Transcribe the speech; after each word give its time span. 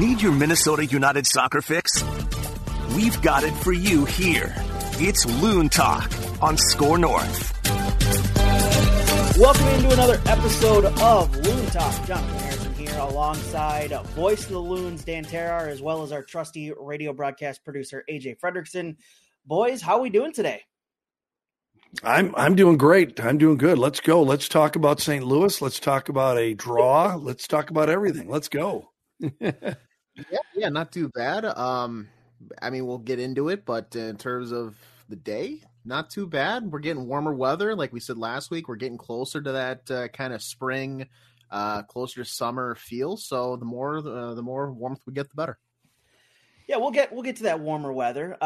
Need 0.00 0.22
your 0.22 0.32
Minnesota 0.32 0.86
United 0.86 1.26
soccer 1.26 1.60
fix? 1.60 2.02
We've 2.96 3.20
got 3.20 3.44
it 3.44 3.52
for 3.52 3.74
you 3.74 4.06
here. 4.06 4.54
It's 4.92 5.26
Loon 5.42 5.68
Talk 5.68 6.10
on 6.40 6.56
Score 6.56 6.96
North. 6.96 7.52
Welcome 9.36 9.68
into 9.68 9.92
another 9.92 10.18
episode 10.24 10.86
of 10.86 11.36
Loon 11.36 11.66
Talk. 11.66 12.06
Jonathan 12.06 12.38
Harrison 12.38 12.74
here 12.76 12.94
alongside 12.98 13.92
voice 14.14 14.44
of 14.44 14.52
the 14.52 14.58
Loons, 14.58 15.04
Dan 15.04 15.22
Terhaar, 15.22 15.68
as 15.68 15.82
well 15.82 16.02
as 16.02 16.12
our 16.12 16.22
trusty 16.22 16.72
radio 16.80 17.12
broadcast 17.12 17.62
producer, 17.62 18.02
AJ 18.08 18.38
Fredrickson. 18.40 18.96
Boys, 19.44 19.82
how 19.82 19.96
are 19.96 20.00
we 20.00 20.08
doing 20.08 20.32
today? 20.32 20.62
I'm 22.02 22.34
I'm 22.36 22.54
doing 22.54 22.78
great. 22.78 23.20
I'm 23.20 23.36
doing 23.36 23.58
good. 23.58 23.78
Let's 23.78 24.00
go. 24.00 24.22
Let's 24.22 24.48
talk 24.48 24.76
about 24.76 25.00
St. 25.00 25.26
Louis. 25.26 25.60
Let's 25.60 25.78
talk 25.78 26.08
about 26.08 26.38
a 26.38 26.54
draw. 26.54 27.16
Let's 27.16 27.46
talk 27.46 27.68
about 27.68 27.90
everything. 27.90 28.30
Let's 28.30 28.48
go. 28.48 28.88
yeah, 30.30 30.38
yeah, 30.54 30.68
not 30.68 30.92
too 30.92 31.08
bad. 31.08 31.44
Um, 31.44 32.08
I 32.60 32.70
mean, 32.70 32.86
we'll 32.86 32.98
get 32.98 33.18
into 33.18 33.48
it, 33.48 33.64
but 33.64 33.94
in 33.96 34.16
terms 34.16 34.52
of 34.52 34.76
the 35.08 35.16
day, 35.16 35.60
not 35.84 36.10
too 36.10 36.26
bad. 36.26 36.70
We're 36.70 36.78
getting 36.80 37.06
warmer 37.06 37.34
weather, 37.34 37.74
like 37.74 37.92
we 37.92 38.00
said 38.00 38.18
last 38.18 38.50
week. 38.50 38.68
We're 38.68 38.76
getting 38.76 38.98
closer 38.98 39.40
to 39.40 39.52
that 39.52 39.90
uh, 39.90 40.08
kind 40.08 40.32
of 40.32 40.42
spring, 40.42 41.06
uh, 41.50 41.82
closer 41.82 42.22
to 42.22 42.30
summer 42.30 42.74
feel. 42.74 43.16
So 43.16 43.56
the 43.56 43.64
more 43.64 43.98
uh, 43.98 44.34
the 44.34 44.42
more 44.42 44.72
warmth 44.72 45.00
we 45.06 45.12
get, 45.12 45.28
the 45.28 45.36
better. 45.36 45.58
Yeah, 46.66 46.76
we'll 46.76 46.90
get 46.90 47.12
we'll 47.12 47.22
get 47.22 47.36
to 47.36 47.44
that 47.44 47.60
warmer 47.60 47.92
weather. 47.92 48.36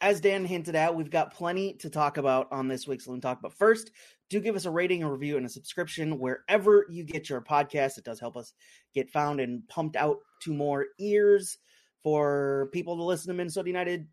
As 0.00 0.20
Dan 0.20 0.44
hinted 0.44 0.74
at, 0.74 0.94
we've 0.94 1.10
got 1.10 1.32
plenty 1.32 1.74
to 1.74 1.88
talk 1.88 2.18
about 2.18 2.48
on 2.52 2.68
this 2.68 2.86
week's 2.86 3.06
Loon 3.06 3.20
Talk. 3.20 3.40
But 3.40 3.52
first, 3.54 3.90
do 4.28 4.40
give 4.40 4.56
us 4.56 4.64
a 4.64 4.70
rating, 4.70 5.02
a 5.02 5.10
review, 5.10 5.36
and 5.36 5.46
a 5.46 5.48
subscription 5.48 6.18
wherever 6.18 6.86
you 6.90 7.04
get 7.04 7.28
your 7.28 7.40
podcast. 7.40 7.98
It 7.98 8.04
does 8.04 8.20
help 8.20 8.36
us 8.36 8.52
get 8.94 9.10
found 9.10 9.40
and 9.40 9.66
pumped 9.68 9.96
out 9.96 10.18
to 10.42 10.52
more 10.52 10.86
ears 10.98 11.58
for 12.02 12.68
people 12.72 12.96
to 12.96 13.02
listen 13.02 13.28
to 13.28 13.34
Minnesota 13.34 13.68
United 13.68 14.06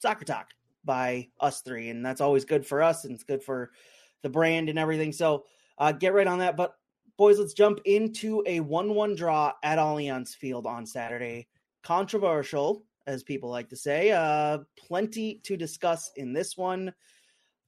Soccer 0.00 0.24
Talk 0.24 0.48
by 0.84 1.28
us 1.40 1.60
three. 1.60 1.90
And 1.90 2.04
that's 2.04 2.20
always 2.20 2.44
good 2.44 2.66
for 2.66 2.82
us 2.82 3.04
and 3.04 3.14
it's 3.14 3.24
good 3.24 3.42
for 3.42 3.70
the 4.22 4.28
brand 4.28 4.68
and 4.68 4.78
everything. 4.78 5.12
So 5.12 5.44
uh, 5.78 5.92
get 5.92 6.14
right 6.14 6.26
on 6.26 6.38
that. 6.40 6.56
But 6.56 6.74
boys, 7.16 7.38
let's 7.38 7.52
jump 7.52 7.80
into 7.84 8.42
a 8.46 8.60
1 8.60 8.94
1 8.94 9.14
draw 9.14 9.52
at 9.62 9.78
Allianz 9.78 10.34
Field 10.34 10.66
on 10.66 10.86
Saturday. 10.86 11.46
Controversial 11.82 12.84
as 13.08 13.22
people 13.22 13.48
like 13.48 13.70
to 13.70 13.76
say. 13.76 14.12
Uh, 14.12 14.58
plenty 14.76 15.40
to 15.44 15.56
discuss 15.56 16.10
in 16.14 16.32
this 16.32 16.56
one. 16.56 16.92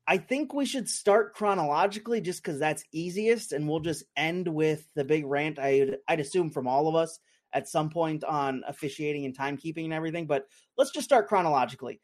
I 0.07 0.19
think 0.19 0.53
we 0.53 0.67
should 0.67 0.89
start 0.89 1.35
chronologically 1.35 2.21
just 2.21 2.43
because 2.43 2.59
that's 2.59 2.85
easiest, 2.93 3.53
and 3.53 3.69
we'll 3.69 3.81
just 3.81 4.05
end 4.17 4.47
with 4.49 4.87
the 4.95 5.05
big 5.05 5.25
rant. 5.25 5.59
I'd, 5.59 5.97
I'd 6.07 6.21
assume 6.21 6.51
from 6.51 6.69
all 6.69 6.89
of 6.89 6.95
us 6.95 7.19
at 7.53 7.69
some 7.69 7.91
point 7.91 8.23
on 8.23 8.63
officiating 8.67 9.25
and 9.25 9.37
timekeeping 9.37 9.85
and 9.85 9.93
everything. 9.93 10.27
But 10.27 10.47
let's 10.77 10.93
just 10.93 11.05
start 11.05 11.29
chronologically. 11.29 12.01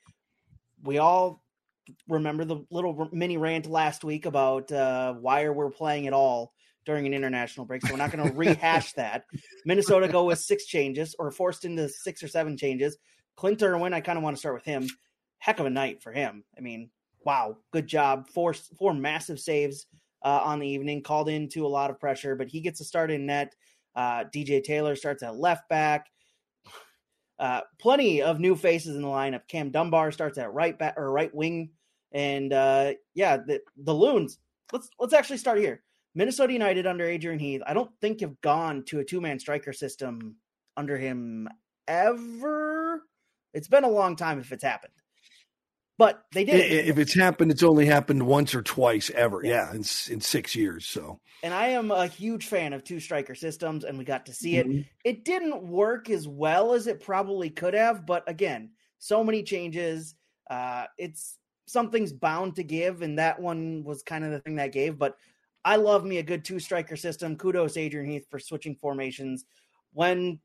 We 0.82 0.98
all 0.98 1.42
remember 2.08 2.44
the 2.44 2.64
little 2.70 3.08
mini 3.12 3.36
rant 3.36 3.66
last 3.66 4.02
week 4.02 4.26
about 4.26 4.72
uh, 4.72 5.14
why 5.14 5.44
are 5.44 5.52
we 5.52 5.70
playing 5.70 6.06
at 6.06 6.12
all 6.12 6.52
during 6.86 7.06
an 7.06 7.12
international 7.12 7.66
break. 7.66 7.84
So 7.84 7.92
we're 7.92 7.98
not 7.98 8.12
going 8.12 8.26
to 8.30 8.36
rehash 8.36 8.92
that. 8.92 9.24
Minnesota 9.66 10.08
go 10.08 10.24
with 10.24 10.38
six 10.38 10.64
changes 10.64 11.14
or 11.18 11.30
forced 11.30 11.64
into 11.64 11.88
six 11.88 12.22
or 12.22 12.28
seven 12.28 12.56
changes. 12.56 12.96
Clint 13.36 13.62
Irwin, 13.62 13.92
I 13.92 14.00
kind 14.00 14.18
of 14.18 14.24
want 14.24 14.36
to 14.36 14.40
start 14.40 14.54
with 14.54 14.64
him. 14.64 14.88
Heck 15.38 15.60
of 15.60 15.66
a 15.66 15.70
night 15.70 16.02
for 16.02 16.12
him. 16.12 16.44
I 16.56 16.60
mean, 16.60 16.90
wow, 17.24 17.58
good 17.72 17.86
job. 17.86 18.28
Four 18.28 18.54
four 18.54 18.94
massive 18.94 19.38
saves 19.38 19.86
uh, 20.22 20.40
on 20.42 20.58
the 20.58 20.68
evening, 20.68 21.02
called 21.02 21.28
into 21.28 21.66
a 21.66 21.68
lot 21.68 21.90
of 21.90 22.00
pressure, 22.00 22.34
but 22.34 22.48
he 22.48 22.60
gets 22.60 22.80
a 22.80 22.84
start 22.84 23.10
in 23.10 23.26
net. 23.26 23.54
Uh, 23.94 24.24
DJ 24.24 24.62
Taylor 24.62 24.96
starts 24.96 25.22
at 25.22 25.36
left 25.36 25.68
back. 25.68 26.06
Uh, 27.38 27.60
plenty 27.78 28.22
of 28.22 28.40
new 28.40 28.56
faces 28.56 28.96
in 28.96 29.02
the 29.02 29.08
lineup. 29.08 29.46
Cam 29.46 29.70
Dunbar 29.70 30.10
starts 30.10 30.38
at 30.38 30.54
right 30.54 30.78
back 30.78 30.94
or 30.96 31.12
right 31.12 31.34
wing, 31.34 31.68
and 32.12 32.50
uh, 32.50 32.94
yeah, 33.12 33.36
the, 33.36 33.60
the 33.76 33.92
Loons. 33.92 34.38
Let's 34.72 34.88
let's 34.98 35.12
actually 35.12 35.36
start 35.36 35.58
here. 35.58 35.82
Minnesota 36.14 36.54
United 36.54 36.86
under 36.86 37.04
Adrian 37.04 37.38
Heath. 37.38 37.60
I 37.66 37.74
don't 37.74 37.90
think 38.00 38.22
have 38.22 38.40
gone 38.40 38.84
to 38.84 39.00
a 39.00 39.04
two 39.04 39.20
man 39.20 39.38
striker 39.38 39.74
system 39.74 40.36
under 40.78 40.96
him 40.96 41.46
ever. 41.86 42.75
It's 43.52 43.68
been 43.68 43.84
a 43.84 43.88
long 43.88 44.16
time 44.16 44.38
if 44.38 44.52
it's 44.52 44.64
happened. 44.64 44.92
But 45.98 46.22
they 46.32 46.44
did. 46.44 46.88
If 46.88 46.98
it's 46.98 47.14
happened, 47.14 47.50
it's 47.50 47.62
only 47.62 47.86
happened 47.86 48.26
once 48.26 48.54
or 48.54 48.62
twice 48.62 49.10
ever. 49.10 49.40
Yeah, 49.42 49.70
in, 49.70 49.78
in 49.78 50.20
six 50.20 50.54
years. 50.54 50.86
So. 50.86 51.20
And 51.42 51.54
I 51.54 51.68
am 51.68 51.90
a 51.90 52.06
huge 52.06 52.46
fan 52.46 52.74
of 52.74 52.84
two 52.84 53.00
striker 53.00 53.34
systems, 53.34 53.84
and 53.84 53.96
we 53.96 54.04
got 54.04 54.26
to 54.26 54.34
see 54.34 54.56
it. 54.56 54.68
Mm-hmm. 54.68 54.82
It 55.04 55.24
didn't 55.24 55.62
work 55.62 56.10
as 56.10 56.28
well 56.28 56.74
as 56.74 56.86
it 56.86 57.02
probably 57.02 57.48
could 57.48 57.74
have, 57.74 58.04
but 58.04 58.28
again, 58.28 58.72
so 58.98 59.24
many 59.24 59.42
changes. 59.42 60.14
Uh, 60.50 60.84
it's 60.98 61.38
something's 61.66 62.12
bound 62.12 62.56
to 62.56 62.62
give, 62.62 63.00
and 63.00 63.18
that 63.18 63.40
one 63.40 63.82
was 63.84 64.02
kind 64.02 64.24
of 64.24 64.32
the 64.32 64.40
thing 64.40 64.56
that 64.56 64.72
gave. 64.72 64.98
But 64.98 65.16
I 65.64 65.76
love 65.76 66.04
me 66.04 66.18
a 66.18 66.22
good 66.22 66.44
two 66.44 66.60
striker 66.60 66.96
system. 66.96 67.36
Kudos 67.36 67.76
Adrian 67.76 68.10
Heath 68.10 68.26
for 68.30 68.38
switching 68.38 68.76
formations 68.76 69.46
when 69.92 70.40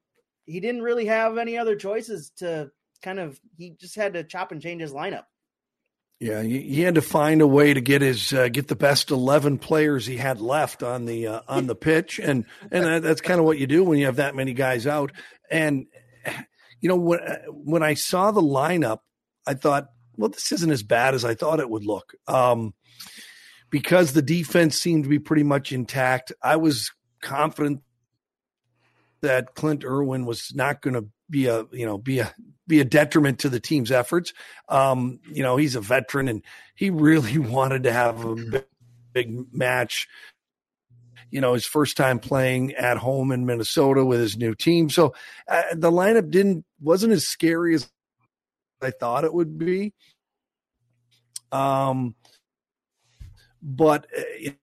he 0.45 0.59
didn't 0.59 0.81
really 0.81 1.05
have 1.05 1.37
any 1.37 1.57
other 1.57 1.75
choices 1.75 2.31
to 2.37 2.71
kind 3.01 3.19
of. 3.19 3.39
He 3.57 3.71
just 3.79 3.95
had 3.95 4.13
to 4.13 4.23
chop 4.23 4.51
and 4.51 4.61
change 4.61 4.81
his 4.81 4.93
lineup. 4.93 5.23
Yeah, 6.19 6.43
he, 6.43 6.81
had 6.81 6.95
to 6.95 7.01
find 7.01 7.41
a 7.41 7.47
way 7.47 7.73
to 7.73 7.81
get 7.81 8.03
his 8.03 8.31
uh, 8.31 8.47
get 8.47 8.67
the 8.67 8.75
best 8.75 9.09
eleven 9.09 9.57
players 9.57 10.05
he 10.05 10.17
had 10.17 10.39
left 10.39 10.83
on 10.83 11.05
the 11.05 11.25
uh, 11.25 11.41
on 11.47 11.65
the 11.65 11.75
pitch, 11.75 12.19
and 12.19 12.45
and 12.71 12.85
that, 12.85 13.01
that's 13.01 13.21
kind 13.21 13.39
of 13.39 13.45
what 13.45 13.57
you 13.57 13.65
do 13.65 13.83
when 13.83 13.97
you 13.97 14.05
have 14.05 14.17
that 14.17 14.35
many 14.35 14.53
guys 14.53 14.85
out. 14.85 15.11
And 15.49 15.87
you 16.79 16.89
know 16.89 16.95
when 16.95 17.19
when 17.49 17.81
I 17.81 17.95
saw 17.95 18.29
the 18.29 18.41
lineup, 18.41 18.99
I 19.47 19.55
thought, 19.55 19.87
well, 20.15 20.29
this 20.29 20.51
isn't 20.51 20.69
as 20.69 20.83
bad 20.83 21.15
as 21.15 21.25
I 21.25 21.33
thought 21.33 21.59
it 21.59 21.69
would 21.69 21.85
look. 21.85 22.13
Um, 22.27 22.75
because 23.71 24.13
the 24.13 24.21
defense 24.21 24.77
seemed 24.77 25.05
to 25.05 25.09
be 25.09 25.17
pretty 25.17 25.43
much 25.43 25.71
intact, 25.71 26.31
I 26.43 26.57
was 26.57 26.91
confident 27.21 27.81
that 29.21 29.55
Clint 29.55 29.83
Irwin 29.83 30.25
was 30.25 30.51
not 30.55 30.81
going 30.81 30.93
to 30.95 31.05
be 31.29 31.47
a 31.47 31.65
you 31.71 31.85
know 31.85 31.97
be 31.97 32.19
a 32.19 32.33
be 32.67 32.79
a 32.79 32.85
detriment 32.85 33.39
to 33.39 33.49
the 33.49 33.59
team's 33.59 33.91
efforts. 33.91 34.33
Um, 34.69 35.19
you 35.29 35.43
know, 35.43 35.57
he's 35.57 35.75
a 35.75 35.81
veteran 35.81 36.27
and 36.27 36.41
he 36.75 36.89
really 36.89 37.37
wanted 37.37 37.83
to 37.83 37.91
have 37.91 38.23
a 38.23 38.35
big, 38.35 38.65
big 39.13 39.53
match. 39.53 40.07
You 41.29 41.41
know, 41.41 41.53
his 41.53 41.65
first 41.65 41.97
time 41.97 42.19
playing 42.19 42.73
at 42.75 42.97
home 42.97 43.31
in 43.31 43.45
Minnesota 43.45 44.05
with 44.05 44.19
his 44.19 44.37
new 44.37 44.53
team. 44.53 44.89
So 44.89 45.13
uh, 45.47 45.63
the 45.73 45.91
lineup 45.91 46.29
didn't 46.29 46.65
wasn't 46.79 47.13
as 47.13 47.27
scary 47.27 47.75
as 47.75 47.89
I 48.81 48.91
thought 48.91 49.23
it 49.23 49.33
would 49.33 49.57
be. 49.57 49.93
Um, 51.51 52.15
but 53.61 54.07
uh, 54.17 54.21
you 54.39 54.53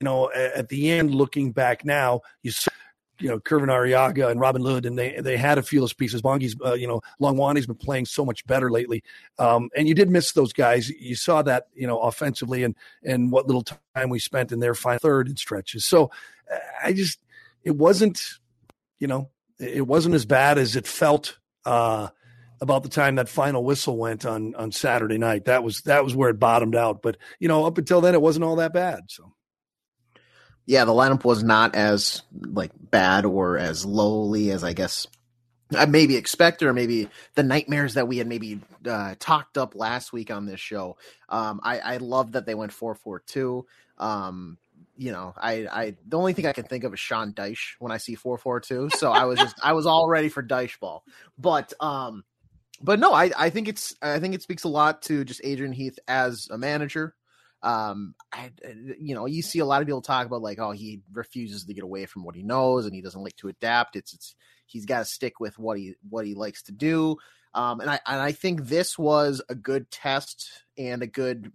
know, 0.00 0.30
at 0.32 0.68
the 0.68 0.90
end, 0.90 1.14
looking 1.14 1.52
back 1.52 1.84
now, 1.84 2.20
you 2.42 2.50
saw 2.52 2.70
you 3.20 3.28
know, 3.28 3.38
Kervin 3.38 3.68
Arriaga 3.68 4.30
and 4.30 4.40
Robin 4.40 4.62
Lod, 4.62 4.86
and 4.86 4.98
they 4.98 5.18
they 5.20 5.36
had 5.36 5.58
a 5.58 5.62
few 5.62 5.80
of 5.80 5.82
those 5.82 5.92
pieces. 5.92 6.22
Bongi's, 6.22 6.56
uh, 6.64 6.74
you 6.74 6.86
know, 6.86 7.00
Hlongwane's 7.20 7.66
been 7.66 7.76
playing 7.76 8.06
so 8.06 8.24
much 8.24 8.46
better 8.46 8.70
lately, 8.70 9.02
um, 9.38 9.70
and 9.76 9.88
you 9.88 9.94
did 9.94 10.10
miss 10.10 10.32
those 10.32 10.52
guys. 10.52 10.88
You 10.88 11.14
saw 11.14 11.42
that, 11.42 11.68
you 11.74 11.86
know, 11.86 12.00
offensively, 12.00 12.62
and 12.62 12.74
and 13.02 13.32
what 13.32 13.46
little 13.46 13.64
time 13.64 14.08
we 14.08 14.18
spent 14.18 14.52
in 14.52 14.60
their 14.60 14.74
final 14.74 14.98
third 14.98 15.28
in 15.28 15.36
stretches. 15.36 15.84
So, 15.84 16.10
I 16.82 16.92
just, 16.92 17.20
it 17.64 17.76
wasn't, 17.76 18.22
you 18.98 19.06
know, 19.06 19.30
it 19.58 19.86
wasn't 19.86 20.14
as 20.14 20.24
bad 20.24 20.58
as 20.58 20.76
it 20.76 20.86
felt 20.86 21.38
uh, 21.64 22.08
about 22.60 22.82
the 22.82 22.88
time 22.88 23.16
that 23.16 23.28
final 23.28 23.64
whistle 23.64 23.96
went 23.96 24.24
on 24.24 24.54
on 24.54 24.72
Saturday 24.72 25.18
night. 25.18 25.46
That 25.46 25.64
was 25.64 25.82
that 25.82 26.04
was 26.04 26.14
where 26.14 26.30
it 26.30 26.38
bottomed 26.38 26.76
out. 26.76 27.02
But 27.02 27.16
you 27.38 27.48
know, 27.48 27.66
up 27.66 27.78
until 27.78 28.00
then, 28.00 28.14
it 28.14 28.22
wasn't 28.22 28.44
all 28.44 28.56
that 28.56 28.72
bad. 28.72 29.04
So 29.08 29.32
yeah, 30.68 30.84
the 30.84 30.92
lineup 30.92 31.24
was 31.24 31.42
not 31.42 31.74
as 31.74 32.20
like 32.38 32.72
bad 32.78 33.24
or 33.24 33.56
as 33.56 33.86
lowly 33.86 34.50
as 34.50 34.62
I 34.62 34.74
guess 34.74 35.06
I 35.74 35.86
maybe 35.86 36.14
expect 36.16 36.62
or 36.62 36.74
maybe 36.74 37.08
the 37.34 37.42
nightmares 37.42 37.94
that 37.94 38.06
we 38.06 38.18
had 38.18 38.26
maybe 38.26 38.60
uh, 38.86 39.14
talked 39.18 39.56
up 39.56 39.74
last 39.74 40.12
week 40.12 40.30
on 40.30 40.44
this 40.44 40.60
show. 40.60 40.98
Um, 41.30 41.60
I, 41.64 41.78
I 41.78 41.96
love 41.96 42.32
that 42.32 42.44
they 42.44 42.54
went 42.54 42.72
four 42.72 42.94
four 42.94 43.20
two. 43.20 43.64
Um, 43.96 44.58
you 44.94 45.10
know, 45.10 45.32
I, 45.38 45.66
I 45.72 45.96
the 46.06 46.18
only 46.18 46.34
thing 46.34 46.44
I 46.44 46.52
can 46.52 46.64
think 46.64 46.84
of 46.84 46.92
is 46.92 47.00
Sean 47.00 47.32
Dyche 47.32 47.76
when 47.78 47.90
I 47.90 47.96
see 47.96 48.14
four 48.14 48.36
four 48.36 48.60
two. 48.60 48.90
So 48.94 49.10
I 49.10 49.24
was 49.24 49.38
just 49.38 49.56
I 49.62 49.72
was 49.72 49.86
all 49.86 50.06
ready 50.06 50.28
for 50.28 50.42
Dyche 50.42 50.78
ball, 50.78 51.02
but 51.38 51.72
um, 51.80 52.24
but 52.82 52.98
no, 52.98 53.14
I 53.14 53.30
I 53.38 53.48
think 53.48 53.68
it's 53.68 53.94
I 54.02 54.18
think 54.18 54.34
it 54.34 54.42
speaks 54.42 54.64
a 54.64 54.68
lot 54.68 55.00
to 55.04 55.24
just 55.24 55.40
Adrian 55.42 55.72
Heath 55.72 55.98
as 56.06 56.46
a 56.50 56.58
manager 56.58 57.14
um 57.62 58.14
I, 58.32 58.50
you 58.98 59.14
know 59.14 59.26
you 59.26 59.42
see 59.42 59.58
a 59.58 59.64
lot 59.64 59.82
of 59.82 59.88
people 59.88 60.02
talk 60.02 60.26
about 60.26 60.42
like 60.42 60.58
oh 60.58 60.70
he 60.70 61.00
refuses 61.12 61.64
to 61.64 61.74
get 61.74 61.84
away 61.84 62.06
from 62.06 62.24
what 62.24 62.36
he 62.36 62.42
knows 62.42 62.86
and 62.86 62.94
he 62.94 63.02
doesn't 63.02 63.22
like 63.22 63.36
to 63.36 63.48
adapt 63.48 63.96
it's 63.96 64.12
it's 64.12 64.36
he's 64.66 64.86
got 64.86 65.00
to 65.00 65.04
stick 65.04 65.40
with 65.40 65.58
what 65.58 65.76
he 65.76 65.94
what 66.08 66.24
he 66.24 66.34
likes 66.34 66.62
to 66.62 66.72
do 66.72 67.16
um 67.54 67.80
and 67.80 67.90
i 67.90 67.98
and 68.06 68.20
i 68.20 68.30
think 68.30 68.66
this 68.66 68.96
was 68.96 69.42
a 69.48 69.56
good 69.56 69.90
test 69.90 70.64
and 70.76 71.02
a 71.02 71.06
good 71.06 71.50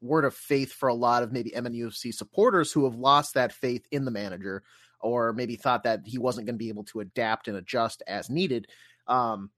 word 0.00 0.24
of 0.24 0.34
faith 0.34 0.72
for 0.72 0.88
a 0.88 0.94
lot 0.94 1.22
of 1.22 1.32
maybe 1.32 1.50
MNUFC 1.50 2.14
supporters 2.14 2.72
who 2.72 2.84
have 2.84 2.94
lost 2.94 3.34
that 3.34 3.52
faith 3.52 3.86
in 3.90 4.04
the 4.04 4.10
manager 4.10 4.62
or 5.00 5.32
maybe 5.32 5.56
thought 5.56 5.84
that 5.84 6.02
he 6.04 6.18
wasn't 6.18 6.46
going 6.46 6.54
to 6.54 6.64
be 6.64 6.68
able 6.68 6.84
to 6.84 7.00
adapt 7.00 7.48
and 7.48 7.56
adjust 7.56 8.02
as 8.06 8.30
needed. 8.30 8.66
Um, 9.06 9.50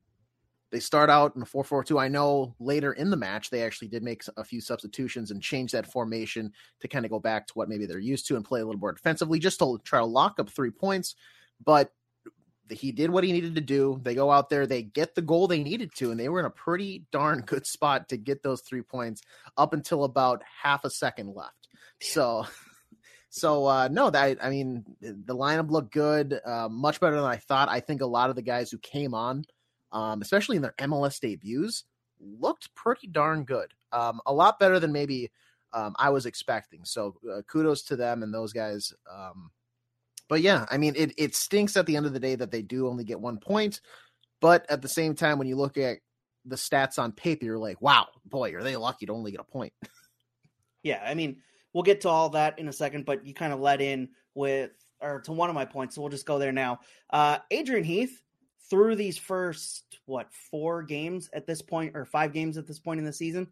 they 0.70 0.80
start 0.80 1.10
out 1.10 1.34
in 1.34 1.42
a 1.42 1.46
4-4-2. 1.46 2.00
I 2.00 2.08
know 2.08 2.54
later 2.60 2.92
in 2.92 3.10
the 3.10 3.16
match 3.16 3.50
they 3.50 3.62
actually 3.62 3.88
did 3.88 4.02
make 4.02 4.22
a 4.36 4.44
few 4.44 4.60
substitutions 4.60 5.30
and 5.30 5.42
change 5.42 5.72
that 5.72 5.90
formation 5.90 6.52
to 6.80 6.88
kind 6.88 7.04
of 7.04 7.10
go 7.10 7.18
back 7.18 7.46
to 7.48 7.54
what 7.54 7.68
maybe 7.68 7.86
they're 7.86 7.98
used 7.98 8.26
to 8.28 8.36
and 8.36 8.44
play 8.44 8.60
a 8.60 8.64
little 8.64 8.80
more 8.80 8.92
defensively 8.92 9.38
just 9.38 9.58
to 9.58 9.78
try 9.84 9.98
to 9.98 10.04
lock 10.04 10.38
up 10.38 10.48
3 10.48 10.70
points. 10.70 11.16
But 11.64 11.92
he 12.70 12.92
did 12.92 13.10
what 13.10 13.24
he 13.24 13.32
needed 13.32 13.56
to 13.56 13.60
do. 13.60 14.00
They 14.02 14.14
go 14.14 14.30
out 14.30 14.48
there, 14.48 14.66
they 14.66 14.82
get 14.82 15.16
the 15.16 15.22
goal 15.22 15.48
they 15.48 15.62
needed 15.62 15.90
to, 15.96 16.12
and 16.12 16.20
they 16.20 16.28
were 16.28 16.38
in 16.38 16.46
a 16.46 16.50
pretty 16.50 17.04
darn 17.10 17.40
good 17.40 17.66
spot 17.66 18.08
to 18.10 18.16
get 18.16 18.42
those 18.42 18.60
3 18.62 18.82
points 18.82 19.22
up 19.56 19.72
until 19.72 20.04
about 20.04 20.42
half 20.62 20.84
a 20.84 20.90
second 20.90 21.34
left. 21.34 21.68
So 22.00 22.46
so 23.30 23.66
uh, 23.66 23.88
no, 23.90 24.10
that 24.10 24.38
I 24.42 24.50
mean 24.50 24.84
the 25.00 25.34
lineup 25.34 25.70
looked 25.70 25.92
good, 25.92 26.38
uh, 26.44 26.68
much 26.68 27.00
better 27.00 27.16
than 27.16 27.24
I 27.24 27.36
thought. 27.36 27.68
I 27.68 27.80
think 27.80 28.02
a 28.02 28.06
lot 28.06 28.30
of 28.30 28.36
the 28.36 28.42
guys 28.42 28.70
who 28.70 28.78
came 28.78 29.14
on 29.14 29.44
um, 29.92 30.22
especially 30.22 30.56
in 30.56 30.62
their 30.62 30.74
MLS 30.78 31.20
debuts, 31.20 31.84
looked 32.20 32.74
pretty 32.74 33.06
darn 33.06 33.44
good. 33.44 33.72
Um, 33.92 34.20
a 34.26 34.32
lot 34.32 34.58
better 34.58 34.78
than 34.78 34.92
maybe 34.92 35.30
um, 35.72 35.94
I 35.98 36.10
was 36.10 36.26
expecting. 36.26 36.84
So 36.84 37.16
uh, 37.30 37.42
kudos 37.42 37.82
to 37.84 37.96
them 37.96 38.22
and 38.22 38.32
those 38.32 38.52
guys. 38.52 38.92
Um, 39.10 39.50
but 40.28 40.42
yeah, 40.42 40.66
I 40.70 40.78
mean, 40.78 40.94
it, 40.96 41.12
it 41.16 41.34
stinks 41.34 41.76
at 41.76 41.86
the 41.86 41.96
end 41.96 42.06
of 42.06 42.12
the 42.12 42.20
day 42.20 42.34
that 42.36 42.50
they 42.50 42.62
do 42.62 42.88
only 42.88 43.04
get 43.04 43.20
one 43.20 43.38
point. 43.38 43.80
But 44.40 44.64
at 44.70 44.82
the 44.82 44.88
same 44.88 45.14
time, 45.14 45.38
when 45.38 45.48
you 45.48 45.56
look 45.56 45.76
at 45.76 45.98
the 46.44 46.56
stats 46.56 46.98
on 46.98 47.12
paper, 47.12 47.44
you're 47.44 47.58
like, 47.58 47.80
wow, 47.82 48.06
boy, 48.24 48.54
are 48.54 48.62
they 48.62 48.76
lucky 48.76 49.06
to 49.06 49.12
only 49.12 49.32
get 49.32 49.40
a 49.40 49.44
point. 49.44 49.72
yeah, 50.82 51.02
I 51.04 51.14
mean, 51.14 51.36
we'll 51.72 51.82
get 51.82 52.02
to 52.02 52.08
all 52.08 52.30
that 52.30 52.58
in 52.58 52.68
a 52.68 52.72
second, 52.72 53.04
but 53.04 53.26
you 53.26 53.34
kind 53.34 53.52
of 53.52 53.60
let 53.60 53.80
in 53.80 54.08
with 54.34 54.70
or 55.00 55.20
to 55.22 55.32
one 55.32 55.48
of 55.48 55.54
my 55.54 55.64
points, 55.64 55.94
so 55.94 56.02
we'll 56.02 56.10
just 56.10 56.26
go 56.26 56.38
there 56.38 56.52
now. 56.52 56.80
Uh, 57.10 57.38
Adrian 57.50 57.84
Heath 57.84 58.22
through 58.70 58.94
these 58.94 59.18
first 59.18 59.98
what 60.06 60.32
four 60.50 60.82
games 60.82 61.28
at 61.32 61.46
this 61.46 61.60
point 61.60 61.96
or 61.96 62.04
five 62.04 62.32
games 62.32 62.56
at 62.56 62.66
this 62.66 62.78
point 62.78 62.98
in 62.98 63.04
the 63.04 63.12
season, 63.12 63.48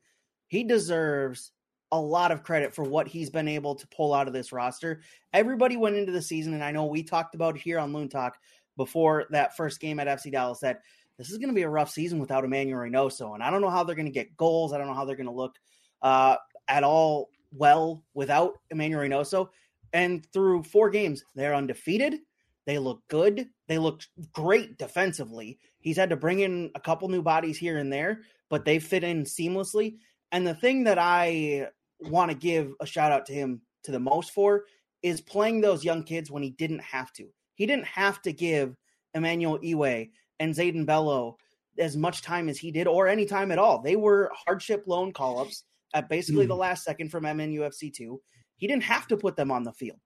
he 0.46 0.64
deserves 0.64 1.52
a 1.92 2.00
lot 2.00 2.30
of 2.30 2.42
credit 2.42 2.74
for 2.74 2.84
what 2.84 3.08
he's 3.08 3.30
been 3.30 3.48
able 3.48 3.74
to 3.74 3.86
pull 3.88 4.14
out 4.14 4.28
of 4.28 4.32
this 4.32 4.52
roster. 4.52 5.02
Everybody 5.32 5.76
went 5.76 5.96
into 5.96 6.12
the 6.12 6.22
season, 6.22 6.54
and 6.54 6.62
I 6.62 6.70
know 6.70 6.86
we 6.86 7.02
talked 7.02 7.34
about 7.34 7.56
here 7.56 7.78
on 7.78 7.92
Loon 7.92 8.08
Talk 8.08 8.38
before 8.76 9.26
that 9.30 9.56
first 9.56 9.80
game 9.80 9.98
at 9.98 10.06
FC 10.06 10.30
Dallas 10.30 10.60
that 10.60 10.82
this 11.16 11.30
is 11.30 11.38
going 11.38 11.48
to 11.48 11.54
be 11.54 11.62
a 11.62 11.68
rough 11.68 11.90
season 11.90 12.18
without 12.18 12.44
Emmanuel 12.44 12.80
Reynoso, 12.80 13.34
and 13.34 13.42
I 13.42 13.50
don't 13.50 13.60
know 13.60 13.70
how 13.70 13.82
they're 13.82 13.96
going 13.96 14.06
to 14.06 14.12
get 14.12 14.36
goals. 14.36 14.72
I 14.72 14.78
don't 14.78 14.86
know 14.86 14.94
how 14.94 15.04
they're 15.04 15.16
going 15.16 15.26
to 15.26 15.32
look 15.32 15.56
uh, 16.02 16.36
at 16.68 16.84
all 16.84 17.30
well 17.52 18.04
without 18.14 18.58
Emmanuel 18.70 19.02
Reynoso. 19.02 19.48
And 19.92 20.26
through 20.32 20.64
four 20.64 20.90
games, 20.90 21.24
they're 21.34 21.54
undefeated. 21.54 22.20
They 22.68 22.78
look 22.78 23.00
good. 23.08 23.48
They 23.66 23.78
look 23.78 24.02
great 24.34 24.76
defensively. 24.76 25.58
He's 25.80 25.96
had 25.96 26.10
to 26.10 26.16
bring 26.16 26.40
in 26.40 26.70
a 26.74 26.80
couple 26.80 27.08
new 27.08 27.22
bodies 27.22 27.56
here 27.56 27.78
and 27.78 27.90
there, 27.90 28.20
but 28.50 28.66
they 28.66 28.78
fit 28.78 29.02
in 29.02 29.24
seamlessly. 29.24 29.96
And 30.32 30.46
the 30.46 30.54
thing 30.54 30.84
that 30.84 30.98
I 30.98 31.68
want 31.98 32.30
to 32.30 32.36
give 32.36 32.74
a 32.78 32.84
shout 32.84 33.10
out 33.10 33.24
to 33.24 33.32
him 33.32 33.62
to 33.84 33.90
the 33.90 33.98
most 33.98 34.32
for 34.32 34.64
is 35.02 35.22
playing 35.22 35.62
those 35.62 35.82
young 35.82 36.02
kids 36.02 36.30
when 36.30 36.42
he 36.42 36.50
didn't 36.50 36.82
have 36.82 37.10
to. 37.14 37.28
He 37.54 37.64
didn't 37.64 37.86
have 37.86 38.20
to 38.20 38.34
give 38.34 38.76
Emmanuel 39.14 39.58
Iwe 39.60 40.10
and 40.38 40.54
Zayden 40.54 40.84
Bello 40.84 41.38
as 41.78 41.96
much 41.96 42.20
time 42.20 42.50
as 42.50 42.58
he 42.58 42.70
did, 42.70 42.86
or 42.86 43.08
any 43.08 43.24
time 43.24 43.50
at 43.50 43.58
all. 43.58 43.80
They 43.80 43.96
were 43.96 44.30
hardship 44.44 44.84
loan 44.86 45.14
call 45.14 45.38
ups 45.38 45.64
at 45.94 46.10
basically 46.10 46.44
mm. 46.44 46.48
the 46.48 46.56
last 46.56 46.84
second 46.84 47.08
from 47.08 47.24
MNUFC 47.24 47.94
2. 47.94 48.20
He 48.56 48.66
didn't 48.66 48.82
have 48.82 49.06
to 49.06 49.16
put 49.16 49.36
them 49.36 49.50
on 49.50 49.62
the 49.62 49.72
field 49.72 50.00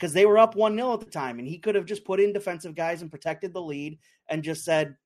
because 0.00 0.14
they 0.14 0.24
were 0.24 0.38
up 0.38 0.56
1 0.56 0.74
0 0.74 0.94
at 0.94 1.00
the 1.00 1.06
time. 1.06 1.38
And 1.38 1.46
he 1.46 1.58
could 1.58 1.74
have 1.74 1.84
just 1.84 2.06
put 2.06 2.20
in 2.20 2.32
defensive 2.32 2.74
guys 2.74 3.02
and 3.02 3.10
protected 3.10 3.52
the 3.52 3.60
lead 3.60 3.98
and 4.28 4.42
just 4.42 4.64
said, 4.64 4.96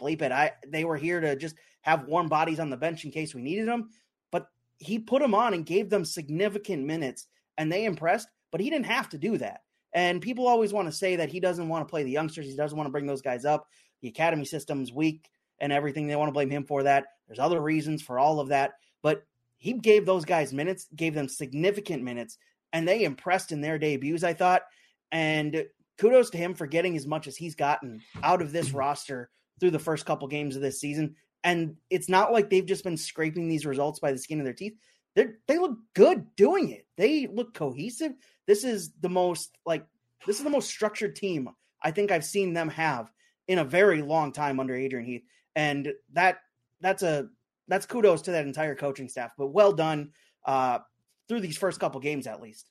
bleep 0.00 0.22
it. 0.22 0.30
I 0.30 0.52
They 0.66 0.84
were 0.84 0.96
here 0.96 1.20
to 1.20 1.34
just 1.34 1.56
have 1.82 2.06
warm 2.06 2.28
bodies 2.28 2.60
on 2.60 2.70
the 2.70 2.76
bench 2.76 3.04
in 3.04 3.10
case 3.10 3.34
we 3.34 3.42
needed 3.42 3.66
them. 3.66 3.90
But 4.30 4.46
he 4.78 5.00
put 5.00 5.20
them 5.20 5.34
on 5.34 5.54
and 5.54 5.66
gave 5.66 5.90
them 5.90 6.04
significant 6.04 6.84
minutes 6.84 7.26
and 7.58 7.70
they 7.70 7.84
impressed, 7.84 8.28
but 8.52 8.60
he 8.60 8.70
didn't 8.70 8.86
have 8.86 9.08
to 9.10 9.18
do 9.18 9.36
that. 9.38 9.62
And 9.92 10.22
people 10.22 10.46
always 10.46 10.72
want 10.72 10.88
to 10.88 10.92
say 10.92 11.16
that 11.16 11.28
he 11.28 11.40
doesn't 11.40 11.68
want 11.68 11.86
to 11.86 11.90
play 11.90 12.02
the 12.04 12.10
youngsters. 12.10 12.46
He 12.46 12.56
doesn't 12.56 12.76
want 12.76 12.86
to 12.86 12.92
bring 12.92 13.06
those 13.06 13.22
guys 13.22 13.44
up. 13.44 13.66
The 14.02 14.08
academy 14.08 14.44
system's 14.44 14.92
weak 14.92 15.28
and 15.60 15.72
everything. 15.72 16.06
They 16.06 16.16
want 16.16 16.28
to 16.28 16.32
blame 16.32 16.50
him 16.50 16.64
for 16.64 16.82
that. 16.84 17.06
There's 17.26 17.38
other 17.38 17.60
reasons 17.60 18.02
for 18.02 18.18
all 18.18 18.40
of 18.40 18.48
that. 18.48 18.72
But 19.02 19.24
he 19.56 19.74
gave 19.74 20.04
those 20.04 20.24
guys 20.24 20.52
minutes, 20.52 20.88
gave 20.96 21.14
them 21.14 21.28
significant 21.28 22.02
minutes, 22.02 22.38
and 22.74 22.86
they 22.86 23.04
impressed 23.04 23.52
in 23.52 23.62
their 23.62 23.78
debuts, 23.78 24.22
I 24.24 24.34
thought. 24.34 24.62
And 25.10 25.64
kudos 25.96 26.28
to 26.30 26.38
him 26.38 26.52
for 26.52 26.66
getting 26.66 26.96
as 26.96 27.06
much 27.06 27.26
as 27.26 27.36
he's 27.36 27.54
gotten 27.54 28.02
out 28.22 28.42
of 28.42 28.52
this 28.52 28.72
roster 28.72 29.30
through 29.60 29.70
the 29.70 29.78
first 29.78 30.04
couple 30.04 30.28
games 30.28 30.56
of 30.56 30.62
this 30.62 30.80
season. 30.80 31.14
And 31.42 31.76
it's 31.88 32.08
not 32.10 32.32
like 32.32 32.50
they've 32.50 32.66
just 32.66 32.84
been 32.84 32.96
scraping 32.96 33.48
these 33.48 33.64
results 33.64 34.00
by 34.00 34.12
the 34.12 34.18
skin 34.18 34.40
of 34.40 34.44
their 34.44 34.52
teeth. 34.52 34.74
They 35.14 35.28
they 35.46 35.58
look 35.58 35.78
good 35.94 36.34
doing 36.36 36.70
it. 36.70 36.86
They 36.96 37.28
look 37.28 37.54
cohesive. 37.54 38.12
This 38.46 38.64
is 38.64 38.92
the 39.00 39.08
most 39.08 39.56
like 39.64 39.86
this 40.26 40.38
is 40.38 40.44
the 40.44 40.50
most 40.50 40.68
structured 40.68 41.14
team 41.14 41.48
I 41.84 41.90
think 41.90 42.10
I've 42.10 42.24
seen 42.24 42.54
them 42.54 42.70
have 42.70 43.12
in 43.46 43.58
a 43.58 43.64
very 43.64 44.02
long 44.02 44.32
time 44.32 44.58
under 44.58 44.74
Adrian 44.74 45.06
Heath. 45.06 45.22
And 45.54 45.92
that 46.14 46.38
that's 46.80 47.02
a 47.02 47.28
that's 47.68 47.86
kudos 47.86 48.22
to 48.22 48.32
that 48.32 48.46
entire 48.46 48.74
coaching 48.74 49.08
staff. 49.08 49.32
But 49.38 49.48
well 49.48 49.72
done. 49.72 50.10
Uh, 50.44 50.80
through 51.28 51.40
these 51.40 51.56
first 51.56 51.80
couple 51.80 52.00
games 52.00 52.26
at 52.26 52.40
least. 52.40 52.68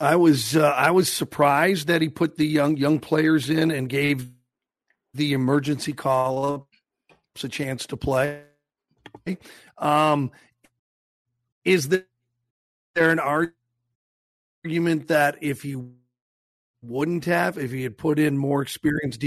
I 0.00 0.16
was 0.16 0.56
uh, 0.56 0.70
I 0.70 0.90
was 0.90 1.10
surprised 1.10 1.86
that 1.86 2.02
he 2.02 2.08
put 2.08 2.36
the 2.36 2.46
young 2.46 2.76
young 2.76 2.98
players 2.98 3.48
in 3.48 3.70
and 3.70 3.88
gave 3.88 4.28
the 5.14 5.32
emergency 5.32 5.92
call 5.92 6.54
ups 6.54 7.44
a 7.44 7.48
chance 7.48 7.86
to 7.86 7.96
play. 7.96 8.42
Um, 9.78 10.32
is 11.64 11.88
there 11.88 12.04
an 12.96 13.20
argument 13.20 15.08
that 15.08 15.38
if 15.40 15.62
he 15.62 15.76
wouldn't 16.82 17.24
have, 17.26 17.56
if 17.56 17.70
he 17.70 17.84
had 17.84 17.96
put 17.96 18.18
in 18.18 18.36
more 18.36 18.62
experienced 18.62 19.22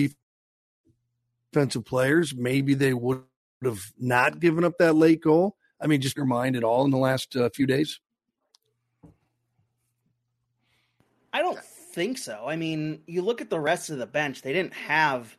defensive 1.53 1.85
players, 1.85 2.35
maybe 2.35 2.73
they 2.73 2.93
would 2.93 3.23
have 3.63 3.91
not 3.97 4.39
given 4.39 4.63
up 4.63 4.77
that 4.79 4.93
late 4.93 5.21
goal? 5.21 5.55
I 5.79 5.87
mean, 5.87 6.01
just 6.01 6.17
your 6.17 6.25
mind 6.25 6.55
at 6.55 6.63
all 6.63 6.85
in 6.85 6.91
the 6.91 6.97
last 6.97 7.35
uh, 7.35 7.49
few 7.49 7.67
days? 7.67 7.99
I 11.31 11.41
don't 11.41 11.59
think 11.59 12.17
so. 12.17 12.45
I 12.47 12.55
mean, 12.55 13.01
you 13.05 13.21
look 13.21 13.41
at 13.41 13.49
the 13.49 13.59
rest 13.59 13.89
of 13.89 13.97
the 13.97 14.07
bench; 14.07 14.41
they 14.41 14.53
didn't 14.53 14.73
have 14.73 15.37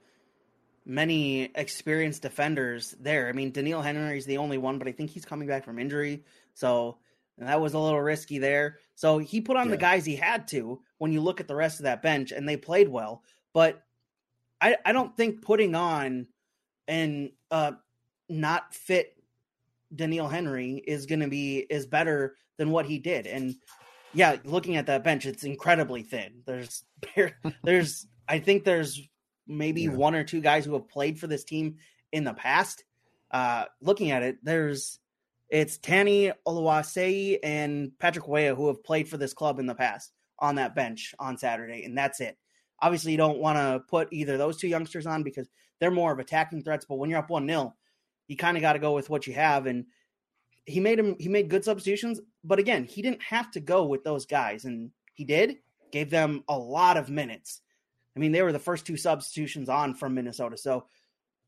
many 0.85 1.51
experienced 1.55 2.23
defenders 2.23 2.95
there. 3.01 3.29
I 3.29 3.33
mean, 3.33 3.53
Doneil 3.53 3.83
Henry 3.83 4.17
is 4.17 4.27
the 4.27 4.39
only 4.39 4.59
one, 4.59 4.79
but 4.79 4.89
I 4.89 4.93
think 4.93 5.11
he's 5.11 5.25
coming 5.25 5.49
back 5.49 5.65
from 5.65 5.79
injury, 5.79 6.25
so 6.55 6.99
that 7.37 7.61
was 7.61 7.75
a 7.75 7.79
little 7.79 8.01
risky 8.01 8.39
there. 8.39 8.79
So 8.95 9.19
he 9.19 9.41
put 9.41 9.57
on 9.57 9.67
yeah. 9.67 9.73
the 9.73 9.77
guys 9.77 10.05
he 10.05 10.17
had 10.17 10.49
to. 10.49 10.81
When 10.99 11.13
you 11.13 11.21
look 11.21 11.41
at 11.41 11.47
the 11.47 11.55
rest 11.55 11.79
of 11.79 11.85
that 11.85 12.03
bench, 12.03 12.33
and 12.33 12.49
they 12.49 12.57
played 12.57 12.89
well, 12.89 13.23
but 13.53 13.83
I, 14.61 14.77
I 14.85 14.93
don't 14.93 15.17
think 15.17 15.43
putting 15.43 15.75
on 15.75 16.27
and 16.89 17.31
uh, 17.51 17.73
not 18.29 18.75
fit 18.75 19.18
Doneil 19.95 20.31
Henry 20.31 20.83
is 20.87 21.07
going 21.07 21.21
to 21.21 21.29
be 21.29 21.59
is 21.59 21.87
better 21.87 22.37
than 22.57 22.71
what 22.71 22.87
he 22.87 22.99
did. 22.99 23.27
And 23.27 23.55
yeah, 24.13 24.37
looking 24.45 24.77
at 24.77 24.87
that 24.87 25.05
bench, 25.05 25.27
it's 25.27 25.45
incredibly 25.45 26.03
thin. 26.03 26.43
There's 26.47 26.85
there's 27.65 28.07
I 28.29 28.39
think 28.39 28.65
there's 28.65 29.01
maybe 29.47 29.83
yeah. 29.83 29.91
one 29.91 30.15
or 30.15 30.25
two 30.25 30.41
guys 30.41 30.65
who 30.65 30.75
have 30.75 30.89
played 30.89 31.19
for 31.19 31.27
this 31.27 31.45
team 31.45 31.77
in 32.13 32.25
the 32.25 32.35
past. 32.35 32.85
Uh, 33.31 33.65
looking 33.81 34.11
at 34.11 34.23
it, 34.23 34.39
there's 34.43 34.99
it's 35.49 35.79
Tani 35.79 36.33
Oluwaseyi 36.47 37.39
and 37.43 37.93
Patrick 37.99 38.29
Weah 38.29 38.55
who 38.55 38.69
have 38.69 38.85
played 38.85 39.09
for 39.09 39.17
this 39.17 39.33
club 39.33 39.59
in 39.59 39.67
the 39.67 39.75
past 39.75 40.13
on 40.39 40.57
that 40.57 40.75
bench 40.75 41.15
on 41.19 41.39
Saturday, 41.39 41.85
and 41.85 41.97
that's 41.97 42.21
it. 42.21 42.37
Obviously, 42.81 43.13
you 43.13 43.19
don't 43.19 43.39
want 43.39 43.57
to 43.57 43.81
put 43.89 44.09
either 44.13 44.37
those 44.37 44.57
two 44.57 44.69
youngsters 44.69 45.07
on 45.07 45.23
because 45.23 45.49
they're 45.81 45.91
more 45.91 46.13
of 46.13 46.19
attacking 46.19 46.63
threats. 46.63 46.85
But 46.89 46.97
when 46.97 47.11
you're 47.11 47.19
up 47.19 47.31
one 47.31 47.47
0 47.49 47.75
you 48.29 48.37
kind 48.37 48.57
of 48.57 48.61
got 48.61 48.75
to 48.75 48.79
go 48.79 48.93
with 48.93 49.11
what 49.11 49.27
you 49.27 49.33
have. 49.35 49.67
And 49.67 49.87
he 50.65 50.81
made 50.81 50.99
him 50.99 51.17
he 51.19 51.29
made 51.29 51.49
good 51.49 51.65
substitutions, 51.65 52.21
but 52.45 52.59
again, 52.59 52.85
he 52.85 53.03
didn't 53.03 53.23
have 53.23 53.51
to 53.53 53.61
go 53.61 53.87
with 53.87 54.05
those 54.05 54.27
guys, 54.27 54.65
and 54.65 54.91
he 55.15 55.25
did. 55.25 55.57
Gave 55.91 56.11
them 56.11 56.45
a 56.49 56.59
lot 56.59 56.99
of 56.99 57.09
minutes. 57.09 57.63
I 58.15 58.21
mean, 58.21 58.33
they 58.33 58.43
were 58.43 58.53
the 58.53 58.59
first 58.59 58.87
two 58.87 58.99
substitutions 58.99 59.71
on 59.71 59.95
from 59.95 60.15
Minnesota, 60.15 60.59
so 60.59 60.85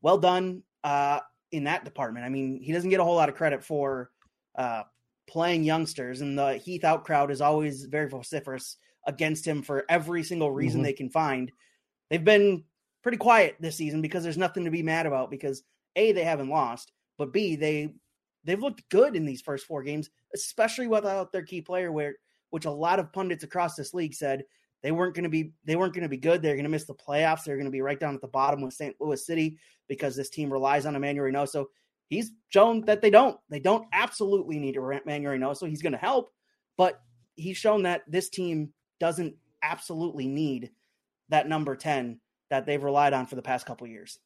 well 0.01 0.17
done 0.17 0.63
uh, 0.83 1.19
in 1.51 1.65
that 1.65 1.85
department. 1.85 2.25
I 2.25 2.29
mean, 2.29 2.59
he 2.59 2.71
doesn't 2.71 2.89
get 2.89 2.99
a 2.99 3.03
whole 3.03 3.15
lot 3.15 3.29
of 3.29 3.35
credit 3.35 3.63
for 3.63 4.09
uh, 4.55 4.83
playing 5.27 5.63
youngsters, 5.63 6.21
and 6.21 6.37
the 6.37 6.57
Heath 6.57 6.83
out 6.83 7.05
crowd 7.05 7.29
is 7.29 7.41
always 7.41 7.85
very 7.85 8.09
vociferous 8.09 8.77
against 9.05 9.45
him 9.45 9.61
for 9.61 9.85
every 9.87 10.23
single 10.23 10.51
reason 10.51 10.79
mm-hmm. 10.79 10.85
they 10.85 10.93
can 10.93 11.09
find. 11.09 11.51
They've 12.09 12.23
been 12.23 12.63
pretty 13.03 13.17
quiet 13.17 13.55
this 13.59 13.75
season 13.75 14.01
because 14.01 14.23
there's 14.23 14.37
nothing 14.37 14.65
to 14.65 14.71
be 14.71 14.83
mad 14.83 15.05
about 15.05 15.29
because 15.31 15.63
a 15.95 16.11
they 16.11 16.23
haven't 16.23 16.49
lost, 16.49 16.91
but 17.17 17.33
b 17.33 17.55
they 17.55 17.93
they've 18.43 18.61
looked 18.61 18.87
good 18.89 19.15
in 19.15 19.25
these 19.25 19.41
first 19.41 19.65
four 19.65 19.83
games, 19.83 20.09
especially 20.33 20.87
without 20.87 21.31
their 21.31 21.43
key 21.43 21.61
player, 21.61 21.91
where 21.91 22.15
which 22.49 22.65
a 22.65 22.71
lot 22.71 22.99
of 22.99 23.13
pundits 23.13 23.43
across 23.43 23.75
this 23.75 23.93
league 23.93 24.13
said 24.13 24.43
they 24.83 24.91
weren't 24.91 25.15
going 25.15 25.23
to 25.23 25.29
be 25.29 25.53
they 25.65 25.75
weren't 25.75 25.93
going 25.93 26.03
to 26.03 26.09
be 26.09 26.17
good. 26.17 26.41
They're 26.41 26.55
going 26.55 26.63
to 26.63 26.69
miss 26.69 26.85
the 26.85 26.93
playoffs. 26.93 27.43
They're 27.43 27.55
going 27.55 27.65
to 27.65 27.71
be 27.71 27.81
right 27.81 27.99
down 27.99 28.15
at 28.15 28.21
the 28.21 28.27
bottom 28.27 28.61
with 28.61 28.73
St. 28.73 28.95
Louis 28.99 29.25
City 29.25 29.57
because 29.87 30.15
this 30.15 30.29
team 30.29 30.51
relies 30.51 30.85
on 30.85 30.95
Emmanuel 30.95 31.27
Reynoso. 31.27 31.65
He's 32.07 32.31
shown 32.49 32.81
that 32.81 33.01
they 33.01 33.09
don't. 33.09 33.37
They 33.49 33.59
don't 33.59 33.87
absolutely 33.93 34.59
need 34.59 34.75
Emmanuel 34.75 35.33
Reynoso. 35.33 35.67
He's 35.67 35.81
going 35.81 35.93
to 35.93 35.97
help, 35.97 36.29
but 36.77 37.01
he's 37.35 37.57
shown 37.57 37.83
that 37.83 38.03
this 38.07 38.29
team 38.29 38.73
doesn't 38.99 39.35
absolutely 39.63 40.27
need 40.27 40.71
that 41.29 41.47
number 41.47 41.75
10 41.75 42.19
that 42.49 42.65
they've 42.65 42.83
relied 42.83 43.13
on 43.13 43.25
for 43.25 43.35
the 43.35 43.41
past 43.41 43.65
couple 43.65 43.87
years 43.87 44.19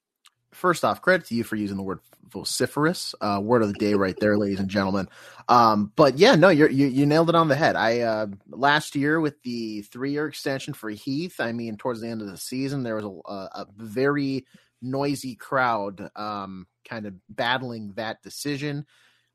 first 0.56 0.84
off, 0.84 1.02
credit 1.02 1.28
to 1.28 1.36
you 1.36 1.44
for 1.44 1.56
using 1.56 1.78
the 1.78 1.84
word 1.84 2.00
vociferous. 2.30 3.16
Uh, 3.22 3.40
word 3.42 3.62
of 3.62 3.70
the 3.70 3.80
day, 3.80 3.94
right 3.94 4.18
there, 4.20 4.38
ladies 4.38 4.60
and 4.60 4.70
gentlemen. 4.70 5.08
Um, 5.48 5.92
but 5.96 6.18
yeah, 6.18 6.36
no, 6.36 6.50
you 6.50 6.68
you 6.68 7.06
nailed 7.06 7.30
it 7.30 7.36
on 7.36 7.48
the 7.48 7.56
head. 7.56 7.76
I 7.76 8.02
uh, 8.02 8.28
last 8.50 8.96
year 8.96 9.20
with 9.20 9.42
the 9.44 9.82
three 9.84 10.12
year 10.12 10.28
extension 10.28 10.74
for 10.74 10.90
Heath. 10.90 11.40
I 11.40 11.52
mean, 11.52 11.78
towards 11.78 12.02
the 12.02 12.08
end 12.08 12.22
of 12.22 12.30
the 12.30 12.38
season, 12.38 12.84
there 12.84 12.96
was 12.96 13.06
a, 13.06 13.30
a 13.30 13.68
very 13.78 14.46
noisy 14.82 15.36
crowd, 15.36 16.10
um, 16.16 16.68
kind 16.88 17.06
of 17.06 17.14
battling 17.30 17.94
that 17.96 18.22
decision. 18.22 18.86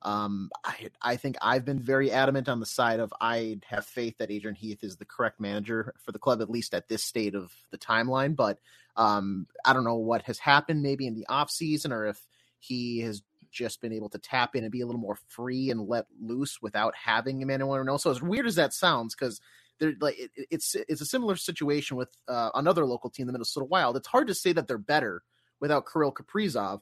Um, 0.02 0.50
I, 0.64 0.88
I 1.02 1.16
think 1.16 1.36
I've 1.42 1.64
been 1.64 1.78
very 1.78 2.10
adamant 2.10 2.48
on 2.48 2.60
the 2.60 2.66
side 2.66 3.00
of 3.00 3.12
I 3.20 3.58
have 3.66 3.84
faith 3.84 4.16
that 4.18 4.30
Adrian 4.30 4.54
Heath 4.54 4.82
is 4.82 4.96
the 4.96 5.04
correct 5.04 5.40
manager 5.40 5.94
for 6.04 6.12
the 6.12 6.18
club, 6.18 6.40
at 6.40 6.50
least 6.50 6.74
at 6.74 6.88
this 6.88 7.04
state 7.04 7.34
of 7.34 7.52
the 7.70 7.78
timeline. 7.78 8.34
But 8.34 8.58
um, 8.96 9.46
I 9.64 9.72
don't 9.72 9.84
know 9.84 9.96
what 9.96 10.22
has 10.22 10.38
happened 10.38 10.82
maybe 10.82 11.06
in 11.06 11.14
the 11.14 11.26
off 11.28 11.50
season 11.50 11.92
or 11.92 12.06
if 12.06 12.18
he 12.58 13.00
has 13.00 13.22
just 13.50 13.80
been 13.80 13.92
able 13.92 14.08
to 14.10 14.18
tap 14.18 14.54
in 14.54 14.62
and 14.62 14.72
be 14.72 14.80
a 14.80 14.86
little 14.86 15.00
more 15.00 15.18
free 15.28 15.70
and 15.70 15.88
let 15.88 16.06
loose 16.20 16.62
without 16.62 16.94
having 16.94 17.42
Emmanuel 17.42 17.70
Reynoso. 17.70 18.10
As 18.10 18.22
weird 18.22 18.46
as 18.46 18.54
that 18.54 18.72
sounds, 18.72 19.14
because 19.14 19.40
they're 19.78 19.94
like 20.00 20.18
it, 20.18 20.30
it's 20.50 20.74
it's 20.88 21.00
a 21.00 21.06
similar 21.06 21.36
situation 21.36 21.96
with 21.96 22.08
uh, 22.28 22.50
another 22.54 22.86
local 22.86 23.10
team, 23.10 23.26
the 23.26 23.32
Minnesota 23.32 23.64
Wild. 23.64 23.96
It's 23.96 24.08
hard 24.08 24.28
to 24.28 24.34
say 24.34 24.52
that 24.52 24.68
they're 24.68 24.78
better 24.78 25.22
without 25.60 25.86
Kirill 25.90 26.12
Kaprizov. 26.12 26.80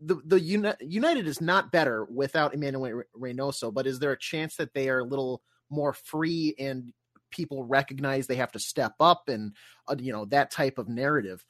The 0.00 0.20
the 0.24 0.40
Uni- 0.40 0.72
United 0.80 1.26
is 1.26 1.40
not 1.40 1.72
better 1.72 2.04
without 2.04 2.54
Emmanuel 2.54 3.02
Reynoso, 3.16 3.72
but 3.72 3.86
is 3.86 3.98
there 3.98 4.12
a 4.12 4.18
chance 4.18 4.56
that 4.56 4.74
they 4.74 4.88
are 4.88 5.00
a 5.00 5.04
little 5.04 5.42
more 5.70 5.92
free 5.92 6.54
and 6.58 6.92
people 7.30 7.64
recognize 7.64 8.26
they 8.26 8.36
have 8.36 8.52
to 8.52 8.58
step 8.58 8.94
up 9.00 9.28
and 9.28 9.54
uh, 9.86 9.96
you 9.98 10.12
know 10.12 10.24
that 10.26 10.50
type 10.50 10.78
of 10.78 10.88
narrative? 10.88 11.44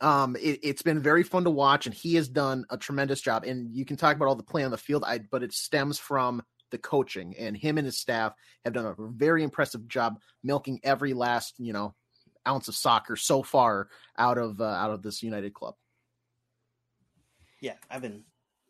Um 0.00 0.36
it, 0.40 0.64
has 0.64 0.82
been 0.82 1.00
very 1.00 1.22
fun 1.22 1.44
to 1.44 1.50
watch 1.50 1.86
and 1.86 1.94
he 1.94 2.14
has 2.14 2.28
done 2.28 2.64
a 2.70 2.76
tremendous 2.76 3.20
job. 3.20 3.44
And 3.44 3.74
you 3.74 3.84
can 3.84 3.96
talk 3.96 4.16
about 4.16 4.28
all 4.28 4.36
the 4.36 4.42
play 4.42 4.64
on 4.64 4.70
the 4.70 4.78
field 4.78 5.04
I, 5.06 5.18
but 5.18 5.42
it 5.42 5.52
stems 5.52 5.98
from 5.98 6.42
the 6.70 6.78
coaching 6.78 7.34
and 7.38 7.56
him 7.56 7.78
and 7.78 7.86
his 7.86 7.98
staff 7.98 8.32
have 8.64 8.74
done 8.74 8.86
a 8.86 8.94
very 8.98 9.42
impressive 9.42 9.86
job 9.88 10.20
milking 10.42 10.80
every 10.82 11.12
last 11.12 11.54
you 11.58 11.72
know 11.72 11.94
ounce 12.48 12.68
of 12.68 12.74
soccer 12.74 13.16
so 13.16 13.42
far 13.42 13.88
out 14.18 14.38
of 14.38 14.60
uh, 14.60 14.64
out 14.64 14.90
of 14.90 15.02
this 15.02 15.22
united 15.22 15.52
club 15.52 15.74
yeah 17.60 17.74
i've 17.90 18.02
been 18.02 18.24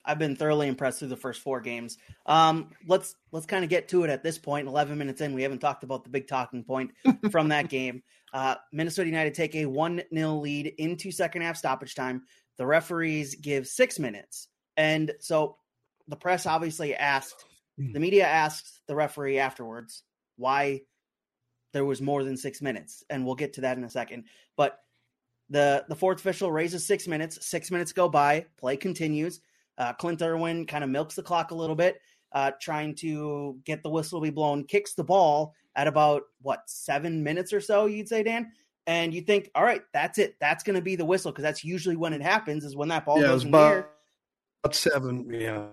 I've 0.04 0.18
been 0.18 0.36
thoroughly 0.36 0.68
impressed 0.68 1.00
through 1.00 1.08
the 1.08 1.16
first 1.16 1.40
four 1.40 1.60
games. 1.60 1.98
Um, 2.26 2.70
let's 2.86 3.16
let's 3.32 3.46
kind 3.46 3.64
of 3.64 3.70
get 3.70 3.88
to 3.88 4.04
it 4.04 4.10
at 4.10 4.22
this 4.22 4.38
point. 4.38 4.66
Eleven 4.66 4.98
minutes 4.98 5.20
in, 5.20 5.34
we 5.34 5.42
haven't 5.42 5.58
talked 5.58 5.84
about 5.84 6.04
the 6.04 6.10
big 6.10 6.26
talking 6.26 6.64
point 6.64 6.92
from 7.30 7.48
that 7.48 7.68
game. 7.68 8.02
Uh, 8.32 8.54
Minnesota 8.72 9.08
United 9.08 9.34
take 9.34 9.54
a 9.54 9.66
one 9.66 10.02
0 10.14 10.36
lead 10.36 10.66
into 10.78 11.10
second 11.10 11.42
half 11.42 11.56
stoppage 11.56 11.94
time. 11.94 12.22
The 12.56 12.66
referees 12.66 13.34
give 13.34 13.66
six 13.66 13.98
minutes, 13.98 14.48
and 14.76 15.12
so 15.20 15.56
the 16.08 16.16
press 16.16 16.46
obviously 16.46 16.94
asked, 16.94 17.44
the 17.78 18.00
media 18.00 18.26
asked 18.26 18.80
the 18.86 18.94
referee 18.94 19.38
afterwards 19.38 20.02
why 20.36 20.80
there 21.72 21.84
was 21.84 22.02
more 22.02 22.24
than 22.24 22.36
six 22.36 22.60
minutes, 22.60 23.04
and 23.10 23.24
we'll 23.24 23.34
get 23.34 23.54
to 23.54 23.60
that 23.62 23.76
in 23.76 23.84
a 23.84 23.90
second. 23.90 24.24
But 24.56 24.78
the 25.50 25.84
the 25.88 25.96
fourth 25.96 26.20
official 26.20 26.50
raises 26.50 26.86
six 26.86 27.06
minutes. 27.06 27.46
Six 27.46 27.70
minutes 27.70 27.92
go 27.92 28.08
by. 28.08 28.46
Play 28.56 28.76
continues. 28.76 29.40
Uh, 29.76 29.92
Clint 29.94 30.22
Irwin 30.22 30.66
kind 30.66 30.84
of 30.84 30.90
milks 30.90 31.14
the 31.14 31.22
clock 31.22 31.50
a 31.50 31.54
little 31.54 31.76
bit, 31.76 32.00
uh, 32.32 32.52
trying 32.60 32.94
to 32.96 33.58
get 33.64 33.82
the 33.82 33.88
whistle 33.88 34.20
to 34.20 34.24
be 34.24 34.30
blown, 34.30 34.64
kicks 34.64 34.94
the 34.94 35.04
ball 35.04 35.54
at 35.74 35.86
about 35.86 36.22
what 36.42 36.60
seven 36.66 37.22
minutes 37.22 37.52
or 37.52 37.60
so, 37.60 37.86
you'd 37.86 38.08
say, 38.08 38.22
Dan. 38.22 38.52
And 38.86 39.14
you 39.14 39.22
think, 39.22 39.50
all 39.54 39.62
right, 39.62 39.82
that's 39.92 40.18
it. 40.18 40.36
That's 40.40 40.64
going 40.64 40.76
to 40.76 40.82
be 40.82 40.96
the 40.96 41.04
whistle 41.04 41.32
because 41.32 41.44
that's 41.44 41.64
usually 41.64 41.96
when 41.96 42.12
it 42.12 42.22
happens 42.22 42.64
is 42.64 42.76
when 42.76 42.88
that 42.88 43.06
ball 43.06 43.20
yeah, 43.20 43.28
goes 43.28 43.44
in 43.44 43.48
about, 43.48 43.68
the 43.70 43.74
air. 43.74 43.88
About 44.64 44.74
seven, 44.74 45.26
yeah. 45.30 45.66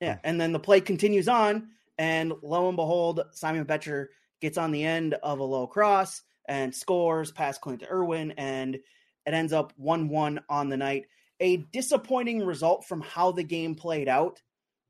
Yeah, 0.00 0.18
and 0.24 0.40
then 0.40 0.52
the 0.52 0.58
play 0.58 0.80
continues 0.80 1.28
on, 1.28 1.68
and 1.98 2.32
lo 2.42 2.68
and 2.68 2.76
behold, 2.76 3.22
Simon 3.32 3.64
Becher 3.64 4.10
gets 4.40 4.58
on 4.58 4.70
the 4.70 4.84
end 4.84 5.14
of 5.22 5.38
a 5.38 5.44
low 5.44 5.66
cross 5.66 6.22
and 6.48 6.74
scores 6.74 7.30
past 7.32 7.60
Clint 7.60 7.82
Irwin, 7.90 8.32
and 8.32 8.78
it 9.26 9.34
ends 9.34 9.52
up 9.52 9.72
one-one 9.76 10.40
on 10.48 10.68
the 10.68 10.76
night 10.76 11.06
a 11.40 11.58
disappointing 11.72 12.44
result 12.44 12.86
from 12.86 13.00
how 13.02 13.32
the 13.32 13.42
game 13.42 13.74
played 13.74 14.08
out. 14.08 14.40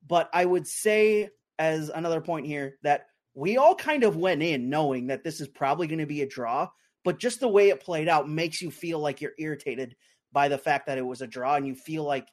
But 0.07 0.31
I 0.33 0.45
would 0.45 0.67
say, 0.67 1.31
as 1.59 1.89
another 1.89 2.21
point 2.21 2.47
here, 2.47 2.79
that 2.83 3.07
we 3.35 3.57
all 3.57 3.75
kind 3.75 4.05
of 4.05 4.17
went 4.17 4.43
in 4.43 4.71
knowing 4.71 5.09
that 5.09 5.25
this 5.25 5.41
is 5.41 5.49
probably 5.49 5.87
going 5.87 5.99
to 5.99 6.07
be 6.07 6.23
a 6.23 6.29
draw, 6.29 6.69
but 7.05 7.19
just 7.19 7.41
the 7.41 7.49
way 7.49 7.69
it 7.69 7.83
played 7.83 8.09
out 8.09 8.29
makes 8.29 8.63
you 8.63 8.71
feel 8.71 8.99
like 8.99 9.21
you're 9.21 9.33
irritated 9.39 9.97
by 10.33 10.49
the 10.49 10.59
fact 10.59 10.87
that 10.87 10.99
it 10.99 11.07
was 11.07 11.23
a 11.23 11.27
draw 11.27 11.57
and 11.57 11.67
you 11.67 11.75
feel 11.75 12.05
like 12.05 12.29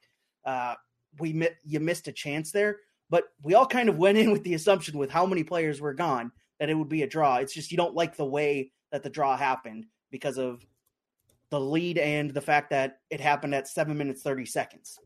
uh, 0.46 0.76
we 1.20 1.48
you 1.64 1.80
missed 1.80 2.08
a 2.08 2.12
chance 2.12 2.52
there. 2.52 2.78
But 3.10 3.26
we 3.44 3.54
all 3.54 3.68
kind 3.68 3.90
of 3.90 3.98
went 3.98 4.18
in 4.18 4.32
with 4.32 4.44
the 4.44 4.56
assumption 4.56 4.98
with 4.98 5.12
how 5.12 5.26
many 5.26 5.44
players 5.44 5.82
were 5.82 5.94
gone 5.94 6.32
that 6.60 6.70
it 6.70 6.74
would 6.74 6.90
be 6.90 7.04
a 7.04 7.08
draw. 7.08 7.38
It's 7.38 7.54
just 7.54 7.72
you 7.72 7.78
don't 7.78 7.96
like 7.96 8.16
the 8.16 8.26
way 8.26 8.72
that 8.92 9.04
the 9.04 9.10
draw 9.10 9.36
happened 9.36 9.86
because 10.10 10.38
of 10.38 10.66
the 11.54 11.60
lead 11.60 12.00
and 12.00 12.34
the 12.34 12.42
fact 12.42 12.72
that 12.72 12.98
it 13.12 13.22
happened 13.22 13.54
at 13.54 13.68
seven 13.68 13.96
minutes 13.96 14.24
thirty 14.24 14.46
seconds. 14.46 14.98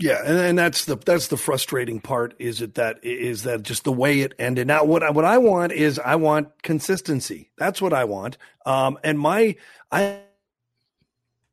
Yeah, 0.00 0.20
and, 0.24 0.36
and 0.36 0.58
that's 0.58 0.86
the 0.86 0.96
that's 0.96 1.28
the 1.28 1.36
frustrating 1.36 2.00
part. 2.00 2.34
Is 2.40 2.60
it 2.60 2.74
that 2.74 3.04
is 3.04 3.44
that 3.44 3.62
just 3.62 3.84
the 3.84 3.92
way 3.92 4.20
it 4.22 4.34
ended? 4.40 4.66
Now, 4.66 4.82
what 4.82 5.04
I, 5.04 5.10
what 5.10 5.24
I 5.24 5.38
want 5.38 5.70
is 5.70 6.00
I 6.00 6.16
want 6.16 6.64
consistency. 6.64 7.52
That's 7.56 7.80
what 7.80 7.92
I 7.92 8.04
want. 8.04 8.38
Um, 8.66 8.98
and 9.04 9.20
my 9.20 9.54
I 9.92 10.22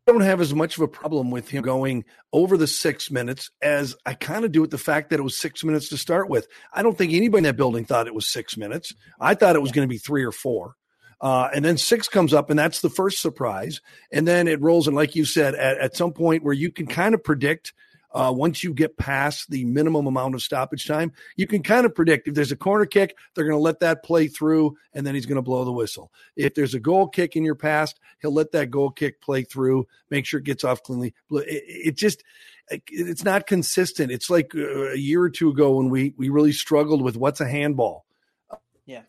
don't 0.08 0.22
have 0.22 0.42
as 0.42 0.56
much 0.56 0.76
of 0.76 0.82
a 0.82 0.88
problem 0.88 1.30
with 1.30 1.50
him 1.50 1.62
going 1.62 2.04
over 2.34 2.58
the 2.58 2.66
six 2.66 3.12
minutes 3.12 3.52
as 3.62 3.96
I 4.08 4.16
kind 4.16 4.44
of 4.44 4.52
do 4.52 4.62
with 4.62 4.72
the 4.72 4.80
fact 4.80 5.12
that 5.12 5.20
it 5.20 5.24
was 5.24 5.38
six 5.38 5.64
minutes 5.64 5.90
to 5.90 5.98
start 5.98 6.30
with. 6.30 6.48
I 6.74 6.82
don't 6.82 6.98
think 6.98 7.14
anybody 7.14 7.42
in 7.42 7.44
that 7.44 7.58
building 7.58 7.86
thought 7.86 8.08
it 8.08 8.16
was 8.16 8.26
six 8.26 8.58
minutes. 8.58 8.92
I 9.20 9.36
thought 9.36 9.56
it 9.56 9.62
was 9.62 9.72
going 9.72 9.88
to 9.88 9.94
be 9.94 10.00
three 10.00 10.24
or 10.24 10.32
four. 10.32 10.78
Uh, 11.22 11.50
and 11.54 11.66
then 11.66 11.78
six 11.78 12.08
comes 12.08 12.34
up, 12.34 12.50
and 12.50 12.58
that's 12.58 12.82
the 12.82 12.90
first 12.90 13.22
surprise. 13.22 13.82
And 14.12 14.28
then 14.28 14.48
it 14.48 14.62
rolls. 14.62 14.88
And 14.88 14.96
like 14.96 15.16
you 15.16 15.26
said, 15.26 15.56
at, 15.56 15.78
at 15.78 15.96
some 15.96 16.14
point 16.14 16.44
where 16.44 16.54
you 16.54 16.72
can 16.72 16.88
kind 16.88 17.14
of 17.14 17.24
predict 17.24 17.74
uh, 18.12 18.34
once 18.36 18.64
you 18.64 18.74
get 18.74 18.98
past 18.98 19.50
the 19.50 19.66
minimum 19.66 20.08
amount 20.08 20.34
of 20.34 20.42
stoppage 20.42 20.88
time, 20.88 21.12
you 21.36 21.46
can 21.46 21.62
kind 21.62 21.86
of 21.86 21.94
predict 21.94 22.28
if 22.28 22.34
there's 22.34 22.52
a 22.52 22.56
corner 22.56 22.86
kick, 22.86 23.16
they're 23.34 23.44
going 23.44 23.56
to 23.56 23.62
let 23.62 23.82
that 23.82 24.04
play 24.04 24.28
through, 24.28 24.76
and 24.94 25.06
then 25.06 25.14
he's 25.14 25.28
going 25.28 25.36
to 25.36 25.44
blow 25.44 25.64
the 25.64 25.72
whistle. 25.72 26.12
If 26.36 26.56
there's 26.56 26.74
a 26.74 26.80
goal 26.80 27.08
kick 27.08 27.36
in 27.36 27.44
your 27.44 27.56
past, 27.56 28.00
he'll 28.22 28.34
let 28.34 28.52
that 28.54 28.72
goal 28.72 28.90
kick 28.90 29.22
play 29.22 29.44
through, 29.44 29.88
make 30.10 30.26
sure 30.26 30.40
it 30.40 30.46
gets 30.46 30.64
off 30.64 30.82
cleanly. 30.82 31.14
It, 31.32 31.64
it 31.68 31.98
just 31.98 32.24
it's 32.72 33.24
not 33.24 33.48
consistent. 33.48 34.12
It's 34.12 34.30
like 34.30 34.54
uh, 34.56 34.92
a 34.92 34.98
year 34.98 35.22
or 35.22 35.30
two 35.30 35.50
ago 35.50 35.78
when 35.78 35.90
we 35.90 36.14
we 36.18 36.30
really 36.30 36.52
struggled 36.52 37.02
with 37.02 37.18
what's 37.18 37.42
a 37.42 37.48
handball. 37.48 38.06
Yeah. 38.86 39.02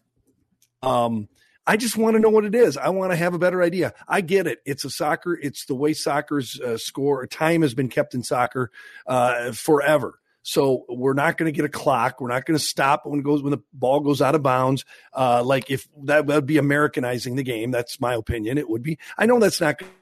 Um, 0.82 1.28
I 1.70 1.76
just 1.76 1.96
want 1.96 2.14
to 2.14 2.20
know 2.20 2.30
what 2.30 2.44
it 2.44 2.56
is. 2.56 2.76
I 2.76 2.88
want 2.88 3.12
to 3.12 3.16
have 3.16 3.32
a 3.32 3.38
better 3.38 3.62
idea. 3.62 3.94
I 4.08 4.22
get 4.22 4.48
it. 4.48 4.58
It's 4.66 4.84
a 4.84 4.90
soccer. 4.90 5.34
It's 5.34 5.66
the 5.66 5.76
way 5.76 5.92
soccer's 5.92 6.58
uh, 6.58 6.76
score. 6.76 7.24
Time 7.28 7.62
has 7.62 7.74
been 7.74 7.88
kept 7.88 8.12
in 8.12 8.24
soccer 8.24 8.72
uh, 9.06 9.52
forever. 9.52 10.18
So 10.42 10.84
we're 10.88 11.12
not 11.12 11.38
going 11.38 11.46
to 11.46 11.56
get 11.56 11.64
a 11.64 11.68
clock. 11.68 12.20
We're 12.20 12.26
not 12.26 12.44
going 12.44 12.58
to 12.58 12.64
stop 12.64 13.06
when 13.06 13.22
goes 13.22 13.40
when 13.44 13.52
the 13.52 13.62
ball 13.72 14.00
goes 14.00 14.20
out 14.20 14.34
of 14.34 14.42
bounds. 14.42 14.84
Uh, 15.16 15.44
like 15.44 15.70
if 15.70 15.86
that 16.06 16.26
would 16.26 16.44
be 16.44 16.58
Americanizing 16.58 17.36
the 17.36 17.44
game. 17.44 17.70
That's 17.70 18.00
my 18.00 18.14
opinion. 18.14 18.58
It 18.58 18.68
would 18.68 18.82
be. 18.82 18.98
I 19.16 19.26
know 19.26 19.38
that's 19.38 19.60
not 19.60 19.78
going 19.78 19.92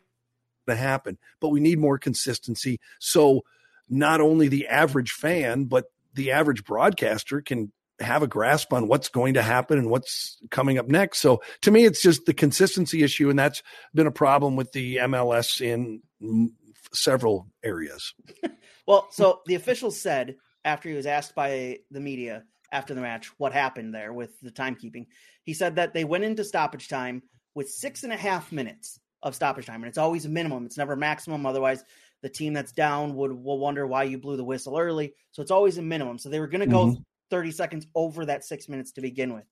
to 0.68 0.74
happen, 0.74 1.18
but 1.38 1.50
we 1.50 1.60
need 1.60 1.78
more 1.78 1.98
consistency. 1.98 2.80
So 2.98 3.44
not 3.90 4.22
only 4.22 4.48
the 4.48 4.68
average 4.68 5.12
fan, 5.12 5.64
but 5.64 5.84
the 6.14 6.30
average 6.30 6.64
broadcaster 6.64 7.42
can 7.42 7.72
have 8.00 8.22
a 8.22 8.28
grasp 8.28 8.72
on 8.72 8.88
what's 8.88 9.08
going 9.08 9.34
to 9.34 9.42
happen 9.42 9.78
and 9.78 9.90
what's 9.90 10.38
coming 10.50 10.78
up 10.78 10.88
next. 10.88 11.18
So 11.18 11.42
to 11.62 11.70
me, 11.70 11.84
it's 11.84 12.02
just 12.02 12.26
the 12.26 12.34
consistency 12.34 13.02
issue, 13.02 13.30
and 13.30 13.38
that's 13.38 13.62
been 13.94 14.06
a 14.06 14.12
problem 14.12 14.56
with 14.56 14.72
the 14.72 14.96
MLS 14.96 15.60
in 15.60 16.02
several 16.92 17.48
areas. 17.62 18.14
well, 18.86 19.08
so 19.10 19.40
the 19.46 19.54
official 19.54 19.90
said 19.90 20.36
after 20.64 20.88
he 20.88 20.94
was 20.94 21.06
asked 21.06 21.34
by 21.34 21.78
the 21.90 22.00
media 22.00 22.44
after 22.70 22.94
the 22.94 23.00
match 23.00 23.30
what 23.38 23.52
happened 23.52 23.94
there 23.94 24.12
with 24.12 24.38
the 24.40 24.50
timekeeping, 24.50 25.06
he 25.42 25.54
said 25.54 25.76
that 25.76 25.94
they 25.94 26.04
went 26.04 26.24
into 26.24 26.44
stoppage 26.44 26.88
time 26.88 27.22
with 27.54 27.68
six 27.68 28.04
and 28.04 28.12
a 28.12 28.16
half 28.16 28.52
minutes 28.52 29.00
of 29.22 29.34
stoppage 29.34 29.66
time, 29.66 29.82
and 29.82 29.88
it's 29.88 29.98
always 29.98 30.24
a 30.24 30.28
minimum. 30.28 30.66
It's 30.66 30.78
never 30.78 30.94
maximum. 30.94 31.46
Otherwise, 31.46 31.82
the 32.22 32.28
team 32.28 32.52
that's 32.52 32.72
down 32.72 33.14
would 33.14 33.32
will 33.32 33.58
wonder 33.58 33.86
why 33.86 34.04
you 34.04 34.18
blew 34.18 34.36
the 34.36 34.44
whistle 34.44 34.78
early. 34.78 35.14
So 35.32 35.42
it's 35.42 35.50
always 35.50 35.78
a 35.78 35.82
minimum. 35.82 36.18
So 36.18 36.28
they 36.28 36.40
were 36.40 36.46
going 36.46 36.60
to 36.60 36.66
mm-hmm. 36.66 37.02
Go 37.30 37.36
30 37.36 37.50
seconds 37.50 37.86
over 37.94 38.26
that 38.26 38.44
six 38.44 38.68
minutes 38.68 38.92
to 38.92 39.00
begin 39.00 39.34
with. 39.34 39.44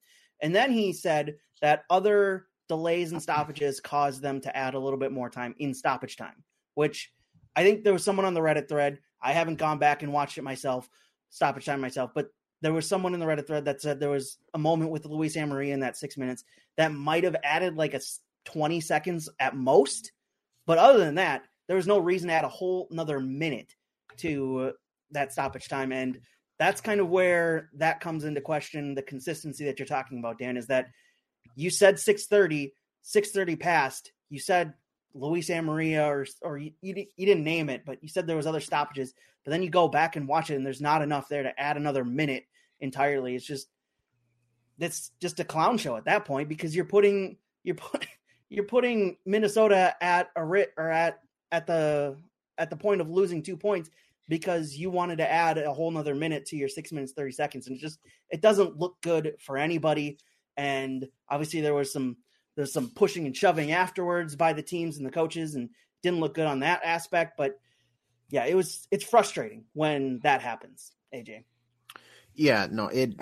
And 0.43 0.55
then 0.55 0.71
he 0.71 0.93
said 0.93 1.37
that 1.63 1.85
other 1.91 2.47
delays 2.69 3.13
and 3.13 3.23
stoppages 3.23 3.81
caused 3.81 4.23
them 4.23 4.41
to 4.41 4.57
add 4.57 4.75
a 4.75 4.79
little 4.79 4.99
bit 4.99 5.13
more 5.13 5.31
time 5.31 5.55
in 5.59 5.73
stoppage 5.73 6.17
time, 6.17 6.45
which 6.75 7.13
I 7.55 7.63
think 7.63 7.85
there 7.85 7.93
was 7.93 8.05
someone 8.05 8.27
on 8.27 8.35
the 8.35 8.41
Reddit 8.41 8.69
thread. 8.69 8.99
I 9.23 9.33
haven't 9.33 9.57
gone 9.57 9.79
back 9.79 10.03
and 10.03 10.13
watched 10.13 10.37
it 10.37 10.43
myself, 10.43 10.89
stoppage 11.31 11.65
time 11.65 11.81
myself, 11.81 12.11
but 12.15 12.29
there 12.63 12.73
was 12.73 12.89
someone 12.89 13.15
in 13.15 13.21
the 13.21 13.27
Reddit 13.27 13.47
thread 13.47 13.65
that 13.67 13.81
said 13.81 14.01
there 14.01 14.11
was 14.11 14.39
a 14.55 14.59
moment 14.59 14.91
with 14.91 15.07
Luis 15.07 15.37
Amarilla 15.37 15.73
in 15.73 15.81
that 15.81 15.97
six 15.97 16.17
minutes 16.17 16.45
that 16.77 16.93
might 16.93 17.25
have 17.25 17.37
added 17.45 17.77
like 17.77 17.95
a 17.95 18.01
20 18.47 18.81
seconds 18.81 19.29
at 19.41 19.57
most. 19.57 20.13
But 20.67 20.79
other 20.79 20.99
than 20.99 21.17
that, 21.17 21.45
there 21.69 21.77
was 21.77 21.87
no 21.87 21.99
reason 21.99 22.29
to 22.29 22.35
add 22.35 22.45
a 22.45 22.49
whole 22.49 22.89
another 22.91 23.21
minute 23.21 23.75
to 24.19 24.73
that 25.11 25.33
stoppage 25.33 25.69
time. 25.69 25.93
And 25.93 26.21
that's 26.59 26.81
kind 26.81 27.01
of 27.01 27.09
where 27.09 27.71
that 27.75 28.01
comes 28.01 28.25
into 28.25 28.41
question. 28.41 28.95
The 28.95 29.03
consistency 29.03 29.65
that 29.67 29.79
you're 29.79 29.87
talking 29.87 30.19
about, 30.19 30.39
Dan, 30.39 30.57
is 30.57 30.67
that 30.69 30.89
you 31.55 31.71
said 31.71 31.99
630, 31.99 32.73
630 33.03 33.57
passed. 33.57 34.13
You 34.31 34.39
said 34.39 34.75
Luis 35.15 35.49
Amarilla 35.49 36.07
or 36.07 36.27
or 36.43 36.59
you, 36.59 36.73
you, 36.81 37.07
you 37.17 37.27
didn't 37.27 37.45
name 37.45 37.69
it, 37.69 37.85
but 37.85 38.03
you 38.03 38.09
said 38.09 38.27
there 38.27 38.37
was 38.37 38.47
other 38.47 38.61
stoppages. 38.61 39.13
But 39.45 39.51
then 39.51 39.63
you 39.63 39.71
go 39.71 39.89
back 39.89 40.17
and 40.17 40.27
watch 40.27 40.51
it, 40.51 40.57
and 40.57 40.67
there's 40.67 40.81
not 40.81 41.03
enough 41.03 41.29
there 41.29 41.43
to 41.43 41.61
add 41.61 41.77
another 41.77 42.05
minute 42.05 42.45
entirely. 42.81 43.35
It's 43.35 43.47
just 43.47 43.69
that's 44.79 45.11
just 45.21 45.41
a 45.41 45.45
clown 45.45 45.79
show 45.79 45.97
at 45.97 46.05
that 46.07 46.25
point 46.25 46.49
because 46.49 46.75
you're 46.75 46.85
putting 46.85 47.37
you're 47.65 47.77
put, 47.77 48.07
you're 48.49 48.65
putting 48.65 49.17
Minnesota 49.25 49.95
at 50.01 50.31
a 50.37 50.45
writ 50.45 50.73
or 50.77 50.91
at 50.91 51.21
at 51.53 51.67
the 51.67 52.17
at 52.59 52.71
the 52.71 52.77
point 52.77 53.01
of 53.01 53.11
losing 53.11 53.43
two 53.43 53.57
points 53.57 53.91
because 54.29 54.75
you 54.75 54.91
wanted 54.91 55.19
to 55.19 55.31
add 55.31 55.59
a 55.59 55.73
whole 55.73 55.91
nother 55.91 56.15
minute 56.15 56.47
to 56.47 56.57
your 56.57 56.69
six 56.69 56.93
minutes 56.93 57.13
30 57.13 57.33
seconds 57.33 57.67
and 57.67 57.77
it 57.77 57.81
just 57.81 58.01
it 58.31 58.41
doesn't 58.41 58.79
look 58.79 59.01
good 59.03 59.35
for 59.41 59.57
anybody. 59.57 60.19
And 60.57 61.07
obviously 61.29 61.61
there 61.61 61.75
was 61.75 61.93
some 61.93 62.17
there's 62.57 62.73
some 62.73 62.91
pushing 62.91 63.27
and 63.27 63.37
shoving 63.37 63.73
afterwards 63.73 64.35
by 64.35 64.53
the 64.53 64.63
teams 64.63 64.97
and 64.97 65.07
the 65.07 65.11
coaches 65.11 65.55
and 65.55 65.71
didn't 66.03 66.21
look 66.21 66.35
good 66.35 66.47
on 66.47 66.61
that 66.61 66.81
aspect. 66.85 67.37
But 67.37 67.59
yeah 68.31 68.45
it 68.45 68.55
was 68.55 68.87
it's 68.91 69.05
frustrating 69.05 69.65
when 69.73 70.21
that 70.23 70.41
happens 70.41 70.93
aj 71.15 71.45
yeah 72.35 72.67
no 72.71 72.89
it 72.89 73.15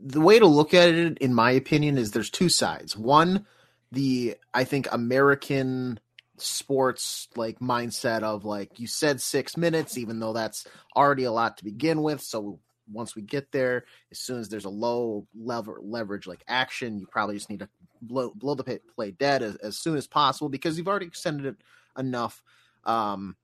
the 0.00 0.20
way 0.20 0.38
to 0.38 0.46
look 0.46 0.74
at 0.74 0.88
it 0.88 1.18
in 1.18 1.34
my 1.34 1.50
opinion 1.52 1.98
is 1.98 2.10
there's 2.10 2.30
two 2.30 2.48
sides. 2.48 2.96
One 2.96 3.46
the 3.90 4.36
i 4.54 4.64
think 4.64 4.88
american 4.90 6.00
sports 6.38 7.28
like 7.36 7.58
mindset 7.60 8.22
of 8.22 8.44
like 8.44 8.80
you 8.80 8.86
said 8.86 9.20
six 9.20 9.56
minutes 9.56 9.98
even 9.98 10.18
though 10.18 10.32
that's 10.32 10.66
already 10.96 11.24
a 11.24 11.32
lot 11.32 11.58
to 11.58 11.64
begin 11.64 12.02
with. 12.02 12.20
So 12.20 12.58
once 12.90 13.14
we 13.14 13.22
get 13.22 13.52
there 13.52 13.84
as 14.10 14.18
soon 14.18 14.40
as 14.40 14.48
there's 14.48 14.64
a 14.64 14.70
low 14.70 15.26
lever 15.34 15.78
leverage 15.80 16.26
like 16.26 16.42
action 16.48 16.98
you 16.98 17.06
probably 17.06 17.36
just 17.36 17.48
need 17.48 17.60
to 17.60 17.68
blow 18.02 18.32
blow 18.34 18.54
the 18.54 18.80
play 18.94 19.12
dead 19.12 19.42
as, 19.42 19.56
as 19.56 19.78
soon 19.78 19.96
as 19.96 20.06
possible 20.06 20.48
because 20.48 20.76
you've 20.76 20.88
already 20.88 21.06
extended 21.06 21.46
it 21.46 21.56
enough. 21.98 22.42
Um 22.84 23.36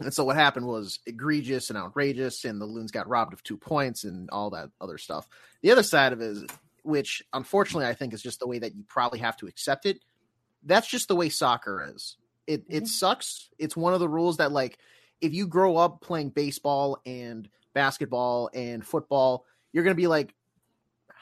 and 0.00 0.14
so 0.14 0.24
what 0.24 0.36
happened 0.36 0.66
was 0.66 0.98
egregious 1.06 1.68
and 1.68 1.78
outrageous 1.78 2.46
and 2.46 2.58
the 2.58 2.64
loons 2.64 2.90
got 2.90 3.06
robbed 3.06 3.34
of 3.34 3.42
two 3.42 3.58
points 3.58 4.04
and 4.04 4.30
all 4.30 4.50
that 4.50 4.70
other 4.80 4.96
stuff. 4.96 5.28
The 5.60 5.70
other 5.70 5.82
side 5.82 6.14
of 6.14 6.22
it 6.22 6.30
is 6.30 6.44
which 6.82 7.22
unfortunately 7.32 7.86
i 7.86 7.94
think 7.94 8.12
is 8.14 8.22
just 8.22 8.40
the 8.40 8.46
way 8.46 8.58
that 8.58 8.74
you 8.74 8.82
probably 8.88 9.18
have 9.18 9.36
to 9.36 9.46
accept 9.46 9.86
it 9.86 10.00
that's 10.64 10.88
just 10.88 11.08
the 11.08 11.16
way 11.16 11.28
soccer 11.28 11.90
is 11.94 12.16
it 12.50 12.64
mm-hmm. 12.64 12.76
it 12.76 12.86
sucks. 12.88 13.48
It's 13.58 13.76
one 13.76 13.94
of 13.94 14.00
the 14.00 14.08
rules 14.08 14.38
that 14.38 14.52
like 14.52 14.78
if 15.20 15.32
you 15.32 15.46
grow 15.46 15.76
up 15.76 16.00
playing 16.00 16.30
baseball 16.30 17.00
and 17.06 17.48
basketball 17.74 18.50
and 18.54 18.84
football, 18.84 19.44
you're 19.72 19.84
going 19.84 19.94
to 19.94 20.00
be 20.00 20.06
like 20.06 20.34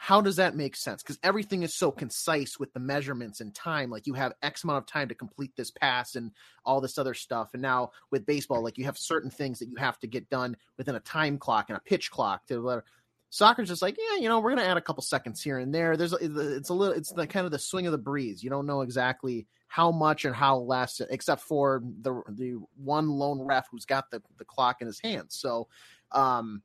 how 0.01 0.21
does 0.21 0.37
that 0.37 0.55
make 0.55 0.77
sense? 0.77 1.03
Because 1.03 1.19
everything 1.23 1.61
is 1.61 1.75
so 1.75 1.91
concise 1.91 2.57
with 2.57 2.71
the 2.71 2.79
measurements 2.79 3.41
and 3.41 3.53
time. 3.53 3.89
Like 3.89 4.07
you 4.07 4.13
have 4.13 4.31
X 4.41 4.63
amount 4.63 4.77
of 4.77 4.85
time 4.85 5.09
to 5.09 5.13
complete 5.13 5.51
this 5.57 5.71
pass 5.71 6.15
and 6.15 6.31
all 6.63 6.79
this 6.79 6.97
other 6.97 7.13
stuff. 7.13 7.49
And 7.51 7.61
now 7.61 7.91
with 8.09 8.25
baseball, 8.25 8.63
like 8.63 8.77
you 8.77 8.85
have 8.85 8.97
certain 8.97 9.29
things 9.29 9.59
that 9.59 9.67
you 9.67 9.75
have 9.75 9.99
to 9.99 10.07
get 10.07 10.29
done 10.29 10.55
within 10.77 10.95
a 10.95 11.01
time 11.01 11.37
clock 11.37 11.65
and 11.67 11.75
a 11.75 11.81
pitch 11.81 12.11
clock 12.11 12.47
to 12.47 12.61
whatever. 12.61 12.85
Soccer's 13.29 13.67
just 13.67 13.81
like, 13.81 13.97
yeah, 13.97 14.21
you 14.21 14.29
know, 14.29 14.39
we're 14.39 14.55
going 14.55 14.63
to 14.63 14.71
add 14.71 14.77
a 14.77 14.81
couple 14.81 15.03
seconds 15.03 15.43
here 15.43 15.59
and 15.59 15.75
there. 15.75 15.97
There's, 15.97 16.13
it's 16.13 16.69
a 16.69 16.73
little, 16.73 16.95
it's 16.95 17.11
the 17.11 17.27
kind 17.27 17.45
of 17.45 17.51
the 17.51 17.59
swing 17.59 17.85
of 17.85 17.91
the 17.91 17.97
breeze. 17.97 18.41
You 18.41 18.49
don't 18.49 18.65
know 18.65 18.81
exactly 18.81 19.47
how 19.69 19.91
much 19.91 20.25
and 20.25 20.35
how 20.35 20.57
less, 20.57 20.99
except 21.09 21.41
for 21.41 21.81
the 22.01 22.21
the 22.27 22.57
one 22.75 23.07
lone 23.07 23.39
ref 23.39 23.67
who's 23.71 23.85
got 23.85 24.09
the 24.11 24.21
the 24.37 24.43
clock 24.43 24.81
in 24.81 24.87
his 24.87 24.99
hands. 24.99 25.35
So, 25.35 25.67
um, 26.11 26.63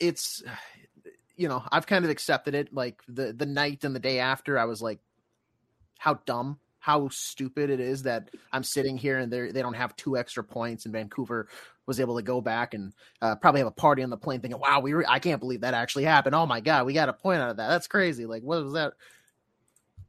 it's 0.00 0.42
you 1.36 1.48
know 1.48 1.62
I've 1.70 1.86
kind 1.86 2.04
of 2.04 2.10
accepted 2.10 2.54
it. 2.54 2.72
Like 2.74 3.02
the 3.06 3.34
the 3.34 3.46
night 3.46 3.84
and 3.84 3.94
the 3.94 4.00
day 4.00 4.18
after, 4.18 4.58
I 4.58 4.64
was 4.64 4.82
like, 4.82 4.98
how 5.98 6.14
dumb. 6.26 6.58
How 6.78 7.08
stupid 7.08 7.70
it 7.70 7.80
is 7.80 8.02
that 8.02 8.28
I'm 8.52 8.62
sitting 8.62 8.98
here 8.98 9.18
and 9.18 9.32
they 9.32 9.50
they 9.50 9.62
don't 9.62 9.74
have 9.74 9.94
two 9.96 10.16
extra 10.16 10.42
points, 10.42 10.86
and 10.86 10.92
Vancouver 10.92 11.48
was 11.86 12.00
able 12.00 12.16
to 12.16 12.22
go 12.22 12.40
back 12.40 12.72
and 12.72 12.92
uh, 13.20 13.36
probably 13.36 13.60
have 13.60 13.68
a 13.68 13.70
party 13.70 14.02
on 14.02 14.10
the 14.10 14.16
plane, 14.16 14.40
thinking, 14.40 14.60
"Wow, 14.60 14.80
we 14.80 14.94
re- 14.94 15.06
I 15.08 15.18
can't 15.18 15.40
believe 15.40 15.60
that 15.60 15.74
actually 15.74 16.04
happened. 16.04 16.34
Oh 16.34 16.46
my 16.46 16.60
god, 16.60 16.86
we 16.86 16.94
got 16.94 17.08
a 17.10 17.14
point 17.14 17.40
out 17.40 17.50
of 17.50 17.56
that. 17.58 17.68
That's 17.68 17.86
crazy. 17.86 18.24
Like, 18.26 18.42
what 18.42 18.62
was 18.64 18.72
that? 18.74 18.94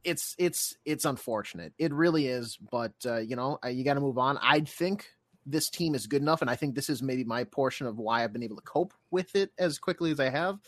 It's 0.06 0.36
it's 0.38 0.76
it's 0.84 1.04
unfortunate. 1.04 1.74
It 1.78 1.92
really 1.92 2.28
is, 2.28 2.56
but 2.70 2.94
uh, 3.04 3.18
you 3.18 3.34
know, 3.34 3.58
you 3.68 3.84
got 3.84 3.94
to 3.94 4.00
move 4.00 4.18
on. 4.18 4.38
I 4.40 4.60
think 4.60 5.08
this 5.44 5.68
team 5.68 5.94
is 5.94 6.06
good 6.06 6.22
enough, 6.22 6.40
and 6.40 6.50
I 6.50 6.54
think 6.54 6.74
this 6.74 6.88
is 6.88 7.02
maybe 7.02 7.24
my 7.24 7.44
portion 7.44 7.86
of 7.86 7.98
why 7.98 8.22
I've 8.22 8.32
been 8.32 8.44
able 8.44 8.56
to 8.56 8.62
cope 8.62 8.94
with 9.10 9.34
it 9.34 9.50
as 9.58 9.78
quickly 9.78 10.12
as 10.12 10.20
I 10.20 10.30
have. 10.30 10.58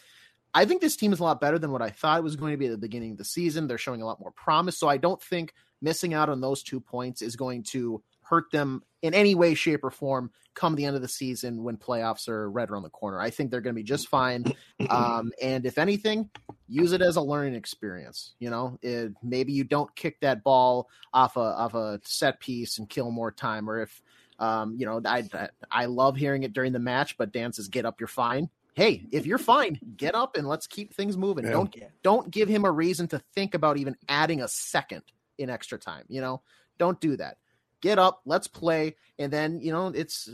I 0.54 0.64
think 0.64 0.80
this 0.80 0.96
team 0.96 1.12
is 1.12 1.20
a 1.20 1.24
lot 1.24 1.40
better 1.40 1.58
than 1.58 1.70
what 1.70 1.82
I 1.82 1.90
thought 1.90 2.18
it 2.18 2.24
was 2.24 2.34
going 2.34 2.52
to 2.52 2.58
be 2.58 2.66
at 2.66 2.72
the 2.72 2.78
beginning 2.78 3.12
of 3.12 3.18
the 3.18 3.24
season. 3.24 3.68
They're 3.68 3.78
showing 3.78 4.02
a 4.02 4.06
lot 4.06 4.20
more 4.20 4.32
promise, 4.32 4.76
so 4.76 4.88
I 4.88 4.96
don't 4.96 5.22
think 5.22 5.54
missing 5.80 6.14
out 6.14 6.28
on 6.28 6.40
those 6.40 6.62
two 6.64 6.80
points 6.80 7.22
is 7.22 7.36
going 7.36 7.62
to 7.62 8.02
hurt 8.28 8.50
them 8.52 8.82
in 9.02 9.14
any 9.14 9.34
way, 9.34 9.54
shape, 9.54 9.84
or 9.84 9.90
form 9.90 10.30
come 10.54 10.74
the 10.74 10.84
end 10.84 10.96
of 10.96 11.02
the 11.02 11.08
season 11.08 11.62
when 11.62 11.76
playoffs 11.76 12.28
are 12.28 12.50
right 12.50 12.68
around 12.68 12.82
the 12.82 12.90
corner. 12.90 13.20
I 13.20 13.30
think 13.30 13.50
they're 13.50 13.60
going 13.60 13.74
to 13.74 13.80
be 13.80 13.84
just 13.84 14.08
fine. 14.08 14.44
Um, 14.90 15.32
and 15.42 15.66
if 15.66 15.76
anything, 15.76 16.30
use 16.68 16.92
it 16.92 17.02
as 17.02 17.16
a 17.16 17.20
learning 17.20 17.54
experience. 17.56 18.34
You 18.38 18.48
know, 18.48 18.78
it, 18.80 19.12
maybe 19.24 19.52
you 19.52 19.64
don't 19.64 19.94
kick 19.96 20.20
that 20.20 20.44
ball 20.44 20.88
off 21.12 21.36
a 21.36 21.40
off 21.40 21.74
a 21.74 22.00
set 22.04 22.38
piece 22.38 22.78
and 22.78 22.88
kill 22.88 23.10
more 23.10 23.32
time, 23.32 23.68
or 23.68 23.82
if 23.82 24.00
um, 24.38 24.76
you 24.78 24.86
know, 24.86 25.00
I 25.04 25.28
I 25.70 25.86
love 25.86 26.16
hearing 26.16 26.44
it 26.44 26.52
during 26.52 26.72
the 26.72 26.78
match, 26.78 27.18
but 27.18 27.32
Dan 27.32 27.52
says, 27.52 27.66
"Get 27.66 27.84
up, 27.84 28.00
you're 28.00 28.06
fine." 28.06 28.48
Hey, 28.74 29.04
if 29.10 29.26
you're 29.26 29.36
fine, 29.36 29.80
get 29.96 30.14
up 30.14 30.36
and 30.36 30.46
let's 30.46 30.68
keep 30.68 30.94
things 30.94 31.16
moving. 31.16 31.44
Yeah. 31.44 31.50
Don't 31.50 31.76
don't 32.04 32.30
give 32.30 32.48
him 32.48 32.64
a 32.64 32.70
reason 32.70 33.08
to 33.08 33.18
think 33.34 33.54
about 33.54 33.78
even 33.78 33.96
adding 34.08 34.40
a 34.40 34.48
second 34.48 35.02
in 35.38 35.50
extra 35.50 35.76
time. 35.76 36.04
You 36.08 36.20
know, 36.20 36.42
don't 36.78 37.00
do 37.00 37.16
that 37.16 37.38
get 37.80 37.98
up, 37.98 38.20
let's 38.24 38.48
play. 38.48 38.96
And 39.18 39.32
then, 39.32 39.60
you 39.60 39.72
know, 39.72 39.88
it's 39.88 40.28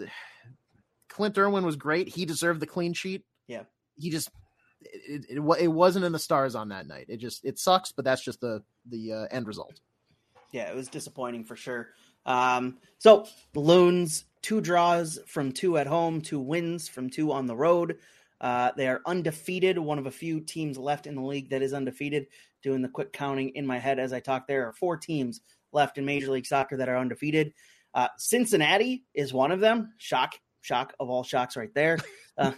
Clint 1.09 1.39
Irwin 1.39 1.65
was 1.65 1.77
great. 1.77 2.09
He 2.09 2.25
deserved 2.25 2.61
the 2.61 2.67
clean 2.67 2.93
sheet. 2.93 3.25
Yeah. 3.47 3.63
He 3.97 4.11
just, 4.11 4.31
it, 4.81 5.27
it, 5.29 5.39
it 5.61 5.69
wasn't 5.69 6.05
in 6.05 6.13
the 6.13 6.19
stars 6.19 6.55
on 6.55 6.69
that 6.71 6.87
night. 6.87 7.07
It 7.09 7.19
just, 7.19 7.45
it 7.45 7.59
sucks, 7.59 7.93
but 7.93 8.05
that's 8.05 8.23
just 8.23 8.41
the, 8.41 8.63
the 8.91 9.13
uh, 9.13 9.27
end 9.31 9.47
result. 9.47 9.81
Yeah, 10.53 10.71
it 10.71 10.77
was 10.77 10.89
disappointing 10.89 11.45
for 11.45 11.57
sure. 11.57 11.89
Um, 12.27 12.79
so 12.99 13.27
the 13.53 13.61
Loons, 13.61 14.25
two 14.43 14.61
draws 14.61 15.19
from 15.27 15.53
two 15.53 15.79
at 15.79 15.87
home, 15.87 16.21
two 16.21 16.41
wins 16.41 16.89
from 16.89 17.11
two 17.11 17.33
on 17.33 17.47
the 17.47 17.57
road. 17.57 17.99
Uh, 18.41 18.73
they 18.77 18.89
are 18.89 19.01
undefeated, 19.07 19.79
one 19.79 19.99
of 19.99 20.07
a 20.07 20.11
few 20.11 20.41
teams 20.41 20.77
left 20.77 21.07
in 21.07 21.15
the 21.15 21.23
league 21.23 21.51
that 21.51 21.63
is 21.63 21.73
undefeated. 21.73 22.27
Doing 22.63 22.83
the 22.83 22.89
quick 22.89 23.13
counting 23.13 23.51
in 23.51 23.67
my 23.67 23.79
head 23.79 23.99
as 23.99 24.13
I 24.13 24.21
talk, 24.21 24.47
there 24.47 24.67
are 24.67 24.73
four 24.73 24.97
teams 24.97 25.41
left 25.75 25.99
in 25.99 26.05
Major 26.05 26.31
League 26.31 26.47
Soccer 26.47 26.77
that 26.77 26.89
are 26.89 26.97
undefeated. 26.97 27.53
Uh, 27.93 28.09
Cincinnati 28.19 29.05
is 29.15 29.33
one 29.33 29.53
of 29.53 29.61
them. 29.61 29.93
Shock, 29.99 30.35
shock 30.63 30.95
of 30.99 31.11
all 31.11 31.23
shocks, 31.23 31.57
right 31.57 31.75
there. 31.75 31.99
Uh, 32.37 32.51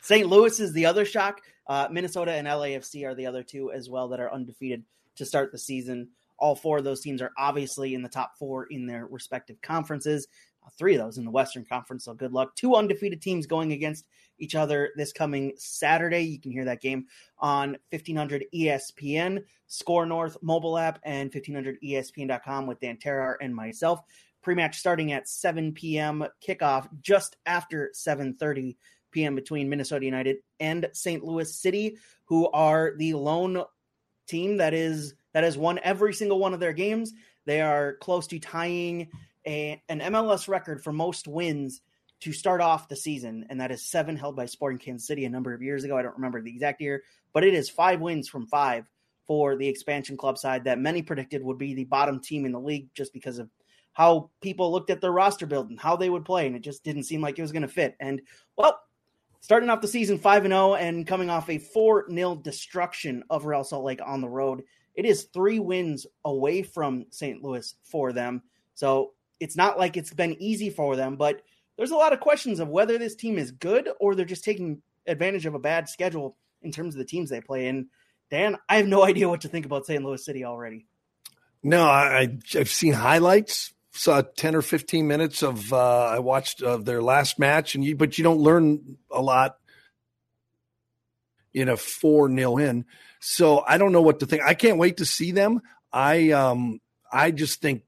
St. 0.00 0.26
Louis 0.26 0.58
is 0.58 0.72
the 0.72 0.86
other 0.86 1.04
shock. 1.04 1.40
Uh, 1.68 1.86
Minnesota 1.88 2.32
and 2.32 2.48
LAFC 2.48 3.06
are 3.06 3.14
the 3.14 3.26
other 3.26 3.44
two 3.44 3.70
as 3.70 3.88
well 3.88 4.08
that 4.08 4.18
are 4.18 4.32
undefeated 4.32 4.82
to 5.14 5.24
start 5.24 5.52
the 5.52 5.58
season. 5.58 6.08
All 6.40 6.56
four 6.56 6.78
of 6.78 6.84
those 6.84 7.02
teams 7.02 7.22
are 7.22 7.30
obviously 7.38 7.94
in 7.94 8.02
the 8.02 8.08
top 8.08 8.32
four 8.36 8.64
in 8.64 8.86
their 8.86 9.06
respective 9.06 9.62
conferences. 9.62 10.26
Three 10.78 10.94
of 10.94 11.00
those 11.00 11.18
in 11.18 11.24
the 11.24 11.30
Western 11.30 11.64
Conference, 11.64 12.04
so 12.04 12.14
good 12.14 12.32
luck. 12.32 12.54
Two 12.56 12.74
undefeated 12.74 13.22
teams 13.22 13.46
going 13.46 13.72
against 13.72 14.06
each 14.38 14.54
other 14.54 14.90
this 14.96 15.12
coming 15.12 15.52
Saturday. 15.56 16.20
You 16.22 16.40
can 16.40 16.52
hear 16.52 16.64
that 16.64 16.80
game 16.80 17.06
on 17.38 17.76
1500 17.90 18.44
ESPN, 18.54 19.42
Score 19.66 20.06
North 20.06 20.36
mobile 20.42 20.78
app, 20.78 20.98
and 21.04 21.30
1500ESPN.com 21.30 22.66
with 22.66 22.80
Dan 22.80 22.96
Terhaar 22.96 23.36
and 23.40 23.54
myself. 23.54 24.00
Pre-match 24.42 24.78
starting 24.78 25.12
at 25.12 25.28
7 25.28 25.72
p.m. 25.72 26.24
Kickoff 26.46 26.88
just 27.00 27.36
after 27.46 27.90
7:30 27.94 28.76
p.m. 29.10 29.34
between 29.34 29.68
Minnesota 29.68 30.04
United 30.04 30.36
and 30.60 30.88
St. 30.92 31.24
Louis 31.24 31.52
City, 31.52 31.96
who 32.26 32.48
are 32.50 32.92
the 32.96 33.14
lone 33.14 33.62
team 34.28 34.56
that 34.58 34.74
is 34.74 35.14
that 35.32 35.44
has 35.44 35.58
won 35.58 35.80
every 35.82 36.14
single 36.14 36.38
one 36.38 36.54
of 36.54 36.60
their 36.60 36.72
games. 36.72 37.12
They 37.44 37.60
are 37.60 37.94
close 37.94 38.26
to 38.28 38.38
tying 38.38 39.08
a, 39.46 39.82
an 39.88 40.00
MLS 40.00 40.48
record 40.48 40.82
for 40.82 40.92
most 40.92 41.28
wins 41.28 41.80
to 42.20 42.32
start 42.32 42.60
off 42.60 42.88
the 42.88 42.96
season, 42.96 43.46
and 43.50 43.60
that 43.60 43.70
is 43.70 43.88
seven 43.88 44.16
held 44.16 44.36
by 44.36 44.46
Sporting 44.46 44.78
Kansas 44.78 45.06
City 45.06 45.24
a 45.24 45.30
number 45.30 45.52
of 45.52 45.62
years 45.62 45.84
ago. 45.84 45.96
I 45.96 46.02
don't 46.02 46.16
remember 46.16 46.40
the 46.40 46.50
exact 46.50 46.80
year, 46.80 47.02
but 47.32 47.44
it 47.44 47.54
is 47.54 47.68
five 47.68 48.00
wins 48.00 48.28
from 48.28 48.46
five 48.46 48.88
for 49.26 49.56
the 49.56 49.68
expansion 49.68 50.16
club 50.16 50.38
side 50.38 50.64
that 50.64 50.78
many 50.78 51.02
predicted 51.02 51.42
would 51.42 51.58
be 51.58 51.74
the 51.74 51.84
bottom 51.84 52.20
team 52.20 52.46
in 52.46 52.52
the 52.52 52.60
league 52.60 52.88
just 52.94 53.12
because 53.12 53.38
of 53.38 53.50
how 53.92 54.30
people 54.40 54.70
looked 54.70 54.90
at 54.90 55.00
their 55.00 55.12
roster 55.12 55.46
build 55.46 55.70
and 55.70 55.80
how 55.80 55.96
they 55.96 56.10
would 56.10 56.24
play, 56.24 56.46
and 56.46 56.56
it 56.56 56.62
just 56.62 56.84
didn't 56.84 57.04
seem 57.04 57.20
like 57.20 57.38
it 57.38 57.42
was 57.42 57.52
going 57.52 57.62
to 57.62 57.68
fit. 57.68 57.96
And 58.00 58.22
well, 58.56 58.80
starting 59.40 59.70
off 59.70 59.80
the 59.80 59.88
season 59.88 60.18
five 60.18 60.44
and 60.44 60.52
zero, 60.52 60.74
and 60.74 61.06
coming 61.06 61.30
off 61.30 61.48
a 61.50 61.58
four 61.58 62.10
0 62.10 62.36
destruction 62.36 63.24
of 63.30 63.46
Real 63.46 63.64
Salt 63.64 63.84
Lake 63.84 64.00
on 64.04 64.20
the 64.20 64.28
road, 64.28 64.62
it 64.94 65.04
is 65.04 65.28
three 65.32 65.58
wins 65.58 66.06
away 66.24 66.62
from 66.62 67.06
St. 67.10 67.42
Louis 67.42 67.74
for 67.84 68.12
them. 68.12 68.42
So 68.74 69.12
it's 69.40 69.56
not 69.56 69.78
like 69.78 69.96
it's 69.96 70.12
been 70.12 70.40
easy 70.40 70.70
for 70.70 70.96
them, 70.96 71.16
but 71.16 71.42
there's 71.76 71.90
a 71.90 71.96
lot 71.96 72.12
of 72.12 72.20
questions 72.20 72.60
of 72.60 72.68
whether 72.68 72.98
this 72.98 73.14
team 73.14 73.38
is 73.38 73.50
good 73.50 73.88
or 74.00 74.14
they're 74.14 74.24
just 74.24 74.44
taking 74.44 74.82
advantage 75.06 75.46
of 75.46 75.54
a 75.54 75.58
bad 75.58 75.88
schedule 75.88 76.36
in 76.62 76.72
terms 76.72 76.94
of 76.94 76.98
the 76.98 77.04
teams 77.04 77.30
they 77.30 77.40
play. 77.40 77.68
And 77.68 77.86
Dan, 78.30 78.56
I 78.68 78.76
have 78.76 78.86
no 78.86 79.04
idea 79.06 79.28
what 79.28 79.42
to 79.42 79.48
think 79.48 79.66
about 79.66 79.86
St. 79.86 80.02
Louis 80.02 80.24
City 80.24 80.44
already. 80.44 80.86
No, 81.62 81.84
I, 81.84 82.36
I've 82.54 82.68
seen 82.68 82.92
highlights. 82.92 83.72
Saw 83.92 84.20
ten 84.20 84.54
or 84.54 84.60
fifteen 84.60 85.08
minutes 85.08 85.42
of 85.42 85.72
uh, 85.72 86.04
I 86.04 86.18
watched 86.18 86.62
of 86.62 86.84
their 86.84 87.00
last 87.00 87.38
match, 87.38 87.74
and 87.74 87.82
you 87.82 87.96
but 87.96 88.18
you 88.18 88.24
don't 88.24 88.40
learn 88.40 88.98
a 89.10 89.22
lot 89.22 89.56
in 91.54 91.70
a 91.70 91.78
four 91.78 92.28
nil 92.28 92.58
in. 92.58 92.84
So 93.20 93.64
I 93.66 93.78
don't 93.78 93.92
know 93.92 94.02
what 94.02 94.20
to 94.20 94.26
think. 94.26 94.42
I 94.42 94.52
can't 94.52 94.76
wait 94.76 94.98
to 94.98 95.06
see 95.06 95.32
them. 95.32 95.62
I 95.90 96.30
um 96.32 96.78
I 97.10 97.30
just 97.30 97.62
think 97.62 97.84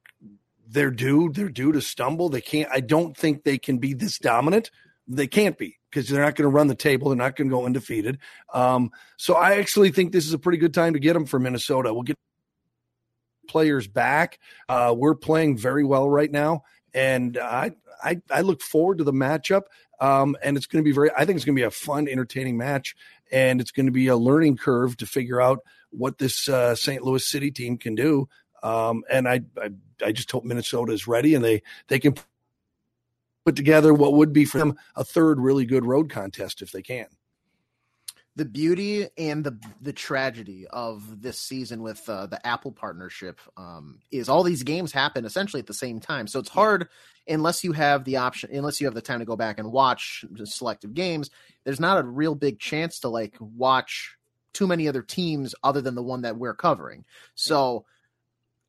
they're 0.69 0.91
due. 0.91 1.31
They're 1.33 1.49
due 1.49 1.73
to 1.73 1.81
stumble. 1.81 2.29
They 2.29 2.41
can't. 2.41 2.69
I 2.73 2.81
don't 2.81 3.17
think 3.17 3.45
they 3.45 3.59
can 3.59 3.79
be 3.79 3.95
this 3.95 4.19
dominant. 4.19 4.71
They 5.07 5.27
can't 5.27 5.57
be 5.57 5.79
because 5.91 6.09
they're 6.09 6.23
not 6.23 6.35
going 6.35 6.45
to 6.45 6.55
run 6.55 6.67
the 6.67 6.75
table. 6.75 7.09
They're 7.09 7.17
not 7.17 7.37
going 7.37 7.49
to 7.49 7.55
go 7.55 7.65
undefeated. 7.65 8.19
Um, 8.53 8.91
so 9.17 9.35
I 9.35 9.57
actually 9.57 9.91
think 9.91 10.13
this 10.13 10.27
is 10.27 10.35
a 10.35 10.39
pretty 10.39 10.59
good 10.59 10.75
time 10.75 10.93
to 10.93 10.99
get 10.99 11.15
them 11.15 11.25
for 11.25 11.39
Minnesota. 11.39 11.95
We'll 11.95 12.03
get 12.03 12.17
players 13.49 13.89
back. 13.89 14.39
Uh, 14.69 14.95
we're 14.97 15.15
playing 15.15 15.57
very 15.57 15.85
well 15.85 16.09
right 16.09 16.31
now, 16.31 16.65
and 16.93 17.39
I 17.39 17.73
I, 18.03 18.21
I 18.31 18.43
look 18.43 18.61
forward 18.61 18.99
to 18.99 19.05
the 19.05 19.13
matchup. 19.13 19.63
Um, 20.01 20.37
and 20.43 20.57
it's 20.57 20.67
going 20.67 20.85
to 20.85 20.89
be 20.89 20.95
very. 20.95 21.11
I 21.11 21.25
think 21.25 21.37
it's 21.37 21.45
going 21.45 21.57
to 21.57 21.61
be 21.61 21.67
a 21.67 21.71
fun, 21.71 22.07
entertaining 22.07 22.57
match, 22.57 22.95
and 23.33 23.61
it's 23.61 23.73
going 23.73 23.87
to 23.87 23.93
be 23.93 24.07
a 24.07 24.17
learning 24.17 24.57
curve 24.57 24.97
to 24.99 25.07
figure 25.07 25.41
out 25.41 25.61
what 25.91 26.19
this 26.19 26.49
uh, 26.49 26.75
St. 26.75 27.03
Louis 27.03 27.27
City 27.27 27.51
team 27.51 27.79
can 27.79 27.95
do. 27.95 28.29
Um, 28.63 29.05
and 29.11 29.29
I, 29.29 29.43
I 29.61 29.71
I 30.05 30.13
just 30.13 30.31
hope 30.31 30.45
Minnesota 30.45 30.93
is 30.93 31.07
ready 31.07 31.35
and 31.35 31.45
they 31.45 31.63
they 31.89 31.99
can 31.99 32.15
put 33.45 33.57
together 33.57 33.95
what 33.95 34.15
would 34.15 34.33
be 34.33 34.45
for 34.45 34.59
them 34.59 34.77
a 34.97 35.05
third 35.05 35.41
really 35.41 35.65
good 35.65 35.85
road 35.85 36.11
contest 36.11 36.63
if 36.63 36.71
they 36.71 36.83
can. 36.83 37.07
The 38.37 38.45
beauty 38.45 39.09
and 39.19 39.43
the 39.43 39.59
the 39.81 39.93
tragedy 39.93 40.67
of 40.69 41.21
this 41.21 41.41
season 41.41 41.83
with 41.83 42.09
uh, 42.09 42.27
the 42.27 42.45
Apple 42.47 42.71
partnership 42.71 43.41
um, 43.57 43.99
is 44.13 44.29
all 44.29 44.45
these 44.45 44.63
games 44.63 44.93
happen 44.93 45.25
essentially 45.25 45.59
at 45.59 45.67
the 45.67 45.75
same 45.75 45.99
time. 45.99 46.29
So 46.29 46.39
it's 46.39 46.49
hard 46.49 46.89
unless 47.27 47.65
you 47.65 47.73
have 47.73 48.05
the 48.05 48.17
option, 48.17 48.51
unless 48.53 48.81
you 48.81 48.87
have 48.87 48.95
the 48.95 49.03
time 49.03 49.19
to 49.19 49.25
go 49.25 49.35
back 49.35 49.59
and 49.59 49.73
watch 49.73 50.25
the 50.31 50.47
selective 50.47 50.95
games. 50.95 51.31
There's 51.65 51.81
not 51.81 51.99
a 51.99 52.07
real 52.07 52.37
big 52.37 52.61
chance 52.61 53.01
to 53.01 53.09
like 53.09 53.35
watch 53.41 54.17
too 54.53 54.69
many 54.69 54.87
other 54.87 55.03
teams 55.03 55.55
other 55.65 55.81
than 55.81 55.97
the 55.97 56.03
one 56.03 56.23
that 56.23 56.37
we're 56.37 56.55
covering. 56.55 57.05
So. 57.35 57.85
Yeah 57.87 57.95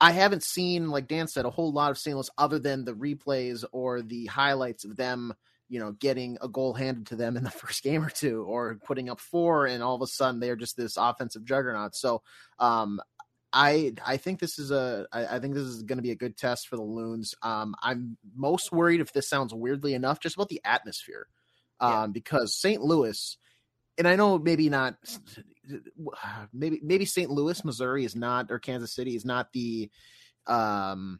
I 0.01 0.11
haven't 0.11 0.43
seen, 0.43 0.89
like 0.89 1.07
Dan 1.07 1.27
said, 1.27 1.45
a 1.45 1.49
whole 1.49 1.71
lot 1.73 1.91
of 1.91 1.97
St. 1.97 2.15
Louis 2.15 2.29
other 2.37 2.59
than 2.59 2.85
the 2.85 2.93
replays 2.93 3.65
or 3.71 4.01
the 4.01 4.27
highlights 4.27 4.85
of 4.85 4.95
them, 4.95 5.33
you 5.67 5.79
know, 5.79 5.91
getting 5.91 6.37
a 6.41 6.47
goal 6.47 6.73
handed 6.73 7.07
to 7.07 7.15
them 7.15 7.35
in 7.35 7.43
the 7.43 7.51
first 7.51 7.83
game 7.83 8.03
or 8.03 8.09
two, 8.09 8.43
or 8.43 8.79
putting 8.85 9.09
up 9.09 9.19
four, 9.19 9.65
and 9.65 9.83
all 9.83 9.95
of 9.95 10.01
a 10.01 10.07
sudden 10.07 10.39
they're 10.39 10.55
just 10.55 10.77
this 10.77 10.97
offensive 10.97 11.43
juggernaut. 11.43 11.95
So, 11.95 12.21
um, 12.59 13.01
I 13.51 13.93
I 14.05 14.17
think 14.17 14.39
this 14.39 14.59
is 14.59 14.71
a 14.71 15.07
I, 15.11 15.37
I 15.37 15.39
think 15.39 15.53
this 15.53 15.63
is 15.63 15.83
going 15.83 15.97
to 15.97 16.03
be 16.03 16.11
a 16.11 16.15
good 16.15 16.37
test 16.37 16.67
for 16.67 16.75
the 16.75 16.83
Loons. 16.83 17.33
Um, 17.41 17.75
I'm 17.81 18.17
most 18.35 18.71
worried 18.71 19.01
if 19.01 19.11
this 19.11 19.27
sounds 19.27 19.53
weirdly 19.53 19.93
enough, 19.95 20.19
just 20.19 20.35
about 20.35 20.49
the 20.49 20.61
atmosphere, 20.63 21.27
um, 21.79 21.91
yeah. 21.91 22.07
because 22.07 22.55
St. 22.55 22.81
Louis, 22.81 23.37
and 23.99 24.07
I 24.07 24.15
know 24.15 24.39
maybe 24.39 24.69
not 24.69 24.95
maybe 26.53 26.79
maybe 26.81 27.05
St. 27.05 27.29
Louis, 27.29 27.63
Missouri 27.63 28.05
is 28.05 28.15
not 28.15 28.49
or 28.49 28.57
Kansas 28.57 28.93
City 28.93 29.15
is 29.15 29.25
not 29.25 29.53
the 29.53 29.91
um 30.47 31.19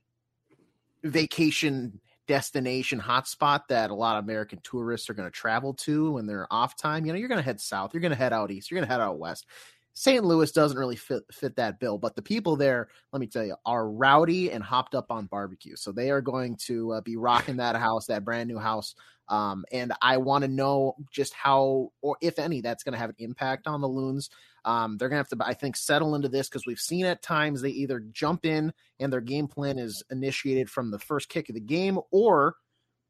vacation 1.04 2.00
destination 2.28 3.00
hotspot 3.00 3.62
that 3.70 3.90
a 3.90 3.94
lot 3.94 4.18
of 4.18 4.24
American 4.24 4.60
tourists 4.64 5.10
are 5.10 5.14
going 5.14 5.28
to 5.28 5.32
travel 5.36 5.74
to 5.74 6.12
when 6.12 6.26
they're 6.26 6.48
off 6.52 6.76
time. 6.76 7.06
You 7.06 7.12
know, 7.12 7.20
you're 7.20 7.28
going 7.28 7.40
to 7.40 7.46
head 7.46 7.60
south, 7.60 7.94
you're 7.94 8.02
going 8.02 8.12
to 8.12 8.18
head 8.18 8.34
out 8.34 8.52
east, 8.52 8.70
you're 8.72 8.80
going 8.80 8.88
to 8.88 8.92
head 8.92 9.02
out 9.02 9.20
west. 9.20 9.46
St. 9.94 10.24
Louis 10.24 10.52
doesn't 10.52 10.78
really 10.78 10.96
fit 10.96 11.24
fit 11.32 11.56
that 11.58 11.80
bill, 11.80 11.98
but 11.98 12.16
the 12.16 12.22
people 12.22 12.56
there, 12.56 12.88
let 13.12 13.20
me 13.20 13.28
tell 13.28 13.44
you, 13.44 13.56
are 13.66 13.90
rowdy 13.90 14.52
and 14.52 14.64
hopped 14.64 14.96
up 14.96 15.12
on 15.12 15.26
barbecue. 15.26 15.76
So 15.76 15.92
they 15.92 16.10
are 16.12 16.22
going 16.22 16.56
to 16.68 16.94
uh, 16.94 17.02
be 17.02 17.18
rocking 17.18 17.58
that 17.58 17.76
house, 17.76 18.06
that 18.06 18.24
brand 18.24 18.48
new 18.48 18.60
house. 18.60 18.96
Um, 19.30 19.64
and 19.72 19.94
I 20.02 20.18
want 20.18 20.44
to 20.44 20.48
know 20.48 20.96
just 21.12 21.34
how, 21.34 21.92
or 22.02 22.18
if 22.22 22.40
any, 22.40 22.62
that's 22.62 22.84
going 22.84 22.94
to 22.94 23.00
have 23.00 23.12
an 23.12 23.16
impact 23.20 23.68
on 23.68 23.82
the 23.82 23.88
loons. 23.88 24.30
Um, 24.66 24.98
they're 24.98 25.10
going 25.10 25.24
to 25.24 25.30
have 25.30 25.40
to, 25.40 25.48
I 25.48 25.54
think, 25.54 25.78
settle 25.78 26.16
into 26.16 26.30
this 26.30 26.50
because 26.50 26.66
we've 26.66 26.80
seen 26.80 27.06
at 27.06 27.22
times 27.22 27.62
they 27.62 27.70
either 27.70 28.00
jump 28.00 28.46
in 28.46 28.74
and 29.00 29.14
their 29.14 29.22
game 29.22 29.48
plan 29.48 29.78
is 29.78 30.04
initiated 30.12 30.70
from 30.70 30.92
the 30.92 31.00
first 31.00 31.30
kick 31.30 31.50
of 31.50 31.56
the 31.56 31.62
game, 31.62 32.00
or 32.12 32.56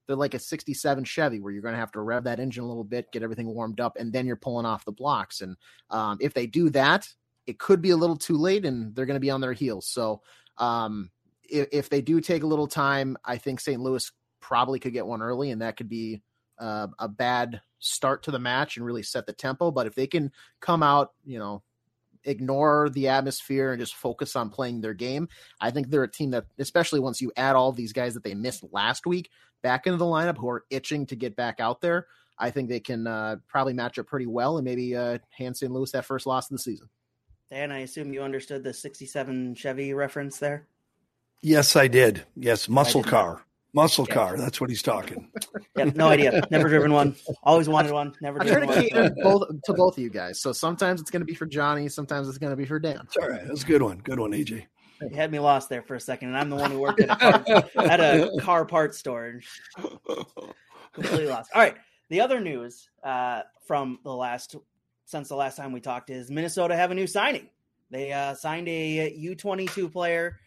they're 0.08 0.16
like 0.16 0.34
a 0.34 0.40
67 0.40 1.04
Chevy 1.06 1.40
where 1.40 1.54
you're 1.54 1.62
going 1.62 1.74
to 1.74 1.80
have 1.80 1.92
to 1.94 2.02
rev 2.02 2.26
that 2.26 2.40
engine 2.40 2.64
a 2.64 2.68
little 2.68 2.84
bit, 2.84 3.12
get 3.12 3.24
everything 3.24 3.48
warmed 3.48 3.80
up, 3.80 3.96
and 3.98 4.12
then 4.12 4.26
you're 4.26 4.36
pulling 4.36 4.66
off 4.66 4.86
the 4.86 4.92
blocks. 4.92 5.42
And 5.42 5.56
um, 5.90 6.18
if 6.20 6.34
they 6.34 6.48
do 6.48 6.70
that, 6.72 7.08
it 7.50 7.58
could 7.58 7.82
be 7.82 7.90
a 7.90 7.98
little 7.98 8.18
too 8.18 8.38
late 8.38 8.66
and 8.66 8.94
they're 8.94 9.06
going 9.08 9.16
to 9.16 9.20
be 9.20 9.32
on 9.32 9.42
their 9.42 9.54
heels. 9.54 9.88
So 9.88 10.22
um, 10.58 11.10
if, 11.50 11.68
if, 11.72 11.90
they 11.90 12.02
do 12.02 12.22
take 12.22 12.44
a 12.44 12.48
little 12.48 12.68
time, 12.68 13.18
I 13.26 13.38
think 13.38 13.60
St. 13.60 13.82
Louis 13.82 14.12
probably 14.50 14.80
could 14.80 14.94
get 14.94 15.06
one 15.06 15.22
early, 15.22 15.52
and 15.52 15.62
that 15.62 15.78
could 15.78 15.88
be 15.88 16.24
uh, 16.58 16.88
a 16.98 17.08
bad 17.08 17.62
start 17.78 18.24
to 18.24 18.32
the 18.32 18.40
match 18.40 18.78
and 18.78 18.86
really 18.86 19.04
set 19.04 19.28
the 19.28 19.32
tempo. 19.32 19.70
But 19.70 19.86
if 19.86 19.94
they 19.94 20.08
can 20.08 20.32
come 20.60 20.82
out, 20.82 21.14
you 21.24 21.38
know, 21.38 21.62
ignore 22.24 22.90
the 22.90 23.10
atmosphere 23.10 23.72
and 23.72 23.80
just 23.80 23.94
focus 23.94 24.36
on 24.36 24.50
playing 24.50 24.82
their 24.82 24.96
game, 24.96 25.30
I 25.62 25.70
think 25.70 25.90
they're 25.90 26.04
a 26.04 26.12
team 26.12 26.32
that, 26.32 26.46
especially 26.58 27.00
once 27.00 27.22
you 27.22 27.32
add 27.38 27.56
all 27.56 27.72
these 27.72 27.94
guys 27.94 28.16
that 28.16 28.24
they 28.24 28.34
missed 28.34 28.66
last 28.72 29.06
week, 29.06 29.30
back 29.62 29.86
into 29.86 29.98
the 29.98 30.06
lineup 30.06 30.40
who 30.40 30.50
are 30.50 30.66
itching 30.72 31.06
to 31.06 31.16
get 31.16 31.36
back 31.36 31.60
out 31.60 31.80
there, 31.80 32.08
I 32.40 32.50
think 32.50 32.70
they 32.70 32.80
can 32.80 33.06
uh, 33.06 33.36
probably 33.48 33.74
match 33.74 34.00
up 34.00 34.08
pretty 34.08 34.26
well 34.26 34.58
and 34.58 34.66
maybe 34.66 34.96
uh, 34.96 35.20
hand 35.30 35.58
St. 35.58 35.72
Louis 35.72 35.92
that 35.92 36.06
first 36.06 36.26
loss 36.26 36.50
of 36.50 36.58
the 36.58 36.64
season. 36.64 36.90
Dan, 37.52 37.72
I 37.72 37.80
assume 37.80 38.14
you 38.14 38.24
understood 38.24 38.64
the 38.64 38.74
67 38.74 39.54
Chevy 39.54 39.94
reference 39.94 40.40
there? 40.40 40.66
Yes, 41.40 41.76
I 41.76 41.88
did. 41.88 42.24
Yes, 42.36 42.68
muscle 42.68 43.04
car. 43.04 43.44
Muscle 43.74 44.06
yeah. 44.08 44.16
car. 44.16 44.38
That's 44.38 44.60
what 44.60 44.70
he's 44.70 44.82
talking. 44.82 45.30
yeah, 45.78 45.86
no 45.96 46.08
idea. 46.08 46.42
Never 46.50 46.70
driven 46.70 46.92
one. 46.92 47.16
Always 47.44 47.70
wanted 47.70 47.92
one. 47.92 48.16
Never. 48.22 48.42
I 48.42 48.48
try 48.48 48.66
to 48.66 48.74
cater 48.74 49.16
both 49.22 49.44
to 49.66 49.74
both 49.74 49.98
of 49.98 50.04
you 50.04 50.10
guys. 50.10 50.42
So 50.42 50.52
sometimes 50.52 51.02
it's 51.02 51.12
going 51.12 51.22
to 51.22 51.26
be 51.26 51.36
for 51.36 51.46
Johnny. 51.46 51.88
Sometimes 51.88 52.28
it's 52.28 52.38
going 52.38 52.52
to 52.52 52.58
be 52.58 52.66
for 52.66 52.80
Dan. 52.80 53.02
It's 53.04 53.18
all 53.18 53.30
right. 53.30 53.48
That's 53.48 53.64
a 53.64 53.66
good 53.66 53.82
one. 53.82 54.00
Good 54.00 54.20
one, 54.20 54.32
AJ. 54.32 54.66
You 55.02 55.16
had 55.16 55.32
me 55.32 55.40
lost 55.40 55.70
there 55.70 55.82
for 55.82 55.96
a 55.96 56.00
second, 56.00 56.30
and 56.30 56.38
I'm 56.38 56.50
the 56.50 56.56
one 56.56 56.72
who 56.72 56.80
worked 56.80 57.00
at 57.00 57.10
a 57.10 57.16
car, 57.16 57.86
at 57.86 58.00
a 58.00 58.32
car 58.42 58.66
parts 58.66 58.98
store. 58.98 59.40
Completely 60.94 61.28
lost. 61.28 61.52
All 61.54 61.62
right. 61.62 61.78
The 62.10 62.22
other 62.22 62.40
news 62.40 62.90
uh, 63.04 63.44
from 63.66 64.00
the 64.04 64.14
last 64.14 64.56
since 65.06 65.30
the 65.30 65.36
last 65.36 65.58
time 65.58 65.72
we 65.72 65.80
talked 65.80 66.10
is 66.10 66.30
Minnesota 66.30 66.76
have 66.76 66.92
a 66.92 66.96
new 66.96 67.08
signing. 67.08 67.50
They 67.92 68.12
uh, 68.12 68.36
signed 68.36 68.68
a 68.68 69.16
U22 69.18 69.92
player 69.92 70.40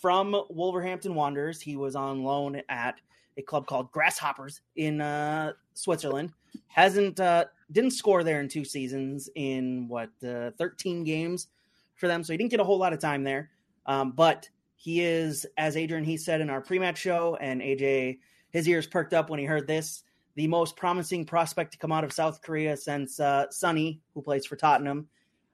from 0.00 0.36
Wolverhampton 0.50 1.14
Wanderers. 1.14 1.60
He 1.60 1.76
was 1.76 1.94
on 1.94 2.22
loan 2.22 2.62
at 2.68 3.00
a 3.36 3.42
club 3.42 3.66
called 3.66 3.90
Grasshoppers 3.92 4.60
in 4.76 5.00
uh, 5.00 5.52
Switzerland. 5.74 6.32
Hasn't 6.68 7.20
uh, 7.20 7.46
didn't 7.72 7.92
score 7.92 8.24
there 8.24 8.40
in 8.40 8.48
two 8.48 8.64
seasons 8.64 9.28
in 9.34 9.88
what 9.88 10.10
uh, 10.26 10.50
13 10.58 11.04
games 11.04 11.48
for 11.96 12.08
them, 12.08 12.24
so 12.24 12.32
he 12.32 12.36
didn't 12.36 12.50
get 12.50 12.60
a 12.60 12.64
whole 12.64 12.78
lot 12.78 12.92
of 12.92 12.98
time 12.98 13.24
there. 13.24 13.50
Um, 13.86 14.12
but 14.12 14.48
he 14.76 15.02
is, 15.02 15.46
as 15.56 15.76
Adrian 15.76 16.04
he 16.04 16.16
said 16.16 16.40
in 16.40 16.50
our 16.50 16.60
pre-match 16.60 16.98
show, 16.98 17.36
and 17.40 17.60
AJ 17.60 18.18
his 18.50 18.68
ears 18.68 18.86
perked 18.86 19.12
up 19.12 19.30
when 19.30 19.40
he 19.40 19.44
heard 19.44 19.66
this. 19.66 20.04
The 20.36 20.46
most 20.46 20.76
promising 20.76 21.24
prospect 21.24 21.72
to 21.72 21.78
come 21.78 21.92
out 21.92 22.04
of 22.04 22.12
South 22.12 22.40
Korea 22.42 22.76
since 22.76 23.20
uh, 23.20 23.46
Sonny, 23.50 24.00
who 24.14 24.22
plays 24.22 24.46
for 24.46 24.56
Tottenham, 24.56 25.08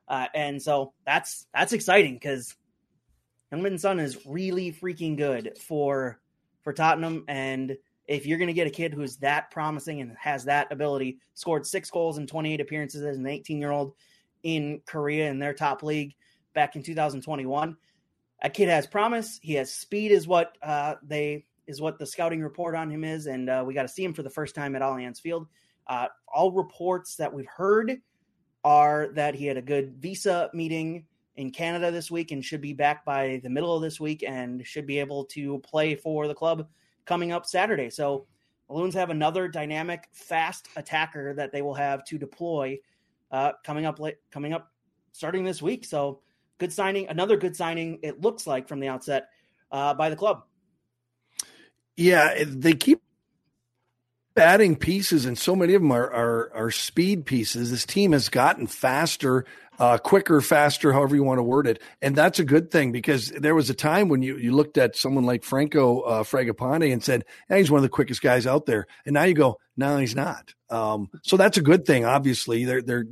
uh, 0.08 0.26
and 0.34 0.60
so 0.60 0.92
that's 1.06 1.46
that's 1.54 1.72
exciting 1.72 2.14
because 2.14 2.56
Heung-min 3.52 3.78
Son 3.78 3.98
is 3.98 4.26
really 4.26 4.72
freaking 4.72 5.16
good 5.16 5.56
for 5.58 6.20
for 6.62 6.72
Tottenham, 6.72 7.24
and 7.26 7.76
if 8.06 8.26
you're 8.26 8.38
going 8.38 8.48
to 8.48 8.54
get 8.54 8.66
a 8.66 8.70
kid 8.70 8.92
who's 8.92 9.16
that 9.16 9.50
promising 9.50 10.00
and 10.00 10.14
has 10.18 10.44
that 10.44 10.70
ability, 10.70 11.18
scored 11.34 11.66
six 11.66 11.90
goals 11.90 12.18
in 12.18 12.26
28 12.26 12.60
appearances 12.60 13.02
as 13.04 13.16
an 13.16 13.26
18 13.26 13.58
year 13.58 13.70
old 13.70 13.94
in 14.42 14.82
Korea 14.86 15.30
in 15.30 15.38
their 15.38 15.54
top 15.54 15.82
league 15.82 16.14
back 16.54 16.76
in 16.76 16.82
2021 16.82 17.76
a 18.42 18.50
kid 18.50 18.68
has 18.68 18.86
promise. 18.86 19.38
He 19.42 19.54
has 19.54 19.72
speed, 19.72 20.12
is 20.12 20.26
what 20.26 20.56
uh, 20.62 20.94
they 21.02 21.44
is 21.66 21.80
what 21.80 21.98
the 21.98 22.06
scouting 22.06 22.42
report 22.42 22.74
on 22.74 22.90
him 22.90 23.04
is, 23.04 23.26
and 23.26 23.48
uh, 23.48 23.62
we 23.66 23.74
got 23.74 23.82
to 23.82 23.88
see 23.88 24.02
him 24.02 24.12
for 24.12 24.22
the 24.22 24.30
first 24.30 24.54
time 24.54 24.74
at 24.74 24.82
Allianz 24.82 25.20
Field. 25.20 25.46
Uh, 25.86 26.08
all 26.32 26.52
reports 26.52 27.16
that 27.16 27.32
we've 27.32 27.46
heard 27.46 27.98
are 28.64 29.08
that 29.14 29.34
he 29.34 29.46
had 29.46 29.56
a 29.56 29.62
good 29.62 29.94
visa 29.96 30.50
meeting 30.52 31.04
in 31.36 31.50
Canada 31.50 31.90
this 31.90 32.10
week 32.10 32.32
and 32.32 32.44
should 32.44 32.60
be 32.60 32.72
back 32.72 33.04
by 33.04 33.40
the 33.42 33.50
middle 33.50 33.74
of 33.74 33.82
this 33.82 34.00
week 34.00 34.24
and 34.26 34.66
should 34.66 34.86
be 34.86 34.98
able 34.98 35.24
to 35.24 35.58
play 35.60 35.94
for 35.94 36.28
the 36.28 36.34
club 36.34 36.68
coming 37.04 37.32
up 37.32 37.46
Saturday. 37.46 37.90
So 37.90 38.26
Loons 38.68 38.94
have 38.94 39.10
another 39.10 39.48
dynamic, 39.48 40.08
fast 40.12 40.68
attacker 40.76 41.34
that 41.34 41.50
they 41.50 41.60
will 41.60 41.74
have 41.74 42.04
to 42.04 42.18
deploy 42.18 42.78
uh, 43.32 43.52
coming 43.64 43.84
up 43.84 43.98
late, 43.98 44.18
coming 44.30 44.52
up 44.52 44.72
starting 45.12 45.44
this 45.44 45.60
week. 45.60 45.84
So 45.84 46.20
good 46.58 46.72
signing, 46.72 47.08
another 47.08 47.36
good 47.36 47.56
signing. 47.56 47.98
It 48.02 48.20
looks 48.20 48.46
like 48.46 48.68
from 48.68 48.78
the 48.78 48.88
outset 48.88 49.28
uh, 49.72 49.94
by 49.94 50.08
the 50.08 50.16
club. 50.16 50.44
Yeah, 51.96 52.44
they 52.46 52.74
keep 52.74 53.02
adding 54.40 54.74
pieces, 54.74 55.24
and 55.26 55.38
so 55.38 55.54
many 55.54 55.74
of 55.74 55.82
them 55.82 55.92
are, 55.92 56.10
are, 56.10 56.52
are 56.54 56.70
speed 56.70 57.26
pieces. 57.26 57.70
This 57.70 57.86
team 57.86 58.12
has 58.12 58.28
gotten 58.28 58.66
faster, 58.66 59.44
uh, 59.78 59.98
quicker, 59.98 60.40
faster, 60.40 60.92
however 60.92 61.14
you 61.14 61.22
want 61.22 61.38
to 61.38 61.42
word 61.42 61.66
it, 61.66 61.80
and 62.02 62.16
that's 62.16 62.38
a 62.38 62.44
good 62.44 62.70
thing 62.70 62.90
because 62.90 63.28
there 63.30 63.54
was 63.54 63.70
a 63.70 63.74
time 63.74 64.08
when 64.08 64.22
you 64.22 64.36
you 64.36 64.52
looked 64.52 64.78
at 64.78 64.96
someone 64.96 65.24
like 65.24 65.44
Franco 65.44 66.00
uh, 66.00 66.22
Fragapane 66.22 66.92
and 66.92 67.04
said, 67.04 67.24
hey, 67.48 67.58
"He's 67.58 67.70
one 67.70 67.78
of 67.78 67.82
the 67.82 67.88
quickest 67.88 68.22
guys 68.22 68.46
out 68.46 68.66
there," 68.66 68.86
and 69.04 69.14
now 69.14 69.24
you 69.24 69.34
go, 69.34 69.60
"No, 69.76 69.98
he's 69.98 70.16
not." 70.16 70.54
Um, 70.70 71.10
so 71.22 71.36
that's 71.36 71.58
a 71.58 71.62
good 71.62 71.84
thing. 71.84 72.04
Obviously, 72.04 72.64
they're 72.64 72.82
they're 72.82 73.04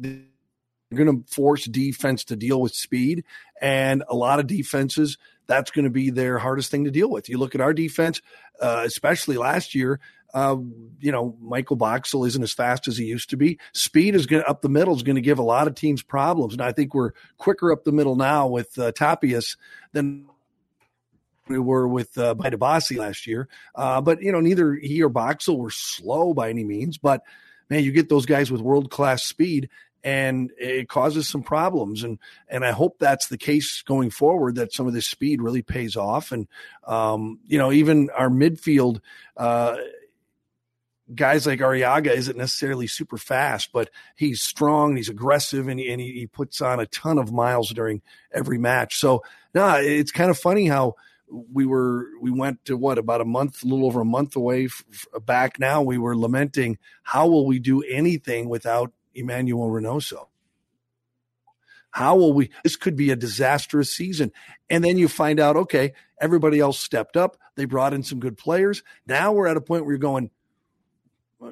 going 0.95 1.23
to 1.23 1.33
force 1.33 1.65
defense 1.67 2.25
to 2.25 2.37
deal 2.37 2.61
with 2.61 2.75
speed, 2.75 3.25
and 3.61 4.03
a 4.09 4.15
lot 4.15 4.41
of 4.41 4.47
defenses 4.47 5.19
that's 5.49 5.71
going 5.71 5.85
to 5.85 5.91
be 5.91 6.11
their 6.11 6.39
hardest 6.39 6.71
thing 6.71 6.85
to 6.85 6.91
deal 6.91 7.11
with. 7.11 7.29
You 7.29 7.39
look 7.39 7.55
at 7.55 7.61
our 7.61 7.73
defense, 7.73 8.21
uh, 8.61 8.83
especially 8.85 9.37
last 9.37 9.75
year. 9.75 9.99
Uh, 10.35 10.57
you 11.01 11.11
know, 11.11 11.37
Michael 11.41 11.77
Boxall 11.77 12.25
isn't 12.25 12.43
as 12.43 12.53
fast 12.53 12.87
as 12.87 12.99
he 12.99 13.05
used 13.05 13.31
to 13.31 13.37
be. 13.37 13.59
Speed 13.73 14.15
is 14.15 14.27
going 14.27 14.45
up 14.47 14.63
the 14.63 14.69
middle 14.69 14.95
is 14.95 15.03
going 15.03 15.17
to 15.17 15.23
give 15.23 15.39
a 15.39 15.43
lot 15.43 15.67
of 15.67 15.75
teams 15.75 16.03
problems, 16.03 16.53
and 16.53 16.63
I 16.63 16.73
think 16.73 16.95
we're 16.95 17.13
quicker 17.39 17.73
up 17.73 17.85
the 17.85 17.93
middle 17.93 18.17
now 18.17 18.47
with 18.47 18.79
uh, 18.79 18.93
Tapias 18.93 19.57
than 19.93 20.27
we 21.49 21.59
were 21.59 21.89
with 21.89 22.17
uh, 22.19 22.35
by 22.35 22.51
Dibassy 22.51 22.99
last 22.99 23.27
year. 23.27 23.49
Uh, 23.75 24.01
but 24.01 24.23
you 24.23 24.33
know, 24.33 24.41
neither 24.41 24.75
he 24.75 25.03
or 25.03 25.09
Boxall 25.09 25.59
were 25.59 25.71
slow 25.71 26.35
by 26.35 26.51
any 26.51 26.65
means. 26.65 26.99
But 26.99 27.23
man, 27.69 27.85
you 27.85 27.93
get 27.93 28.09
those 28.09 28.27
guys 28.27 28.51
with 28.51 28.61
world 28.61 28.91
class 28.91 29.23
speed, 29.23 29.71
and 30.05 30.53
it 30.59 30.89
causes 30.89 31.29
some 31.29 31.43
problems. 31.43 32.05
And 32.05 32.19
and 32.49 32.65
I 32.65 32.73
hope 32.73 32.99
that's 32.99 33.29
the 33.29 33.39
case 33.39 33.83
going 33.83 34.11
forward. 34.11 34.57
That 34.57 34.73
some 34.73 34.87
of 34.87 34.93
this 34.93 35.09
speed 35.09 35.43
really 35.43 35.63
pays 35.63 35.97
off. 35.97 36.33
And 36.33 36.47
um, 36.87 37.41
you 37.47 37.59
know, 37.59 37.73
even 37.73 38.11
our 38.11 38.29
midfield. 38.29 39.01
Uh, 39.37 39.77
guys 41.15 41.47
like 41.47 41.61
Arriaga 41.61 42.09
isn't 42.09 42.37
necessarily 42.37 42.87
super 42.87 43.17
fast, 43.17 43.71
but 43.73 43.91
he's 44.17 44.43
strong, 44.43 44.97
he's 44.97 45.09
aggressive, 45.09 45.69
and, 45.69 45.81
he, 45.81 45.91
and 45.91 46.01
he, 46.01 46.27
puts 46.27 46.61
on 46.61 46.81
a 46.81 46.87
ton 46.87 47.19
of 47.19 47.33
miles 47.33 47.71
during 47.71 48.03
every 48.33 48.59
match. 48.59 48.97
So, 48.97 49.23
nah, 49.55 49.77
it's 49.77 50.13
kind 50.13 50.31
of 50.31 50.39
funny 50.39 50.67
how 50.67 50.95
we 51.31 51.67
were 51.67 52.07
we 52.21 52.31
went 52.31 52.65
to 52.65 52.77
what 52.77 52.99
about 52.99 53.21
a 53.21 53.25
month, 53.25 53.63
a 53.63 53.67
little 53.67 53.87
over 53.87 54.01
a 54.01 54.05
month 54.05 54.37
away 54.37 54.67
f- 54.67 55.07
back 55.25 55.59
now. 55.59 55.83
We 55.83 55.99
were 55.99 56.17
lamenting 56.17 56.79
how 57.03 57.27
will 57.27 57.47
we 57.47 57.59
do 57.59 57.83
anything 57.83 58.49
without 58.49 58.93
Emmanuel 59.15 59.69
Reynoso? 59.69 60.29
How 61.91 62.17
will 62.17 62.33
we? 62.33 62.51
This 62.63 62.77
could 62.77 62.97
be 62.97 63.11
a 63.11 63.17
disastrous 63.17 63.95
season. 63.95 64.33
And 64.71 64.85
then 64.85 64.99
you 64.99 65.09
find 65.09 65.41
out, 65.41 65.57
okay, 65.57 65.95
everybody 66.21 66.61
else 66.61 66.79
stepped 66.79 67.17
up. 67.17 67.37
They 67.57 67.65
brought 67.65 67.95
in 67.95 68.03
some 68.03 68.21
good 68.21 68.37
players. 68.37 68.83
Now 69.07 69.33
we're 69.33 69.49
at 69.49 69.57
a 69.57 69.61
point 69.61 69.85
where 69.85 69.93
you're 69.93 69.99
going, 69.99 70.31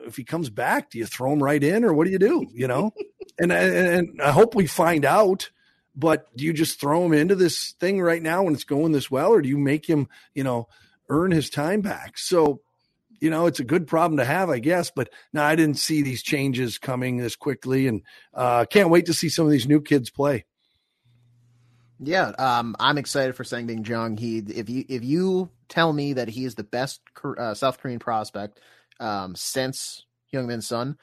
if 0.04 0.16
he 0.16 0.24
comes 0.24 0.50
back, 0.50 0.90
do 0.90 0.98
you 0.98 1.06
throw 1.06 1.32
him 1.32 1.42
right 1.42 1.62
in 1.62 1.84
or 1.84 1.92
what 1.92 2.04
do 2.04 2.10
you 2.10 2.18
do? 2.18 2.46
You 2.52 2.68
know? 2.68 2.92
and, 3.38 3.52
and 3.52 4.20
I 4.22 4.30
hope 4.32 4.54
we 4.54 4.66
find 4.66 5.04
out. 5.04 5.50
But 5.94 6.26
do 6.36 6.44
you 6.44 6.52
just 6.52 6.78
throw 6.78 7.06
him 7.06 7.14
into 7.14 7.34
this 7.34 7.72
thing 7.80 8.02
right 8.02 8.22
now 8.22 8.42
when 8.42 8.52
it's 8.52 8.64
going 8.64 8.92
this 8.92 9.10
well, 9.10 9.32
or 9.32 9.40
do 9.40 9.48
you 9.48 9.56
make 9.56 9.88
him, 9.88 10.08
you 10.34 10.44
know, 10.44 10.68
earn 11.08 11.30
his 11.30 11.48
time 11.48 11.80
back? 11.80 12.18
So 12.18 12.60
you 13.20 13.30
know, 13.30 13.46
it's 13.46 13.60
a 13.60 13.64
good 13.64 13.86
problem 13.86 14.18
to 14.18 14.24
have, 14.24 14.50
I 14.50 14.58
guess. 14.58 14.90
But 14.90 15.08
no, 15.32 15.42
I 15.42 15.56
didn't 15.56 15.78
see 15.78 16.02
these 16.02 16.22
changes 16.22 16.78
coming 16.78 17.16
this 17.18 17.36
quickly, 17.36 17.86
and 17.86 18.02
uh, 18.34 18.64
can't 18.66 18.90
wait 18.90 19.06
to 19.06 19.14
see 19.14 19.28
some 19.28 19.46
of 19.46 19.52
these 19.52 19.66
new 19.66 19.80
kids 19.80 20.10
play. 20.10 20.44
Yeah, 21.98 22.28
um, 22.38 22.76
I'm 22.78 22.98
excited 22.98 23.36
for 23.36 23.44
Sang-Bin 23.44 23.82
Jeong. 23.82 24.18
He, 24.18 24.38
if 24.38 24.68
you 24.68 24.84
if 24.88 25.02
you 25.02 25.50
tell 25.68 25.92
me 25.92 26.12
that 26.14 26.28
he 26.28 26.44
is 26.44 26.54
the 26.54 26.64
best 26.64 27.00
uh, 27.38 27.54
South 27.54 27.78
Korean 27.78 27.98
prospect 27.98 28.60
um, 29.00 29.34
since 29.36 30.04
Heung-min 30.32 30.60
Son, 30.60 30.96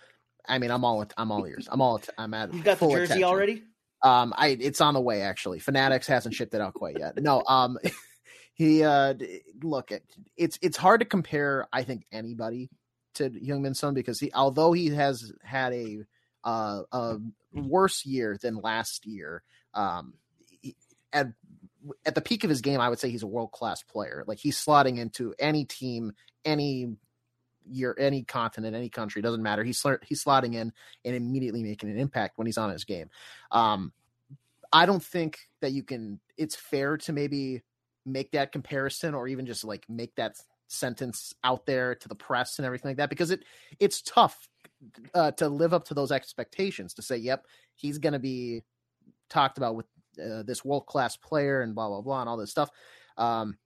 I 0.47 0.59
mean, 0.59 0.71
I'm 0.71 0.83
all 0.83 1.05
I'm 1.17 1.31
all 1.31 1.45
ears. 1.45 1.67
I'm 1.71 1.81
all 1.81 2.01
I'm 2.17 2.33
at. 2.33 2.53
You 2.53 2.63
got 2.63 2.79
the 2.79 2.87
jersey 2.87 3.03
attention. 3.03 3.23
already? 3.23 3.63
Um, 4.01 4.33
I 4.35 4.57
it's 4.59 4.81
on 4.81 4.93
the 4.93 5.01
way 5.01 5.21
actually. 5.21 5.59
Fanatics 5.59 6.07
hasn't 6.07 6.35
shipped 6.35 6.53
it 6.53 6.61
out 6.61 6.73
quite 6.73 6.99
yet. 6.99 7.21
No, 7.21 7.43
um, 7.47 7.77
he 8.53 8.83
uh 8.83 9.13
look 9.63 9.91
it's 10.37 10.59
it's 10.61 10.77
hard 10.77 10.99
to 10.99 11.05
compare 11.05 11.67
i 11.73 11.83
think 11.83 12.05
anybody 12.11 12.69
to 13.15 13.29
Heung-min 13.29 13.75
Son 13.75 13.93
because 13.93 14.19
he 14.19 14.31
although 14.33 14.71
he 14.71 14.89
has 14.89 15.31
had 15.43 15.73
a 15.73 15.99
uh 16.43 16.81
a 16.91 17.17
worse 17.53 18.05
year 18.05 18.37
than 18.41 18.55
last 18.55 19.05
year 19.05 19.43
um 19.73 20.13
he, 20.61 20.75
at 21.11 21.27
at 22.05 22.15
the 22.15 22.21
peak 22.21 22.43
of 22.43 22.49
his 22.49 22.61
game 22.61 22.79
i 22.79 22.89
would 22.89 22.99
say 22.99 23.09
he's 23.09 23.23
a 23.23 23.27
world 23.27 23.51
class 23.51 23.83
player 23.83 24.23
like 24.27 24.39
he's 24.39 24.57
slotting 24.57 24.97
into 24.97 25.33
any 25.39 25.65
team 25.65 26.13
any 26.45 26.87
year 27.69 27.95
any 27.99 28.23
continent 28.23 28.75
any 28.75 28.89
country 28.89 29.21
doesn't 29.21 29.43
matter. 29.43 29.63
He's 29.63 29.83
he's 30.03 30.23
slotting 30.23 30.55
in 30.55 30.71
and 31.05 31.15
immediately 31.15 31.63
making 31.63 31.89
an 31.89 31.97
impact 31.97 32.37
when 32.37 32.47
he's 32.47 32.57
on 32.57 32.69
his 32.69 32.83
game. 32.83 33.09
Um 33.51 33.91
i 34.75 34.87
don't 34.87 35.03
think 35.03 35.37
that 35.61 35.71
you 35.71 35.83
can 35.83 36.19
it's 36.35 36.55
fair 36.55 36.97
to 36.97 37.13
maybe 37.13 37.61
make 38.07 38.31
that 38.31 38.51
comparison 38.51 39.13
or 39.13 39.27
even 39.27 39.45
just 39.45 39.63
like 39.63 39.85
make 39.87 40.15
that 40.15 40.35
sentence 40.67 41.31
out 41.43 41.65
there 41.67 41.93
to 41.93 42.07
the 42.07 42.15
press 42.15 42.57
and 42.57 42.65
everything 42.65 42.89
like 42.89 42.97
that 42.97 43.09
because 43.09 43.29
it 43.29 43.43
it's 43.79 44.01
tough 44.01 44.49
uh, 45.13 45.29
to 45.31 45.47
live 45.47 45.73
up 45.73 45.85
to 45.85 45.93
those 45.93 46.11
expectations 46.11 46.95
to 46.95 47.03
say 47.03 47.15
yep 47.15 47.45
he's 47.75 47.99
going 47.99 48.13
to 48.13 48.19
be 48.19 48.63
talked 49.29 49.57
about 49.57 49.75
with 49.75 49.85
uh, 50.23 50.43
this 50.43 50.63
world 50.63 50.85
class 50.85 51.17
player 51.17 51.61
and 51.61 51.73
blah 51.73 51.87
blah 51.87 52.01
blah 52.01 52.21
and 52.21 52.29
all 52.29 52.37
this 52.37 52.51
stuff. 52.51 52.69
Um, 53.17 53.57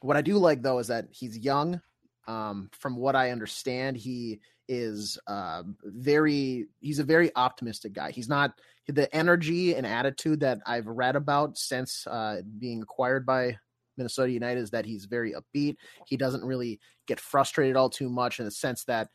what 0.00 0.16
i 0.16 0.22
do 0.22 0.38
like 0.38 0.62
though 0.62 0.78
is 0.78 0.86
that 0.88 1.08
he's 1.10 1.36
young 1.38 1.80
um, 2.28 2.70
from 2.72 2.96
what 2.96 3.16
i 3.16 3.30
understand 3.30 3.96
he 3.96 4.38
is 4.68 5.18
uh, 5.26 5.62
very 5.82 6.66
he's 6.80 6.98
a 6.98 7.04
very 7.04 7.34
optimistic 7.34 7.92
guy 7.92 8.10
he's 8.10 8.28
not 8.28 8.52
the 8.86 9.12
energy 9.14 9.74
and 9.74 9.86
attitude 9.86 10.40
that 10.40 10.58
i've 10.66 10.86
read 10.86 11.16
about 11.16 11.58
since 11.58 12.06
uh, 12.06 12.40
being 12.58 12.82
acquired 12.82 13.26
by 13.26 13.56
Minnesota 13.98 14.30
United 14.30 14.60
is 14.60 14.70
that 14.70 14.86
he's 14.86 15.04
very 15.04 15.34
upbeat. 15.34 15.76
He 16.06 16.16
doesn't 16.16 16.44
really 16.44 16.80
get 17.06 17.20
frustrated 17.20 17.76
all 17.76 17.90
too 17.90 18.08
much 18.08 18.38
in 18.38 18.44
the 18.44 18.50
sense 18.50 18.84
that 18.84 19.08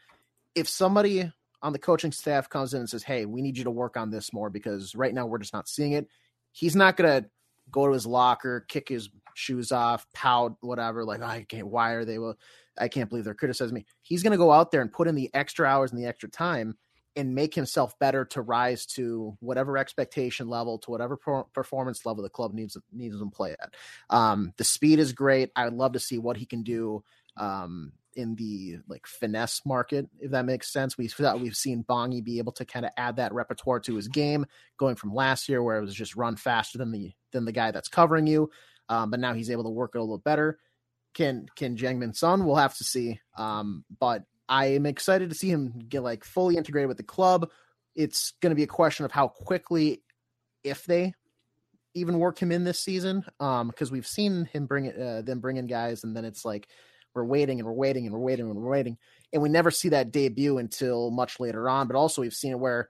if 0.53 0.67
somebody 0.67 1.31
on 1.61 1.73
the 1.73 1.79
coaching 1.79 2.11
staff 2.11 2.49
comes 2.49 2.73
in 2.73 2.81
and 2.81 2.89
says, 2.89 3.03
"Hey, 3.03 3.25
we 3.25 3.41
need 3.41 3.57
you 3.57 3.63
to 3.63 3.71
work 3.71 3.97
on 3.97 4.11
this 4.11 4.33
more 4.33 4.49
because 4.49 4.93
right 4.93 5.13
now 5.13 5.25
we're 5.25 5.39
just 5.39 5.53
not 5.53 5.69
seeing 5.69 5.93
it," 5.93 6.07
he's 6.51 6.75
not 6.75 6.97
gonna 6.97 7.25
go 7.71 7.87
to 7.87 7.93
his 7.93 8.05
locker, 8.05 8.65
kick 8.67 8.89
his 8.89 9.09
shoes 9.35 9.71
off, 9.71 10.05
pout, 10.13 10.57
whatever. 10.61 11.03
Like, 11.03 11.21
oh, 11.21 11.25
I 11.25 11.45
can't. 11.47 11.67
Why 11.67 11.91
are 11.91 12.05
they? 12.05 12.19
Well, 12.19 12.37
I 12.77 12.87
can't 12.87 13.09
believe 13.09 13.25
they're 13.25 13.33
criticizing 13.33 13.75
me. 13.75 13.85
He's 14.01 14.23
gonna 14.23 14.37
go 14.37 14.51
out 14.51 14.71
there 14.71 14.81
and 14.81 14.91
put 14.91 15.07
in 15.07 15.15
the 15.15 15.29
extra 15.33 15.67
hours 15.67 15.91
and 15.91 15.99
the 15.99 16.07
extra 16.07 16.29
time 16.29 16.77
and 17.15 17.35
make 17.35 17.53
himself 17.53 17.97
better 17.99 18.25
to 18.25 18.41
rise 18.41 18.85
to 18.85 19.37
whatever 19.39 19.77
expectation 19.77 20.47
level, 20.47 20.79
to 20.79 20.91
whatever 20.91 21.17
performance 21.53 22.05
level 22.05 22.23
the 22.23 22.29
club 22.29 22.53
needs 22.53 22.77
needs 22.91 23.15
him 23.15 23.29
to 23.29 23.35
play 23.35 23.55
at. 23.59 23.75
Um, 24.09 24.53
the 24.57 24.63
speed 24.63 24.99
is 24.99 25.13
great. 25.13 25.51
I 25.55 25.65
would 25.65 25.73
love 25.73 25.93
to 25.93 25.99
see 25.99 26.17
what 26.17 26.37
he 26.37 26.45
can 26.45 26.63
do 26.63 27.03
um, 27.37 27.93
in 28.15 28.35
the 28.35 28.77
like 28.87 29.05
finesse 29.05 29.61
market, 29.65 30.07
if 30.19 30.31
that 30.31 30.45
makes 30.45 30.71
sense. 30.71 30.97
We've 30.97 31.13
we've 31.39 31.55
seen 31.55 31.83
Bongi 31.83 32.23
be 32.23 32.39
able 32.39 32.51
to 32.53 32.65
kind 32.65 32.85
of 32.85 32.91
add 32.97 33.17
that 33.17 33.33
repertoire 33.33 33.79
to 33.81 33.95
his 33.95 34.07
game, 34.07 34.45
going 34.77 34.95
from 34.95 35.13
last 35.13 35.49
year 35.49 35.61
where 35.61 35.77
it 35.77 35.81
was 35.81 35.95
just 35.95 36.15
run 36.15 36.35
faster 36.35 36.77
than 36.77 36.91
the 36.91 37.13
than 37.31 37.45
the 37.45 37.51
guy 37.51 37.71
that's 37.71 37.89
covering 37.89 38.27
you, 38.27 38.49
um, 38.89 39.11
but 39.11 39.19
now 39.19 39.33
he's 39.33 39.49
able 39.49 39.63
to 39.63 39.69
work 39.69 39.91
it 39.95 39.99
a 39.99 40.01
little 40.01 40.17
better. 40.17 40.59
Can 41.13 41.47
can 41.55 41.77
Jangmin 41.77 42.15
Sun? 42.15 42.45
We'll 42.45 42.55
have 42.55 42.75
to 42.77 42.83
see. 42.83 43.19
Um, 43.37 43.85
but 43.99 44.23
I 44.49 44.67
am 44.67 44.85
excited 44.85 45.29
to 45.29 45.35
see 45.35 45.49
him 45.49 45.73
get 45.87 46.03
like 46.03 46.23
fully 46.23 46.57
integrated 46.57 46.87
with 46.87 46.97
the 46.97 47.03
club. 47.03 47.49
It's 47.95 48.33
going 48.41 48.49
to 48.51 48.55
be 48.55 48.63
a 48.63 48.67
question 48.67 49.05
of 49.05 49.11
how 49.11 49.27
quickly, 49.27 50.01
if 50.63 50.85
they 50.85 51.13
even 51.93 52.17
work 52.17 52.39
him 52.39 52.51
in 52.51 52.63
this 52.63 52.79
season, 52.79 53.23
um, 53.39 53.67
because 53.67 53.91
we've 53.91 54.07
seen 54.07 54.45
him 54.45 54.65
bring 54.65 54.85
it, 54.85 54.99
uh, 54.99 55.21
them 55.21 55.39
bring 55.39 55.57
in 55.57 55.67
guys, 55.67 56.03
and 56.03 56.15
then 56.15 56.25
it's 56.25 56.43
like 56.43 56.67
we're 57.13 57.23
waiting 57.23 57.59
and 57.59 57.67
we're 57.67 57.73
waiting 57.73 58.05
and 58.05 58.13
we're 58.13 58.19
waiting 58.19 58.47
and 58.47 58.55
we're 58.55 58.71
waiting, 58.71 58.97
and 59.31 59.41
we 59.41 59.49
never 59.49 59.69
see 59.69 59.89
that 59.89 60.11
debut 60.11 60.57
until 60.57 61.11
much 61.11 61.39
later 61.39 61.69
on. 61.69 61.87
But 61.87 61.95
also, 61.95 62.21
we've 62.21 62.33
seen 62.33 62.51
it 62.51 62.59
where 62.59 62.89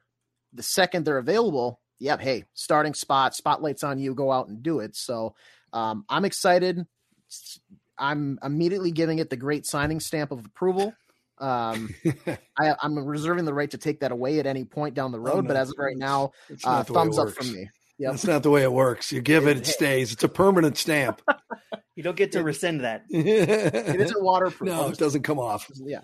the 0.53 0.63
second 0.63 1.03
they're 1.03 1.17
available, 1.17 1.81
yep, 1.99 2.21
hey, 2.21 2.45
starting 2.53 2.93
spot, 2.93 3.35
spotlights 3.35 3.83
on 3.83 3.99
you, 3.99 4.15
go 4.15 4.31
out 4.31 4.47
and 4.47 4.63
do 4.63 4.79
it. 4.79 4.95
So 4.95 5.35
um, 5.73 6.05
I'm 6.07 6.23
excited. 6.23 6.85
I'm 7.97 8.39
immediately 8.43 8.91
giving 8.91 9.19
it 9.19 9.29
the 9.29 9.35
great 9.35 9.65
signing 9.65 9.99
stamp 9.99 10.31
of 10.31 10.45
approval. 10.45 10.93
Um, 11.39 11.93
I, 12.57 12.75
am 12.83 12.97
reserving 12.97 13.45
the 13.45 13.53
right 13.53 13.69
to 13.71 13.77
take 13.77 13.99
that 14.01 14.11
away 14.11 14.39
at 14.39 14.45
any 14.45 14.63
point 14.63 14.93
down 14.93 15.11
the 15.11 15.17
oh, 15.17 15.21
road, 15.21 15.33
oh, 15.33 15.41
no, 15.41 15.47
but 15.47 15.57
as 15.57 15.69
of 15.69 15.75
right 15.77 15.97
now, 15.97 16.31
uh, 16.63 16.83
thumbs 16.83 17.17
up 17.19 17.31
from 17.31 17.51
me. 17.51 17.69
Yep. 17.99 18.11
That's 18.11 18.25
not 18.25 18.43
the 18.43 18.49
way 18.49 18.63
it 18.63 18.71
works. 18.71 19.11
You 19.11 19.21
give 19.21 19.47
it, 19.47 19.57
it 19.57 19.67
stays. 19.67 20.11
It's 20.13 20.23
a 20.23 20.29
permanent 20.29 20.77
stamp. 20.77 21.21
you 21.95 22.03
don't 22.03 22.17
get 22.17 22.31
to 22.33 22.43
rescind 22.43 22.81
that. 22.81 23.03
it 23.09 24.01
isn't 24.01 24.23
waterproof. 24.23 24.69
No, 24.69 24.87
it 24.87 24.97
doesn't 24.97 25.23
come 25.23 25.39
off. 25.39 25.69
Yeah. 25.75 26.01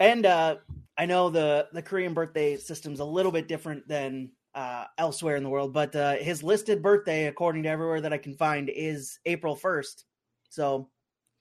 and 0.00 0.26
uh, 0.26 0.56
I 0.98 1.06
know 1.06 1.30
the 1.30 1.68
the 1.72 1.82
Korean 1.82 2.14
birthday 2.14 2.56
system's 2.56 3.00
a 3.00 3.04
little 3.04 3.32
bit 3.32 3.48
different 3.48 3.86
than 3.86 4.30
uh, 4.56 4.84
elsewhere 4.96 5.36
in 5.36 5.42
the 5.42 5.50
world, 5.50 5.74
but 5.74 5.94
uh, 5.94 6.14
his 6.14 6.42
listed 6.42 6.82
birthday, 6.82 7.26
according 7.26 7.62
to 7.64 7.68
everywhere 7.68 8.00
that 8.00 8.12
I 8.14 8.18
can 8.18 8.34
find, 8.34 8.70
is 8.70 9.20
April 9.26 9.54
first. 9.54 10.06
So 10.48 10.88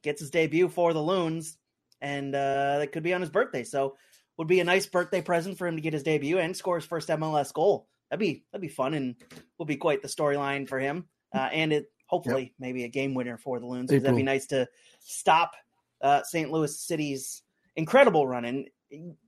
gets 0.04 0.20
his 0.20 0.30
debut 0.30 0.68
for 0.68 0.92
the 0.94 1.02
Loons, 1.02 1.58
and 2.02 2.36
uh, 2.36 2.80
that 2.80 2.92
could 2.92 3.04
be 3.04 3.14
on 3.14 3.22
his 3.22 3.30
birthday. 3.30 3.64
So 3.64 3.96
would 4.38 4.50
be 4.50 4.60
a 4.60 4.66
nice 4.66 4.86
birthday 4.86 5.22
present 5.22 5.58
for 5.58 5.66
him 5.66 5.78
to 5.78 5.82
get 5.82 5.94
his 5.94 6.04
debut 6.04 6.40
and 6.40 6.56
score 6.56 6.76
his 6.76 6.86
first 6.86 7.08
MLS 7.08 7.54
goal. 7.54 7.88
That'd 8.10 8.20
be 8.20 8.44
that'd 8.52 8.62
be 8.62 8.68
fun 8.68 8.94
and 8.94 9.16
will 9.58 9.66
be 9.66 9.78
quite 9.78 10.02
the 10.02 10.10
storyline 10.10 10.68
for 10.68 10.78
him. 10.78 11.06
Uh, 11.34 11.50
and 11.54 11.72
it 11.72 11.86
hopefully 12.08 12.44
yep. 12.44 12.52
maybe 12.60 12.84
a 12.84 12.90
game 12.90 13.14
winner 13.14 13.38
for 13.38 13.60
the 13.62 13.66
Loons. 13.66 13.90
That'd 13.90 14.16
be 14.16 14.24
nice 14.24 14.48
to 14.48 14.68
stop 15.00 15.54
uh, 16.02 16.22
St. 16.24 16.52
Louis 16.52 16.78
City's 16.78 17.44
incredible 17.78 18.28
run. 18.28 18.44
And 18.44 18.68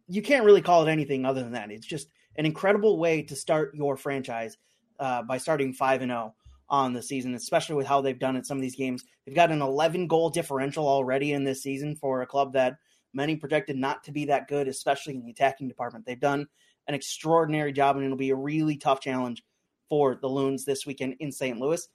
you 0.08 0.22
can't 0.22 0.46
really 0.46 0.62
call 0.62 0.86
it 0.86 0.92
anything 0.92 1.26
other 1.26 1.42
than 1.42 1.54
that. 1.54 1.72
It's 1.72 1.88
just 1.88 2.10
an 2.38 2.46
incredible 2.46 2.98
way 2.98 3.24
to 3.24 3.36
start 3.36 3.76
your 3.76 3.98
franchise 3.98 4.58
uh, 5.00 5.24
by 5.24 5.38
starting 5.38 5.74
five 5.74 6.02
and 6.02 6.12
zero 6.12 6.34
oh 6.36 6.48
on 6.70 6.94
the 6.94 7.02
season, 7.02 7.34
especially 7.34 7.76
with 7.76 7.88
how 7.88 8.02
they've 8.02 8.20
done 8.20 8.36
it. 8.36 8.46
Some 8.46 8.58
of 8.58 8.62
these 8.62 8.76
games, 8.76 9.04
they've 9.26 9.36
got 9.36 9.52
an 9.52 9.62
11 9.62 10.08
goal 10.08 10.30
differential 10.30 10.88
already 10.88 11.32
in 11.32 11.44
this 11.44 11.64
season 11.64 11.96
for 11.96 12.22
a 12.22 12.28
club 12.28 12.54
that 12.54 12.76
many 13.14 13.36
projected 13.36 13.78
not 13.78 14.04
to 14.04 14.12
be 14.12 14.26
that 14.26 14.48
good, 14.48 14.68
especially 14.68 15.16
in 15.16 15.24
the 15.24 15.32
attacking 15.32 15.68
department. 15.68 16.06
They've 16.06 16.20
done 16.20 16.48
an 16.88 16.94
extraordinary 16.94 17.72
job, 17.72 17.96
and 17.96 18.06
it'll 18.06 18.18
be 18.18 18.32
a 18.32 18.36
really 18.36 18.78
tough 18.78 19.00
challenge 19.02 19.44
for 19.90 20.16
the 20.16 20.28
Loons 20.28 20.66
this 20.66 20.86
weekend 20.86 21.16
in 21.20 21.32
St. 21.32 21.60
Louis. 21.60 21.88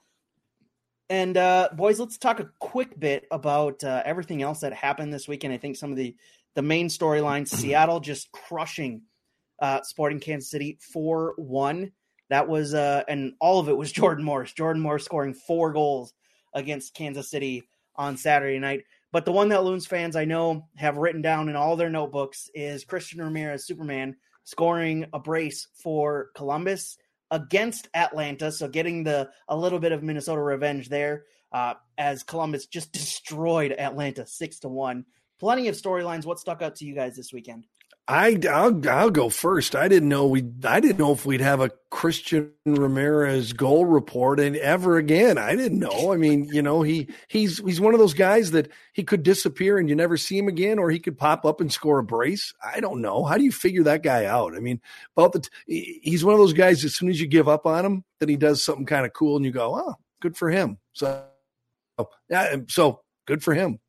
And 1.09 1.37
uh, 1.37 1.69
boys, 1.73 1.99
let's 1.99 2.17
talk 2.17 2.39
a 2.39 2.49
quick 2.59 2.99
bit 2.99 3.27
about 3.29 3.83
uh, 3.83 4.01
everything 4.05 4.41
else 4.41 4.61
that 4.61 4.73
happened 4.73 5.13
this 5.13 5.27
weekend. 5.27 5.53
I 5.53 5.57
think 5.57 5.75
some 5.75 5.91
of 5.91 5.97
the 5.97 6.15
the 6.55 6.61
main 6.61 6.87
storylines: 6.87 7.47
Seattle 7.49 7.99
just 7.99 8.31
crushing 8.31 9.03
uh, 9.63 9.81
Sporting 9.81 10.19
Kansas 10.19 10.51
City 10.51 10.77
four 10.81 11.33
one. 11.37 11.93
That 12.29 12.49
was 12.49 12.73
uh, 12.73 13.03
and 13.07 13.33
all 13.39 13.59
of 13.59 13.69
it 13.69 13.77
was 13.77 13.91
Jordan 13.93 14.25
Morris. 14.25 14.51
Jordan 14.51 14.81
Morris 14.81 15.05
scoring 15.05 15.33
four 15.33 15.71
goals 15.71 16.13
against 16.53 16.93
Kansas 16.93 17.31
City 17.31 17.63
on 17.95 18.17
Saturday 18.17 18.59
night. 18.59 18.83
But 19.13 19.23
the 19.25 19.31
one 19.31 19.49
that 19.49 19.63
Loons 19.63 19.85
fans 19.85 20.15
I 20.17 20.25
know 20.25 20.67
have 20.75 20.97
written 20.97 21.21
down 21.21 21.47
in 21.47 21.55
all 21.55 21.77
their 21.77 21.89
notebooks 21.89 22.49
is 22.53 22.83
Christian 22.83 23.21
Ramirez, 23.21 23.65
Superman, 23.65 24.17
scoring 24.43 25.05
a 25.13 25.19
brace 25.19 25.67
for 25.75 26.31
Columbus 26.35 26.97
against 27.31 27.87
Atlanta. 27.93 28.51
So 28.51 28.67
getting 28.67 29.03
the 29.03 29.29
a 29.47 29.55
little 29.55 29.79
bit 29.79 29.93
of 29.93 30.03
Minnesota 30.03 30.41
revenge 30.41 30.89
there, 30.89 31.23
uh, 31.53 31.75
as 31.97 32.23
Columbus 32.23 32.65
just 32.65 32.91
destroyed 32.91 33.71
Atlanta 33.71 34.27
six 34.27 34.59
to 34.59 34.67
one. 34.67 35.05
Plenty 35.39 35.69
of 35.69 35.75
storylines. 35.75 36.25
What 36.25 36.39
stuck 36.39 36.61
out 36.61 36.75
to 36.77 36.85
you 36.85 36.95
guys 36.95 37.15
this 37.15 37.31
weekend? 37.31 37.65
I 38.05 38.37
I'll, 38.51 38.89
I'll 38.89 39.11
go 39.11 39.29
first. 39.29 39.77
I 39.77 39.87
didn't 39.87 40.09
know 40.09 40.27
we 40.27 40.43
I 40.65 40.81
didn't 40.81 40.99
know 40.99 41.13
if 41.13 41.25
we'd 41.25 41.39
have 41.39 41.61
a 41.61 41.71
Christian 41.89 42.51
Ramirez 42.65 43.53
goal 43.53 43.85
report 43.85 44.41
and 44.41 44.57
ever 44.57 44.97
again. 44.97 45.37
I 45.37 45.55
didn't 45.55 45.79
know. 45.79 46.11
I 46.11 46.17
mean, 46.17 46.43
you 46.51 46.61
know, 46.61 46.81
he 46.81 47.07
he's 47.29 47.59
he's 47.59 47.79
one 47.79 47.93
of 47.93 48.01
those 48.01 48.13
guys 48.13 48.51
that 48.51 48.69
he 48.91 49.03
could 49.05 49.23
disappear 49.23 49.77
and 49.77 49.87
you 49.87 49.95
never 49.95 50.17
see 50.17 50.37
him 50.37 50.49
again, 50.49 50.79
or 50.79 50.91
he 50.91 50.99
could 50.99 51.17
pop 51.17 51.45
up 51.45 51.61
and 51.61 51.71
score 51.71 51.99
a 51.99 52.03
brace. 52.03 52.53
I 52.61 52.81
don't 52.81 53.01
know. 53.01 53.23
How 53.23 53.37
do 53.37 53.43
you 53.45 53.53
figure 53.53 53.83
that 53.83 54.03
guy 54.03 54.25
out? 54.25 54.53
I 54.53 54.59
mean, 54.59 54.81
about 55.15 55.31
the 55.31 55.39
t- 55.39 56.01
he's 56.03 56.25
one 56.25 56.33
of 56.33 56.39
those 56.41 56.53
guys. 56.53 56.83
As 56.83 56.95
soon 56.95 57.07
as 57.09 57.21
you 57.21 57.27
give 57.27 57.47
up 57.47 57.65
on 57.65 57.85
him, 57.85 58.03
then 58.19 58.27
he 58.27 58.35
does 58.35 58.61
something 58.61 58.85
kind 58.85 59.05
of 59.05 59.13
cool, 59.13 59.37
and 59.37 59.45
you 59.45 59.51
go, 59.51 59.75
"Oh, 59.75 59.95
good 60.21 60.35
for 60.35 60.49
him." 60.49 60.77
So, 60.91 61.23
oh, 61.97 62.09
yeah, 62.29 62.57
so 62.67 62.99
good 63.25 63.41
for 63.41 63.53
him. 63.53 63.79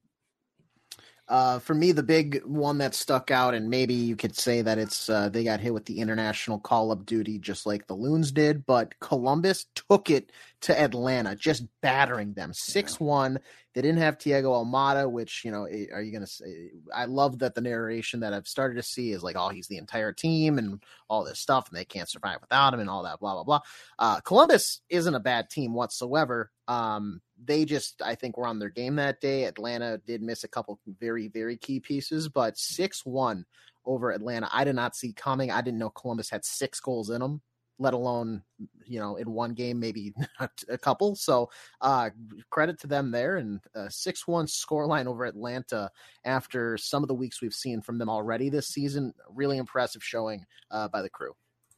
Uh, 1.26 1.58
for 1.58 1.74
me, 1.74 1.90
the 1.90 2.02
big 2.02 2.42
one 2.44 2.76
that 2.78 2.94
stuck 2.94 3.30
out, 3.30 3.54
and 3.54 3.70
maybe 3.70 3.94
you 3.94 4.14
could 4.14 4.37
say 4.37 4.60
that 4.60 4.76
it's 4.76 5.08
uh, 5.08 5.30
they 5.30 5.42
got 5.42 5.58
hit 5.58 5.72
with 5.72 5.87
the 5.87 5.98
international 5.98 6.58
call 6.58 6.92
up 6.92 7.06
duty 7.06 7.38
just 7.38 7.64
like 7.64 7.87
the 7.87 7.94
Loons 7.94 8.30
did, 8.30 8.66
but 8.66 8.98
Columbus 9.00 9.64
took 9.74 10.10
it 10.10 10.32
to 10.62 10.78
Atlanta, 10.78 11.34
just 11.34 11.64
battering 11.80 12.34
them 12.34 12.52
six 12.52 13.00
one. 13.00 13.38
They 13.72 13.80
didn't 13.80 14.02
have 14.02 14.18
Thiago 14.18 14.64
Almada, 14.64 15.10
which 15.10 15.46
you 15.46 15.50
know, 15.50 15.64
eh, 15.64 15.87
are 15.94 16.02
you 16.02 16.12
going 16.12 16.26
to 16.26 16.30
say? 16.30 16.72
I 16.94 17.06
love 17.06 17.38
that 17.38 17.54
the 17.54 17.62
narration 17.62 18.20
that 18.20 18.34
I've 18.34 18.46
started 18.46 18.74
to 18.76 18.82
see 18.82 19.12
is 19.12 19.22
like, 19.22 19.37
oh, 19.37 19.48
he's 19.48 19.66
the 19.66 19.78
entire 19.78 20.12
team 20.12 20.58
and 20.58 20.82
all 21.08 21.24
this 21.24 21.40
stuff, 21.40 21.68
and 21.70 21.78
they 21.78 21.87
can't 21.87 22.08
survive 22.08 22.38
without 22.42 22.74
him, 22.74 22.80
and 22.80 22.90
all 22.90 23.04
that, 23.04 23.18
blah 23.18 23.32
blah 23.32 23.44
blah. 23.44 23.60
Uh, 23.98 24.20
Columbus 24.20 24.82
isn't 24.90 25.14
a 25.14 25.20
bad 25.20 25.48
team 25.48 25.72
whatsoever. 25.72 26.50
Um, 26.68 27.22
they 27.42 27.64
just 27.64 28.01
I 28.03 28.14
think 28.14 28.37
were 28.37 28.47
on 28.47 28.59
their 28.59 28.70
game 28.70 28.97
that 28.97 29.20
day. 29.20 29.44
Atlanta 29.44 29.99
did 30.07 30.23
miss 30.23 30.44
a 30.44 30.49
couple 30.49 30.79
very 31.01 31.29
very 31.29 31.57
key 31.57 31.81
pieces, 31.81 32.29
but 32.29 32.57
six 32.57 33.05
one 33.05 33.44
over 33.85 34.11
Atlanta. 34.11 34.49
I 34.53 34.64
did 34.64 34.77
not 34.77 34.97
see 34.97 35.12
coming. 35.12 35.51
I 35.51 35.61
didn't 35.61 35.79
know 35.79 35.90
Columbus 35.90 36.31
had 36.31 36.44
six 36.44 36.81
goals 36.81 37.11
in 37.11 37.20
them, 37.20 37.42
let 37.79 37.92
alone 37.94 38.42
you 38.87 38.99
know 38.99 39.16
in 39.16 39.31
one 39.31 39.53
game 39.53 39.81
maybe 39.81 40.14
a 40.68 40.79
couple. 40.79 41.16
So 41.16 41.51
uh, 41.81 42.11
credit 42.51 42.79
to 42.81 42.87
them 42.87 43.11
there 43.11 43.37
and 43.37 43.61
six 43.88 44.27
one 44.27 44.47
scoreline 44.47 45.07
over 45.07 45.25
Atlanta 45.25 45.90
after 46.25 46.79
some 46.79 47.03
of 47.03 47.09
the 47.09 47.14
weeks 47.14 47.42
we've 47.42 47.55
seen 47.55 47.81
from 47.81 47.99
them 47.99 48.09
already 48.11 48.49
this 48.49 48.68
season. 48.68 49.12
Really 49.29 49.59
impressive 49.59 50.03
showing 50.03 50.44
uh, 50.70 50.88
by 50.88 51.03
the 51.03 51.11
crew. 51.11 51.33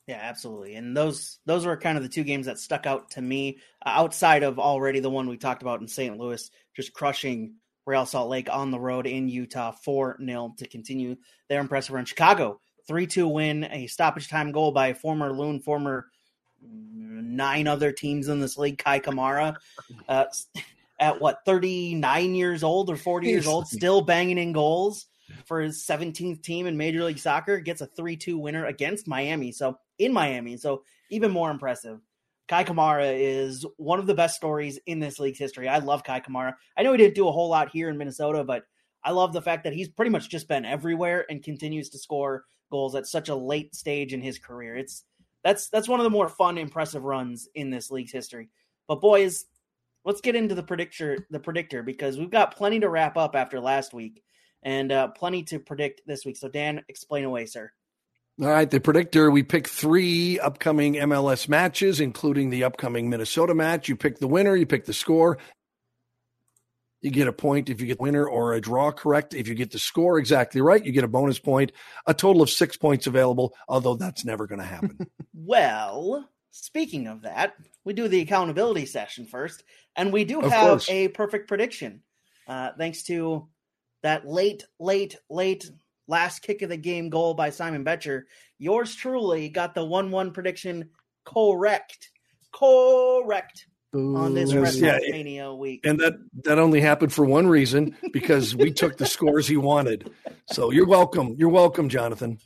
Yeah, 0.06 0.20
absolutely. 0.22 0.76
And 0.76 0.96
those 0.96 1.38
those 1.46 1.66
were 1.66 1.76
kind 1.76 1.96
of 1.96 2.04
the 2.04 2.08
two 2.08 2.22
games 2.22 2.46
that 2.46 2.60
stuck 2.60 2.86
out 2.86 3.10
to 3.12 3.22
me 3.22 3.58
uh, 3.84 3.90
outside 3.90 4.44
of 4.44 4.58
already 4.58 5.00
the 5.00 5.10
one 5.10 5.28
we 5.28 5.36
talked 5.36 5.62
about 5.62 5.80
in 5.80 5.88
St. 5.88 6.16
Louis, 6.16 6.48
just 6.76 6.92
crushing 6.92 7.54
Real 7.86 8.06
Salt 8.06 8.28
Lake 8.28 8.48
on 8.50 8.70
the 8.70 8.78
road 8.78 9.06
in 9.06 9.28
Utah 9.28 9.72
4 9.72 10.18
0 10.24 10.54
to 10.58 10.68
continue 10.68 11.16
their 11.48 11.60
impressive 11.60 11.94
run. 11.94 12.04
Chicago 12.04 12.60
3 12.86 13.06
2 13.06 13.26
win, 13.26 13.64
a 13.64 13.88
stoppage 13.88 14.28
time 14.28 14.52
goal 14.52 14.70
by 14.70 14.92
former 14.92 15.32
Loon, 15.32 15.60
former 15.60 16.06
nine 16.62 17.66
other 17.66 17.90
teams 17.90 18.28
in 18.28 18.40
this 18.40 18.56
league, 18.56 18.78
Kei 18.78 19.00
Kamara. 19.00 19.56
Uh, 20.08 20.26
at 20.98 21.20
what, 21.20 21.40
39 21.44 22.34
years 22.34 22.62
old 22.62 22.88
or 22.88 22.96
40 22.96 23.26
years 23.26 23.46
old, 23.46 23.66
still 23.68 24.00
banging 24.00 24.38
in 24.38 24.52
goals 24.52 25.06
for 25.44 25.60
his 25.60 25.84
17th 25.84 26.42
team 26.42 26.66
in 26.66 26.76
Major 26.76 27.04
League 27.04 27.18
Soccer, 27.18 27.58
gets 27.58 27.80
a 27.80 27.86
3 27.86 28.16
2 28.16 28.38
winner 28.38 28.66
against 28.66 29.08
Miami. 29.08 29.52
So 29.52 29.78
in 29.98 30.12
Miami. 30.12 30.56
So 30.56 30.82
even 31.10 31.30
more 31.30 31.50
impressive. 31.50 32.00
Kei 32.48 32.62
Kamara 32.62 33.12
is 33.18 33.66
one 33.76 33.98
of 33.98 34.06
the 34.06 34.14
best 34.14 34.36
stories 34.36 34.78
in 34.86 35.00
this 35.00 35.18
league's 35.18 35.38
history. 35.38 35.68
I 35.68 35.78
love 35.78 36.04
Kei 36.04 36.20
Kamara. 36.20 36.54
I 36.76 36.82
know 36.82 36.92
he 36.92 36.98
didn't 36.98 37.16
do 37.16 37.28
a 37.28 37.32
whole 37.32 37.48
lot 37.48 37.70
here 37.70 37.88
in 37.88 37.98
Minnesota, 37.98 38.44
but 38.44 38.64
I 39.02 39.10
love 39.10 39.32
the 39.32 39.42
fact 39.42 39.64
that 39.64 39.72
he's 39.72 39.88
pretty 39.88 40.10
much 40.10 40.28
just 40.28 40.48
been 40.48 40.64
everywhere 40.64 41.26
and 41.28 41.42
continues 41.42 41.88
to 41.90 41.98
score 41.98 42.44
goals 42.70 42.94
at 42.94 43.06
such 43.06 43.28
a 43.28 43.34
late 43.34 43.74
stage 43.74 44.12
in 44.12 44.20
his 44.20 44.38
career. 44.38 44.76
It's 44.76 45.04
that's 45.42 45.68
that's 45.68 45.88
one 45.88 46.00
of 46.00 46.04
the 46.04 46.10
more 46.10 46.28
fun, 46.28 46.58
impressive 46.58 47.04
runs 47.04 47.48
in 47.54 47.70
this 47.70 47.90
league's 47.90 48.12
history. 48.12 48.48
But 48.88 49.00
boys, 49.00 49.46
let's 50.04 50.20
get 50.20 50.36
into 50.36 50.54
the 50.54 50.62
predictor 50.62 51.26
the 51.30 51.40
predictor 51.40 51.82
because 51.82 52.18
we've 52.18 52.30
got 52.30 52.56
plenty 52.56 52.80
to 52.80 52.88
wrap 52.88 53.16
up 53.16 53.36
after 53.36 53.60
last 53.60 53.92
week 53.92 54.22
and 54.62 54.90
uh, 54.90 55.08
plenty 55.08 55.42
to 55.44 55.58
predict 55.60 56.02
this 56.06 56.24
week. 56.24 56.36
So 56.36 56.48
Dan, 56.48 56.84
explain 56.88 57.24
away, 57.24 57.46
sir. 57.46 57.70
All 58.38 58.48
right, 58.48 58.70
the 58.70 58.80
predictor. 58.80 59.30
We 59.30 59.42
pick 59.42 59.66
three 59.66 60.38
upcoming 60.38 60.94
MLS 60.94 61.48
matches, 61.48 62.00
including 62.00 62.50
the 62.50 62.64
upcoming 62.64 63.08
Minnesota 63.08 63.54
match. 63.54 63.88
You 63.88 63.96
pick 63.96 64.18
the 64.18 64.26
winner, 64.28 64.54
you 64.54 64.66
pick 64.66 64.84
the 64.84 64.92
score. 64.92 65.38
You 67.00 67.10
get 67.10 67.28
a 67.28 67.32
point 67.32 67.70
if 67.70 67.80
you 67.80 67.86
get 67.86 67.96
the 67.96 68.02
winner 68.02 68.26
or 68.26 68.52
a 68.52 68.60
draw 68.60 68.92
correct. 68.92 69.32
If 69.32 69.48
you 69.48 69.54
get 69.54 69.70
the 69.70 69.78
score 69.78 70.18
exactly 70.18 70.60
right, 70.60 70.84
you 70.84 70.92
get 70.92 71.04
a 71.04 71.08
bonus 71.08 71.38
point. 71.38 71.72
A 72.06 72.12
total 72.12 72.42
of 72.42 72.50
six 72.50 72.76
points 72.76 73.06
available, 73.06 73.54
although 73.68 73.94
that's 73.94 74.24
never 74.24 74.46
going 74.46 74.60
to 74.60 74.66
happen. 74.66 74.98
well, 75.34 76.28
speaking 76.50 77.06
of 77.06 77.22
that, 77.22 77.54
we 77.84 77.94
do 77.94 78.06
the 78.06 78.20
accountability 78.20 78.84
session 78.84 79.24
first, 79.24 79.64
and 79.94 80.12
we 80.12 80.24
do 80.24 80.42
of 80.42 80.52
have 80.52 80.68
course. 80.68 80.90
a 80.90 81.08
perfect 81.08 81.48
prediction. 81.48 82.02
Uh, 82.46 82.72
thanks 82.76 83.04
to 83.04 83.48
that 84.02 84.26
late, 84.26 84.64
late, 84.78 85.16
late 85.30 85.70
last 86.08 86.40
kick 86.40 86.62
of 86.62 86.68
the 86.68 86.76
game 86.76 87.10
goal 87.10 87.34
by 87.34 87.50
Simon 87.50 87.84
Becher. 87.84 88.26
Yours 88.58 88.94
truly 88.94 89.48
got 89.48 89.74
the 89.74 89.84
1 89.84 90.10
1 90.10 90.32
prediction 90.32 90.90
correct. 91.24 92.10
Correct. 92.52 93.66
On 93.94 94.34
this 94.34 94.52
WrestleMania 94.52 95.36
yeah, 95.36 95.52
week, 95.52 95.80
and 95.86 95.98
that 96.00 96.18
that 96.44 96.58
only 96.58 96.82
happened 96.82 97.14
for 97.14 97.24
one 97.24 97.46
reason 97.46 97.96
because 98.12 98.54
we 98.54 98.70
took 98.70 98.98
the 98.98 99.06
scores 99.06 99.48
he 99.48 99.56
wanted. 99.56 100.12
So 100.50 100.70
you're 100.70 100.86
welcome. 100.86 101.34
You're 101.38 101.48
welcome, 101.48 101.88
Jonathan. 101.88 102.38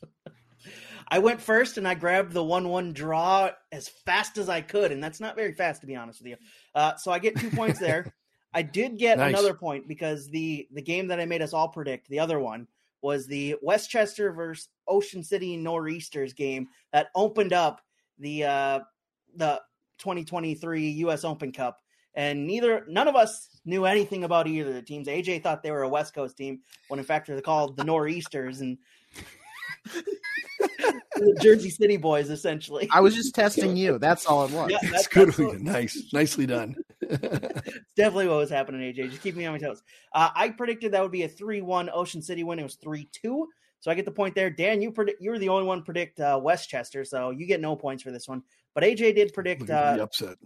I 1.08 1.18
went 1.18 1.40
first 1.40 1.76
and 1.76 1.88
I 1.88 1.94
grabbed 1.94 2.32
the 2.32 2.44
one-one 2.44 2.92
draw 2.92 3.50
as 3.72 3.88
fast 3.88 4.38
as 4.38 4.48
I 4.48 4.60
could, 4.60 4.92
and 4.92 5.02
that's 5.02 5.18
not 5.18 5.34
very 5.34 5.52
fast 5.52 5.80
to 5.80 5.88
be 5.88 5.96
honest 5.96 6.20
with 6.20 6.28
you. 6.28 6.36
Uh, 6.72 6.94
so 6.96 7.10
I 7.10 7.18
get 7.18 7.36
two 7.36 7.50
points 7.50 7.80
there. 7.80 8.14
I 8.54 8.62
did 8.62 8.98
get 8.98 9.18
nice. 9.18 9.30
another 9.32 9.54
point 9.54 9.88
because 9.88 10.28
the 10.28 10.68
the 10.72 10.82
game 10.82 11.08
that 11.08 11.18
I 11.18 11.26
made 11.26 11.42
us 11.42 11.52
all 11.52 11.68
predict, 11.68 12.08
the 12.08 12.20
other 12.20 12.38
one, 12.38 12.68
was 13.02 13.26
the 13.26 13.56
Westchester 13.62 14.32
versus 14.32 14.68
Ocean 14.86 15.22
City 15.22 15.56
Nor'easters 15.56 16.32
game 16.32 16.68
that 16.92 17.08
opened 17.14 17.52
up 17.52 17.80
the 18.18 18.44
uh, 18.44 18.80
the 19.36 19.60
2023 19.98 20.90
U.S. 20.90 21.24
Open 21.24 21.52
Cup, 21.52 21.78
and 22.14 22.46
neither 22.46 22.84
none 22.88 23.08
of 23.08 23.16
us 23.16 23.60
knew 23.64 23.84
anything 23.84 24.24
about 24.24 24.46
either 24.46 24.68
of 24.68 24.74
the 24.74 24.82
teams. 24.82 25.08
AJ 25.08 25.42
thought 25.42 25.62
they 25.62 25.70
were 25.70 25.82
a 25.82 25.88
West 25.88 26.14
Coast 26.14 26.36
team 26.36 26.60
when 26.88 26.98
in 26.98 27.06
fact 27.06 27.26
they're 27.26 27.40
called 27.40 27.76
the 27.76 27.84
Nor'easters 27.84 28.60
and 28.60 28.78
the 31.16 31.38
Jersey 31.42 31.70
City 31.70 31.96
boys, 31.96 32.30
essentially. 32.30 32.88
I 32.92 33.00
was 33.00 33.14
just 33.14 33.34
testing 33.34 33.76
you. 33.76 33.98
That's 33.98 34.26
all 34.26 34.44
it 34.44 34.50
was. 34.52 34.70
Yeah, 34.70 34.78
That's 34.82 34.92
that's 34.92 35.08
good. 35.08 35.38
what- 35.38 35.60
nice, 35.60 36.12
nicely 36.12 36.46
done. 36.46 36.76
It's 37.10 37.94
definitely 37.96 38.28
what 38.28 38.36
was 38.38 38.50
happening, 38.50 38.80
AJ. 38.80 39.10
Just 39.10 39.22
keep 39.22 39.34
me 39.36 39.44
on 39.46 39.52
my 39.54 39.58
toes. 39.58 39.82
Uh, 40.14 40.30
I 40.34 40.50
predicted 40.50 40.92
that 40.92 41.02
would 41.02 41.10
be 41.12 41.24
a 41.24 41.28
three-one 41.28 41.90
Ocean 41.92 42.22
City 42.22 42.44
win. 42.44 42.58
It 42.58 42.62
was 42.62 42.76
three-two, 42.76 43.48
so 43.80 43.90
I 43.90 43.94
get 43.94 44.04
the 44.04 44.10
point 44.10 44.34
there. 44.34 44.48
Dan, 44.50 44.80
you 44.80 44.90
predict 44.92 45.20
you 45.20 45.30
were 45.30 45.38
the 45.38 45.48
only 45.48 45.66
one 45.66 45.78
to 45.78 45.84
predict 45.84 46.20
uh, 46.20 46.38
Westchester, 46.42 47.04
so 47.04 47.30
you 47.30 47.46
get 47.46 47.60
no 47.60 47.74
points 47.76 48.02
for 48.02 48.10
this 48.10 48.28
one. 48.28 48.42
But 48.74 48.84
AJ 48.84 49.16
did 49.16 49.32
predict. 49.32 49.66
The 49.66 49.76
Uh, 50.00 50.04
upset. 50.04 50.36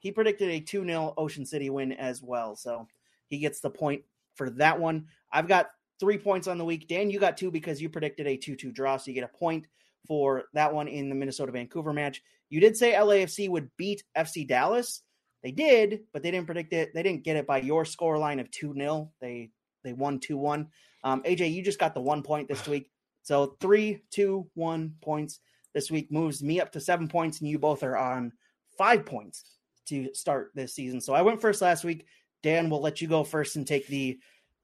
he 0.00 0.10
predicted 0.10 0.48
a 0.50 0.60
two 0.60 0.84
0 0.84 1.12
Ocean 1.18 1.44
City 1.44 1.68
win 1.70 1.92
as 1.92 2.22
well, 2.22 2.56
so 2.56 2.86
he 3.28 3.38
gets 3.38 3.60
the 3.60 3.70
point 3.70 4.02
for 4.34 4.50
that 4.50 4.80
one. 4.80 5.06
I've 5.30 5.48
got 5.48 5.70
three 6.00 6.18
points 6.18 6.46
on 6.46 6.58
the 6.58 6.64
week. 6.64 6.88
Dan, 6.88 7.10
you 7.10 7.18
got 7.18 7.36
two 7.36 7.50
because 7.50 7.80
you 7.80 7.88
predicted 7.88 8.26
a 8.26 8.36
two-two 8.36 8.72
draw, 8.72 8.96
so 8.96 9.10
you 9.10 9.14
get 9.14 9.24
a 9.24 9.38
point 9.38 9.66
for 10.06 10.44
that 10.54 10.72
one 10.72 10.88
in 10.88 11.08
the 11.08 11.14
Minnesota 11.14 11.52
Vancouver 11.52 11.92
match. 11.92 12.22
You 12.48 12.60
did 12.60 12.76
say 12.76 12.92
LAFC 12.92 13.48
would 13.48 13.70
beat 13.76 14.04
FC 14.16 14.46
Dallas. 14.46 15.02
They 15.42 15.50
did, 15.50 16.00
but 16.12 16.22
they 16.22 16.30
didn't 16.30 16.46
predict 16.46 16.72
it. 16.72 16.92
They 16.94 17.02
didn't 17.02 17.24
get 17.24 17.36
it 17.36 17.46
by 17.46 17.58
your 17.58 17.84
score 17.84 18.18
line 18.18 18.40
of 18.40 18.50
2 18.50 18.74
0. 18.74 19.12
They 19.20 19.50
they 19.84 19.92
won 19.92 20.18
2 20.18 20.36
1. 20.36 20.68
Um, 21.04 21.22
AJ, 21.22 21.52
you 21.52 21.62
just 21.62 21.78
got 21.78 21.94
the 21.94 22.00
one 22.00 22.22
point 22.22 22.48
this 22.48 22.66
week. 22.66 22.90
So 23.22 23.56
three, 23.60 24.02
two, 24.10 24.48
one 24.54 24.94
points 25.02 25.40
this 25.74 25.90
week 25.90 26.10
moves 26.10 26.42
me 26.42 26.60
up 26.60 26.72
to 26.72 26.80
seven 26.80 27.08
points, 27.08 27.40
and 27.40 27.48
you 27.48 27.58
both 27.58 27.82
are 27.82 27.96
on 27.96 28.32
five 28.78 29.04
points 29.04 29.44
to 29.88 30.12
start 30.14 30.50
this 30.54 30.74
season. 30.74 31.00
So 31.00 31.12
I 31.12 31.22
went 31.22 31.40
first 31.40 31.62
last 31.62 31.84
week. 31.84 32.06
Dan 32.42 32.70
will 32.70 32.80
let 32.80 33.00
you 33.00 33.08
go 33.08 33.24
first 33.24 33.56
and 33.56 33.66
take 33.66 33.86
the 33.88 34.18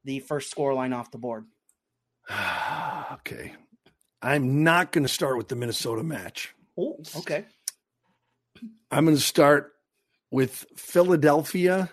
the 0.05 0.21
first 0.21 0.51
score 0.51 0.75
line 0.75 0.93
off 0.93 1.11
the 1.11 1.19
board. 1.19 1.47
okay. 3.13 3.55
I'm 4.21 4.63
not 4.63 4.93
going 4.93 5.05
to 5.05 5.13
start 5.13 5.37
with 5.37 5.49
the 5.49 5.57
Minnesota 5.57 6.03
match. 6.03 6.55
Oh, 6.79 6.99
okay. 7.17 7.45
I'm 8.91 9.05
going 9.05 9.17
to 9.17 9.23
start 9.23 9.73
with 10.31 10.65
Philadelphia 10.77 11.91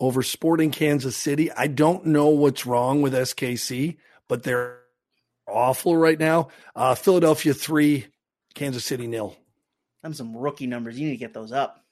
over 0.00 0.22
Sporting 0.22 0.70
Kansas 0.70 1.16
City. 1.16 1.50
I 1.52 1.66
don't 1.66 2.06
know 2.06 2.28
what's 2.28 2.66
wrong 2.66 3.02
with 3.02 3.12
SKC, 3.12 3.96
but 4.28 4.42
they're 4.42 4.80
awful 5.46 5.96
right 5.96 6.18
now. 6.18 6.48
Uh, 6.74 6.94
Philadelphia 6.94 7.54
three, 7.54 8.06
Kansas 8.54 8.84
City 8.84 9.06
nil. 9.06 9.36
I'm 10.02 10.14
some 10.14 10.36
rookie 10.36 10.66
numbers. 10.66 10.98
You 10.98 11.06
need 11.06 11.14
to 11.14 11.18
get 11.18 11.34
those 11.34 11.52
up. 11.52 11.84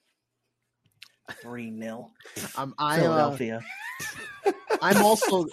Three 1.41 1.69
nil. 1.69 2.11
Um, 2.55 2.75
I, 2.77 2.97
uh, 2.97 3.01
Philadelphia. 3.01 3.61
I'm 4.85 5.03
also 5.03 5.47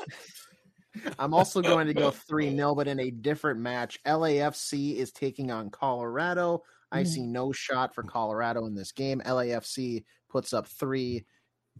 I'm 1.19 1.33
also 1.33 1.63
going 1.63 1.87
to 1.87 1.95
go 1.95 2.11
3 2.11 2.55
0, 2.55 2.75
but 2.75 2.87
in 2.87 3.01
a 3.01 3.11
different 3.11 3.61
match. 3.61 3.99
LAFC 4.07 4.97
is 4.97 5.11
taking 5.11 5.51
on 5.51 5.71
Colorado. 5.71 6.63
I 6.93 7.05
see 7.05 7.23
no 7.23 7.53
shot 7.53 7.95
for 7.95 8.03
Colorado 8.03 8.67
in 8.67 8.75
this 8.75 8.93
game. 8.93 9.23
LAFC 9.25 10.05
puts 10.29 10.53
up 10.53 10.67
three, 10.67 11.25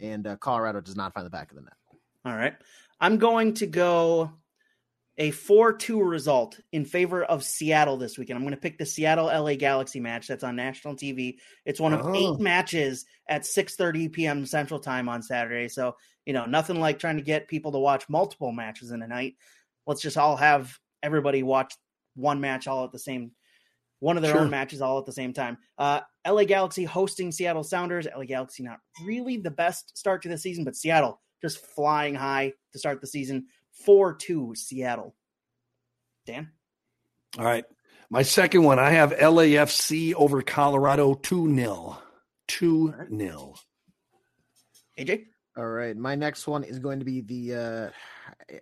and 0.01 0.27
uh, 0.27 0.37
Colorado 0.37 0.81
does 0.81 0.97
not 0.97 1.13
find 1.13 1.27
the 1.27 1.31
back 1.31 1.51
of 1.51 1.57
the 1.57 1.63
net. 1.63 1.75
All 2.25 2.35
right. 2.35 2.55
I'm 2.99 3.19
going 3.19 3.53
to 3.55 3.67
go 3.67 4.33
a 5.19 5.31
4 5.31 5.75
2 5.75 6.03
result 6.03 6.59
in 6.73 6.85
favor 6.85 7.23
of 7.23 7.45
Seattle 7.45 7.97
this 7.99 8.17
weekend. 8.17 8.37
I'm 8.39 8.43
going 8.45 8.55
to 8.55 8.61
pick 8.61 8.79
the 8.79 8.87
Seattle 8.87 9.27
LA 9.27 9.55
Galaxy 9.57 10.01
match 10.01 10.27
that's 10.27 10.45
on 10.45 10.57
national 10.57 10.97
TV. 10.97 11.37
It's 11.67 11.81
one 11.81 11.93
of 11.93 12.01
Oh. 12.07 12.15
eight 12.15 12.41
matches 12.41 13.05
at 13.29 13.43
6:30 13.43 14.09
p.m. 14.13 14.47
Central 14.47 14.81
Time 14.81 15.09
on 15.09 15.23
Saturday. 15.23 15.69
So, 15.69 15.97
you 16.25 16.33
know, 16.33 16.47
nothing 16.47 16.81
like 16.81 16.99
trying 16.99 17.17
to 17.17 17.23
get 17.23 17.49
people 17.49 17.73
to 17.73 17.79
watch 17.79 18.09
multiple 18.09 18.53
matches 18.53 18.91
in 18.91 19.03
a 19.03 19.07
night. 19.07 19.37
Let's 19.87 20.01
just 20.01 20.17
all 20.17 20.37
have 20.37 20.79
everybody 21.03 21.43
watch 21.43 21.75
one 22.15 22.41
match 22.41 22.67
all 22.67 22.85
at 22.85 22.93
the 22.93 22.99
same 22.99 23.33
one 24.01 24.17
of 24.17 24.23
their 24.23 24.33
Sure. 24.33 24.41
own 24.41 24.51
matches 24.51 24.81
all 24.81 24.99
at 24.99 25.07
the 25.07 25.13
same 25.13 25.33
time. 25.33 25.57
Uh, 25.79 26.01
LA 26.27 26.45
Galaxy 26.45 26.85
hosting 26.85 27.31
Seattle 27.31 27.63
Sounders. 27.63 28.07
LA 28.07 28.25
Galaxy 28.25 28.63
not 28.65 28.81
really 29.05 29.37
the 29.37 29.51
best 29.51 29.97
start 29.97 30.23
to 30.23 30.29
the 30.29 30.37
season, 30.39 30.65
but 30.65 30.75
Seattle 30.75 31.21
just 31.41 31.59
flying 31.59 32.15
high 32.15 32.53
to 32.73 32.79
start 32.81 33.01
the 33.01 33.07
season. 33.07 33.47
4 33.85 34.15
2 34.15 34.55
Seattle. 34.55 35.15
Dan? 36.27 36.51
All 37.39 37.45
right. 37.45 37.65
My 38.11 38.23
second 38.23 38.63
one, 38.63 38.79
I 38.79 38.91
have 38.91 39.13
LAFC 39.13 40.15
over 40.15 40.43
Colorado 40.43 41.15
2 41.15 41.55
0. 41.55 41.99
2 42.49 42.95
0. 43.17 43.55
AJ? 44.99 45.25
All 45.55 45.67
right, 45.69 45.95
my 45.95 46.15
next 46.15 46.47
one 46.47 46.65
is 46.65 46.79
going 46.79 46.99
to 47.01 47.05
be 47.05 47.21
the. 47.21 47.55
Uh, 47.55 47.91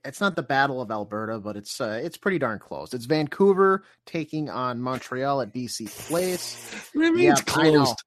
it's 0.05 0.21
not 0.21 0.35
the 0.35 0.43
Battle 0.43 0.81
of 0.81 0.91
Alberta, 0.91 1.39
but 1.39 1.57
it's 1.57 1.81
uh, 1.81 2.01
it's 2.03 2.17
pretty 2.17 2.39
darn 2.39 2.59
close. 2.59 2.93
It's 2.95 3.05
Vancouver 3.05 3.85
taking 4.07 4.51
on 4.51 4.81
Montreal 4.81 5.41
at 5.41 5.55
BC 5.55 5.87
Place. 6.09 6.57
What 6.93 7.03
do 7.03 7.07
you 7.07 7.15
mean 7.15 7.25
Yeah, 7.27 7.33
it's 7.39 7.57
I 7.57 7.71
know. 7.71 7.85
closed? 7.85 8.03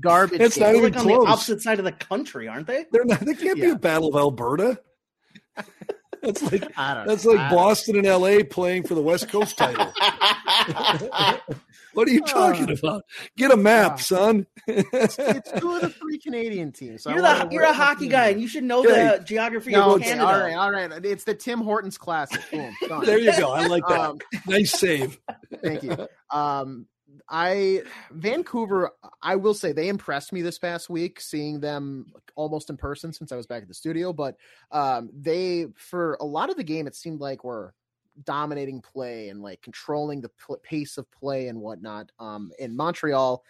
Garbage. 0.00 0.40
It's 0.42 0.58
not 0.58 0.66
game. 0.72 0.82
They're 0.82 0.88
even 0.88 0.92
like 1.06 1.16
on 1.18 1.24
the 1.24 1.30
opposite 1.30 1.62
side 1.62 1.78
of 1.78 1.86
the 1.86 1.92
country, 1.92 2.46
aren't 2.46 2.66
they? 2.66 2.84
They're 2.92 3.06
not, 3.06 3.20
they 3.20 3.34
can't 3.34 3.56
be 3.58 3.70
a 3.70 3.76
battle 3.76 4.08
of 4.08 4.16
Alberta. 4.16 4.78
That's 6.26 6.42
like 6.52 6.72
I 6.78 6.94
don't. 6.94 7.06
that's 7.06 7.24
like 7.24 7.38
I- 7.38 7.50
Boston 7.50 7.96
and 7.96 8.06
LA 8.06 8.38
playing 8.48 8.82
for 8.86 8.94
the 8.94 9.00
West 9.02 9.28
Coast 9.28 9.56
title. 9.56 9.92
What 11.94 12.08
are 12.08 12.12
you 12.12 12.20
talking 12.20 12.68
Uh, 12.68 12.74
about? 12.74 13.04
Get 13.38 13.50
a 13.52 13.56
map, 13.56 13.92
uh, 13.92 13.96
son. 13.96 14.46
it's 14.66 15.16
two 15.16 15.72
of 15.72 15.80
the 15.80 15.88
three 15.98 16.18
Canadian 16.18 16.70
teams. 16.70 17.02
So 17.02 17.08
you're 17.10 17.22
the, 17.22 17.48
you're 17.50 17.62
a 17.62 17.72
hockey 17.72 18.04
you. 18.04 18.10
guy, 18.10 18.28
and 18.28 18.40
you 18.40 18.48
should 18.48 18.64
know 18.64 18.80
Okay. 18.80 19.16
the 19.16 19.24
geography 19.24 19.70
No, 19.70 19.94
of 19.94 19.96
okay, 20.02 20.10
Canada. 20.10 20.26
all 20.26 20.38
right, 20.38 20.54
all 20.54 20.70
right. 20.70 21.04
It's 21.06 21.24
the 21.24 21.32
Tim 21.34 21.62
Hortons 21.62 21.96
Classic. 21.96 22.42
Boom, 22.50 23.02
there 23.02 23.18
you 23.18 23.34
go. 23.38 23.50
I 23.50 23.66
like 23.66 23.86
that. 23.88 23.98
Um, 23.98 24.18
nice 24.46 24.78
save. 24.78 25.18
Thank 25.62 25.84
you. 25.84 25.96
Um, 26.30 26.86
I 27.28 27.82
Vancouver. 28.10 28.90
I 29.22 29.36
will 29.36 29.54
say 29.54 29.72
they 29.72 29.88
impressed 29.88 30.32
me 30.32 30.42
this 30.42 30.58
past 30.58 30.88
week, 30.88 31.20
seeing 31.20 31.60
them 31.60 32.12
almost 32.36 32.70
in 32.70 32.76
person 32.76 33.12
since 33.12 33.32
I 33.32 33.36
was 33.36 33.46
back 33.46 33.62
at 33.62 33.68
the 33.68 33.74
studio. 33.74 34.12
But 34.12 34.36
um, 34.70 35.10
they, 35.12 35.66
for 35.76 36.16
a 36.20 36.24
lot 36.24 36.50
of 36.50 36.56
the 36.56 36.64
game, 36.64 36.86
it 36.86 36.94
seemed 36.94 37.20
like 37.20 37.44
were 37.44 37.74
dominating 38.24 38.80
play 38.80 39.28
and 39.28 39.42
like 39.42 39.60
controlling 39.62 40.20
the 40.20 40.30
pl- 40.44 40.60
pace 40.62 40.98
of 40.98 41.10
play 41.10 41.48
and 41.48 41.60
whatnot. 41.60 42.10
Um, 42.18 42.52
in 42.58 42.76
Montreal, 42.76 43.42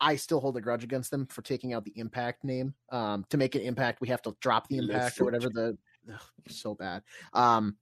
I 0.00 0.16
still 0.16 0.40
hold 0.40 0.56
a 0.56 0.60
grudge 0.60 0.84
against 0.84 1.10
them 1.10 1.26
for 1.26 1.42
taking 1.42 1.72
out 1.72 1.84
the 1.84 1.92
Impact 1.96 2.44
name. 2.44 2.74
Um, 2.90 3.24
to 3.30 3.36
make 3.36 3.54
an 3.54 3.62
Impact, 3.62 4.00
we 4.00 4.08
have 4.08 4.22
to 4.22 4.36
drop 4.40 4.68
the 4.68 4.78
Impact 4.78 5.20
or 5.20 5.24
whatever 5.24 5.48
the 5.50 5.78
ugh, 6.12 6.20
so 6.48 6.74
bad. 6.74 7.02
Um, 7.32 7.76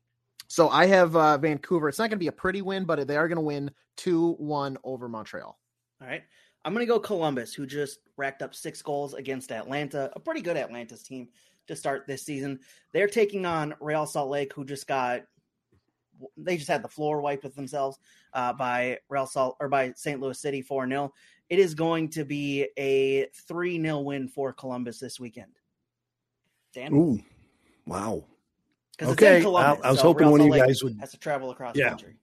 so 0.53 0.69
I 0.69 0.85
have 0.85 1.17
uh, 1.17 1.39
Vancouver. 1.39 1.89
It's 1.89 1.99
not 1.99 2.11
going 2.11 2.11
to 2.11 2.17
be 2.19 2.27
a 2.27 2.33
pretty 2.33 2.61
win, 2.61 2.85
but 2.85 3.09
they 3.09 3.17
are 3.17 3.27
going 3.27 3.37
to 3.37 3.41
win 3.41 3.71
two 3.97 4.33
one 4.33 4.77
over 4.85 5.09
Montreal. 5.09 5.59
All 6.03 6.07
right. 6.07 6.25
I'm 6.63 6.75
going 6.75 6.85
to 6.85 6.93
go 6.93 7.01
Columbus, 7.01 7.55
who 7.55 7.65
just 7.65 8.01
racked 8.19 8.43
up 8.43 8.55
six 8.55 8.83
goals 8.83 9.15
against 9.15 9.51
Atlanta, 9.51 10.11
a 10.15 10.21
pretty 10.21 10.43
good 10.43 10.59
Atlanta's 10.59 11.03
team 11.03 11.29
to 11.69 11.75
start 11.75 12.07
this 12.07 12.27
season. 12.27 12.61
They're 12.93 13.09
taking 13.09 13.47
on 13.47 13.75
Real 13.81 14.05
Salt 14.05 14.29
Lake, 14.29 14.53
who 14.53 14.67
just 14.67 14.87
got 14.87 15.23
they 16.37 16.59
just 16.59 16.69
had 16.69 16.83
the 16.83 16.89
floor 16.89 17.23
wiped 17.23 17.45
with 17.45 17.55
themselves 17.55 17.99
uh, 18.35 18.53
by 18.53 18.99
Real 19.09 19.27
Salt 19.27 19.57
or 19.59 19.71
by 19.71 19.95
St. 19.97 20.21
Louis 20.21 20.39
City 20.39 20.61
4 20.61 20.87
0. 20.87 21.15
It 21.49 21.61
is 21.61 21.75
going 21.75 22.11
to 22.11 22.27
be 22.27 22.69
a 22.77 23.25
3 23.49 23.81
0 23.81 24.01
win 24.01 24.29
for 24.29 24.53
Columbus 24.53 24.99
this 24.99 25.19
weekend. 25.19 25.53
Dan? 26.75 26.93
Ooh, 26.93 27.19
wow. 27.87 28.27
Because 29.03 29.13
okay, 29.15 29.27
it's 29.29 29.37
in 29.39 29.43
Columbus. 29.51 29.85
I- 29.85 29.89
I 29.89 29.91
was 29.91 30.01
so 30.01 30.07
hoping 30.07 30.31
one 30.31 30.41
of 30.41 30.47
you 30.47 30.53
Lake 30.53 30.63
guys 30.67 30.83
would- 30.83 30.99
has 31.01 31.11
to 31.13 31.19
travel 31.19 31.51
across 31.51 31.77
Yeah. 31.77 31.91
country. 31.91 32.17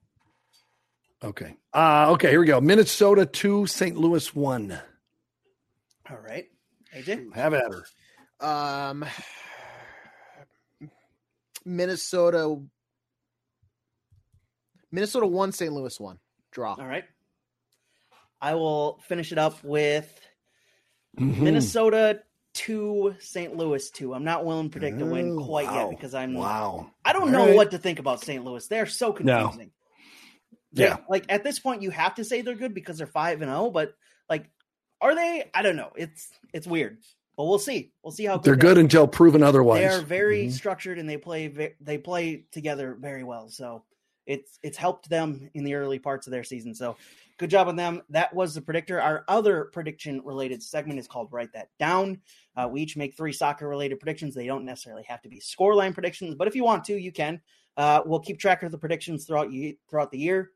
Okay. 1.22 1.56
Uh, 1.74 2.12
okay, 2.12 2.30
here 2.30 2.40
we 2.40 2.46
go. 2.46 2.60
Minnesota 2.60 3.26
2, 3.26 3.66
St. 3.66 3.96
Louis 3.96 4.34
1. 4.34 4.80
All 6.08 6.16
right. 6.16 6.46
AJ? 6.94 7.34
Have 7.34 7.52
at 7.54 7.70
her. 7.70 7.84
Um, 8.44 9.04
Minnesota, 11.64 12.60
Minnesota 14.90 15.26
one, 15.26 15.52
St. 15.52 15.72
Louis 15.72 15.98
one. 16.00 16.18
Draw. 16.52 16.74
All 16.74 16.86
right. 16.86 17.04
I 18.40 18.54
will 18.54 18.98
finish 19.06 19.30
it 19.32 19.38
up 19.38 19.62
with 19.62 20.08
Mhm. 21.18 21.38
Minnesota 21.42 22.22
two, 22.52 23.14
St. 23.20 23.56
Louis 23.56 23.90
two. 23.90 24.12
I'm 24.14 24.24
not 24.24 24.44
willing 24.44 24.68
to 24.68 24.72
predict 24.72 25.00
a 25.00 25.06
win 25.06 25.36
Oh, 25.38 25.44
quite 25.44 25.66
wow. 25.66 25.88
yet 25.88 25.90
because 25.90 26.14
I'm 26.14 26.34
Wow. 26.34 26.90
I 27.04 27.12
don't 27.12 27.22
All 27.22 27.28
know 27.28 27.46
right. 27.46 27.54
what 27.56 27.70
to 27.72 27.78
think 27.78 27.98
about 27.98 28.20
St. 28.22 28.44
Louis. 28.44 28.66
They're 28.66 28.86
so 28.86 29.08
No. 29.20 29.42
confusing. 29.48 29.70
They- 30.72 30.84
Yeah. 30.84 30.98
like 31.08 31.24
at 31.28 31.42
this 31.44 31.58
point, 31.58 31.82
you 31.82 31.90
have 31.90 32.14
to 32.16 32.24
say 32.24 32.42
they're 32.42 32.54
good 32.54 32.74
because 32.74 32.98
they're 32.98 33.06
five 33.06 33.42
and 33.42 33.50
zero. 33.50 33.70
But 33.70 33.94
like, 34.28 34.46
are 35.00 35.14
they? 35.14 35.50
I 35.54 35.62
don't 35.62 35.76
know. 35.76 35.90
It's 35.96 36.30
it's 36.52 36.66
weird, 36.66 36.98
but 37.36 37.44
we'll 37.44 37.58
see. 37.58 37.92
We'll 38.02 38.12
see 38.12 38.24
how 38.24 38.36
good 38.36 38.44
They're 38.44 38.54
they 38.56 38.60
good 38.60 38.76
are. 38.78 38.80
until 38.80 39.06
proven 39.08 39.42
otherwise. 39.42 39.80
They 39.80 39.86
are 39.86 40.00
very 40.02 40.46
Mhm. 40.46 40.52
structured 40.52 40.98
and 40.98 41.08
they 41.08 41.16
play 41.16 41.74
they 41.80 41.98
play 41.98 42.44
together 42.52 42.94
very 43.00 43.24
well. 43.24 43.48
So 43.48 43.84
it's 44.26 44.58
it's 44.62 44.76
helped 44.76 45.08
them 45.08 45.50
in 45.54 45.64
the 45.64 45.74
early 45.74 45.98
parts 45.98 46.26
of 46.26 46.30
their 46.30 46.44
season. 46.44 46.74
So 46.74 46.96
good 47.38 47.50
job 47.50 47.68
on 47.68 47.76
them. 47.76 48.02
That 48.10 48.34
was 48.34 48.54
the 48.54 48.60
predictor. 48.60 49.00
Our 49.00 49.24
other 49.28 49.70
prediction 49.72 50.20
related 50.24 50.62
segment 50.62 50.98
is 50.98 51.08
called 51.08 51.28
Write 51.32 51.52
That 51.52 51.68
Down. 51.78 52.20
Uh, 52.56 52.68
we 52.70 52.82
each 52.82 52.96
make 52.96 53.16
three 53.16 53.32
soccer 53.32 53.68
related 53.68 53.98
predictions. 53.98 54.34
They 54.34 54.46
don't 54.46 54.64
necessarily 54.64 55.04
have 55.04 55.22
to 55.22 55.28
be 55.28 55.40
scoreline 55.40 55.94
predictions, 55.94 56.34
but 56.34 56.48
if 56.48 56.54
you 56.54 56.64
want 56.64 56.84
to, 56.84 57.00
you 57.00 57.12
can. 57.12 57.40
Uh, 57.76 58.02
we'll 58.04 58.20
keep 58.20 58.38
track 58.38 58.62
of 58.62 58.72
the 58.72 58.78
predictions 58.78 59.24
throughout 59.24 59.50
you 59.50 59.76
throughout 59.88 60.10
the 60.10 60.18
year. 60.18 60.50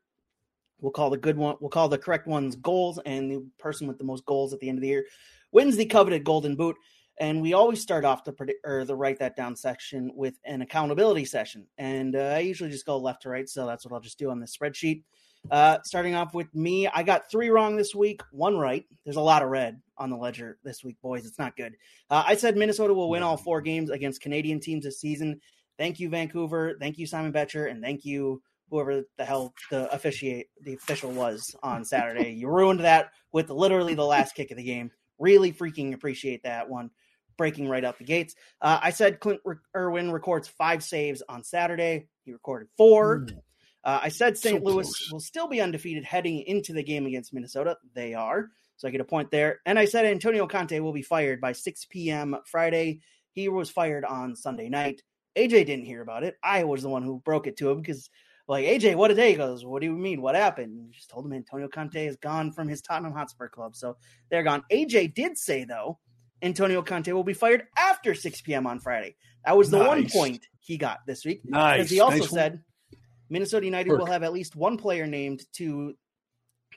We'll 0.79 0.91
call 0.91 1.09
the 1.09 1.17
good 1.17 1.37
one. 1.37 1.55
We'll 1.59 1.69
call 1.69 1.89
the 1.89 1.97
correct 1.97 2.27
ones 2.27 2.55
goals, 2.55 2.99
and 3.05 3.31
the 3.31 3.45
person 3.57 3.87
with 3.87 3.97
the 3.97 4.03
most 4.03 4.25
goals 4.25 4.53
at 4.53 4.59
the 4.59 4.69
end 4.69 4.77
of 4.77 4.81
the 4.81 4.89
year 4.89 5.05
wins 5.51 5.77
the 5.77 5.85
coveted 5.85 6.23
golden 6.23 6.55
boot. 6.55 6.75
And 7.17 7.41
we 7.41 7.53
always 7.53 7.81
start 7.81 8.03
off 8.03 8.25
the 8.25 8.35
or 8.65 8.83
the 8.83 8.95
write 8.95 9.19
that 9.19 9.35
down 9.35 9.55
section 9.55 10.11
with 10.15 10.35
an 10.43 10.61
accountability 10.61 11.25
session. 11.25 11.65
And 11.77 12.15
uh, 12.15 12.33
I 12.35 12.39
usually 12.39 12.69
just 12.69 12.85
go 12.85 12.97
left 12.97 13.21
to 13.21 13.29
right, 13.29 13.47
so 13.47 13.65
that's 13.65 13.85
what 13.85 13.93
I'll 13.93 14.01
just 14.01 14.19
do 14.19 14.29
on 14.29 14.39
this 14.39 14.55
spreadsheet. 14.55 15.03
Uh, 15.51 15.77
starting 15.83 16.15
off 16.15 16.33
with 16.33 16.53
me, 16.55 16.87
I 16.87 17.03
got 17.03 17.29
three 17.29 17.49
wrong 17.49 17.75
this 17.75 17.93
week, 17.93 18.21
one 18.31 18.57
right. 18.57 18.85
There's 19.03 19.15
a 19.15 19.21
lot 19.21 19.43
of 19.43 19.49
red 19.49 19.79
on 19.97 20.09
the 20.09 20.17
ledger 20.17 20.57
this 20.63 20.83
week, 20.83 20.97
boys. 21.01 21.25
It's 21.25 21.39
not 21.39 21.55
good. 21.55 21.75
Uh, 22.09 22.23
I 22.25 22.35
said 22.35 22.57
Minnesota 22.57 22.93
will 22.93 23.09
win 23.09 23.23
all 23.23 23.37
four 23.37 23.61
games 23.61 23.91
against 23.91 24.21
Canadian 24.21 24.59
teams 24.59 24.83
this 24.83 24.99
season. 24.99 25.39
Thank 25.77 25.99
you, 25.99 26.09
Vancouver. 26.09 26.75
Thank 26.79 26.97
you, 26.97 27.05
Simon 27.05 27.31
Becher, 27.31 27.67
and 27.67 27.83
thank 27.83 28.05
you, 28.05 28.41
whoever 28.69 29.03
the 29.17 29.25
hell 29.25 29.53
the 29.69 29.93
officiate 29.93 30.47
the 30.61 30.73
official 30.73 31.11
was 31.11 31.55
on 31.61 31.85
Saturday. 31.85 32.31
you 32.31 32.49
ruined 32.49 32.79
that 32.79 33.11
with 33.31 33.49
literally 33.49 33.93
the 33.93 34.05
last 34.05 34.33
kick 34.35 34.51
of 34.51 34.57
the 34.57 34.63
game. 34.63 34.89
Really 35.19 35.53
freaking 35.53 35.93
appreciate 35.93 36.43
that 36.43 36.67
one 36.67 36.89
breaking 37.37 37.67
right 37.67 37.83
out 37.83 37.97
the 37.97 38.03
gates. 38.03 38.35
Uh, 38.61 38.79
I 38.81 38.91
said 38.91 39.19
Clint 39.19 39.41
Irwin 39.75 40.11
records 40.11 40.47
five 40.47 40.83
saves 40.83 41.21
on 41.27 41.43
Saturday. 41.43 42.07
He 42.23 42.33
recorded 42.33 42.69
four. 42.77 43.19
Mm. 43.19 43.37
Uh, 43.83 43.99
I 44.03 44.09
said 44.09 44.37
St. 44.37 44.59
So 44.59 44.65
Louis 44.65 44.85
close. 44.85 45.09
will 45.11 45.19
still 45.19 45.47
be 45.47 45.61
undefeated 45.61 46.03
heading 46.03 46.41
into 46.41 46.73
the 46.73 46.83
game 46.83 47.05
against 47.05 47.33
Minnesota. 47.33 47.77
They 47.93 48.15
are. 48.15 48.49
So 48.77 48.87
I 48.87 48.91
get 48.91 49.01
a 49.01 49.05
point 49.05 49.31
there. 49.31 49.59
And 49.65 49.77
I 49.77 49.85
said 49.85 50.05
Antonio 50.05 50.47
Conte 50.47 50.79
will 50.79 50.91
be 50.91 51.03
fired 51.03 51.39
by 51.39 51.51
6 51.51 51.85
p.m. 51.85 52.35
Friday. 52.45 53.01
He 53.31 53.47
was 53.47 53.69
fired 53.69 54.03
on 54.03 54.35
Sunday 54.35 54.69
night. 54.69 55.01
AJ 55.35 55.67
didn't 55.67 55.85
hear 55.85 56.01
about 56.01 56.23
it. 56.23 56.35
I 56.43 56.63
was 56.63 56.81
the 56.81 56.89
one 56.89 57.03
who 57.03 57.19
broke 57.19 57.45
it 57.45 57.57
to 57.57 57.69
him 57.69 57.81
because, 57.81 58.09
like, 58.47 58.65
AJ, 58.65 58.95
what 58.95 59.11
a 59.11 59.15
day? 59.15 59.31
He 59.31 59.37
goes, 59.37 59.65
What 59.65 59.81
do 59.81 59.87
you 59.87 59.93
mean? 59.93 60.21
What 60.21 60.35
happened? 60.35 60.77
And 60.77 60.91
just 60.91 61.09
told 61.09 61.25
him 61.25 61.33
Antonio 61.33 61.67
Conte 61.67 62.05
is 62.05 62.15
gone 62.15 62.51
from 62.51 62.67
his 62.67 62.81
Tottenham 62.81 63.13
Hotspur 63.13 63.49
club. 63.49 63.75
So 63.75 63.97
they're 64.31 64.43
gone. 64.43 64.63
AJ 64.71 65.13
did 65.13 65.37
say, 65.37 65.65
though, 65.65 65.99
Antonio 66.45 66.81
Conte 66.83 67.11
will 67.11 67.23
be 67.23 67.33
fired 67.33 67.63
after 67.75 68.13
6 68.13 68.41
p.m. 68.41 68.67
on 68.67 68.79
Friday. 68.79 69.15
That 69.45 69.57
was 69.57 69.71
the 69.71 69.79
nice. 69.79 69.87
one 69.87 70.09
point 70.09 70.47
he 70.59 70.77
got 70.77 70.99
this 71.07 71.25
week. 71.25 71.41
Nice. 71.43 71.77
Because 71.77 71.91
he 71.91 71.99
also 71.99 72.19
nice 72.19 72.29
said 72.29 72.63
Minnesota 73.29 73.65
United 73.65 73.89
Work. 73.89 73.99
will 73.99 74.05
have 74.05 74.23
at 74.23 74.31
least 74.31 74.55
one 74.55 74.77
player 74.77 75.07
named 75.07 75.43
to 75.53 75.95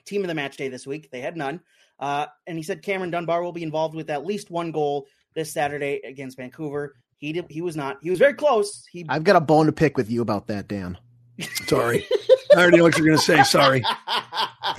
team 0.05 0.21
of 0.21 0.27
the 0.27 0.33
match 0.33 0.57
day 0.57 0.69
this 0.69 0.87
week. 0.87 1.11
They 1.11 1.21
had 1.21 1.37
none. 1.37 1.61
Uh, 1.99 2.25
and 2.47 2.57
he 2.57 2.63
said 2.63 2.81
Cameron 2.81 3.11
Dunbar 3.11 3.43
will 3.43 3.51
be 3.51 3.63
involved 3.63 3.93
with 3.95 4.09
at 4.09 4.25
least 4.25 4.49
one 4.49 4.71
goal 4.71 5.05
this 5.35 5.51
Saturday 5.51 6.01
against 6.03 6.37
Vancouver. 6.37 6.95
He 7.17 7.33
did, 7.33 7.45
he 7.49 7.61
was 7.61 7.75
not. 7.75 7.97
He 8.01 8.09
was 8.09 8.17
very 8.17 8.33
close. 8.33 8.85
He 8.91 9.05
I've 9.07 9.23
got 9.23 9.35
a 9.35 9.41
bone 9.41 9.67
to 9.67 9.71
pick 9.71 9.97
with 9.97 10.09
you 10.09 10.21
about 10.21 10.47
that, 10.47 10.67
Dan. 10.67 10.97
Sorry. 11.67 12.07
I 12.55 12.61
already 12.61 12.77
know 12.77 12.83
what 12.83 12.97
you're 12.97 13.05
going 13.05 13.17
to 13.17 13.23
say. 13.23 13.43
Sorry. 13.43 13.83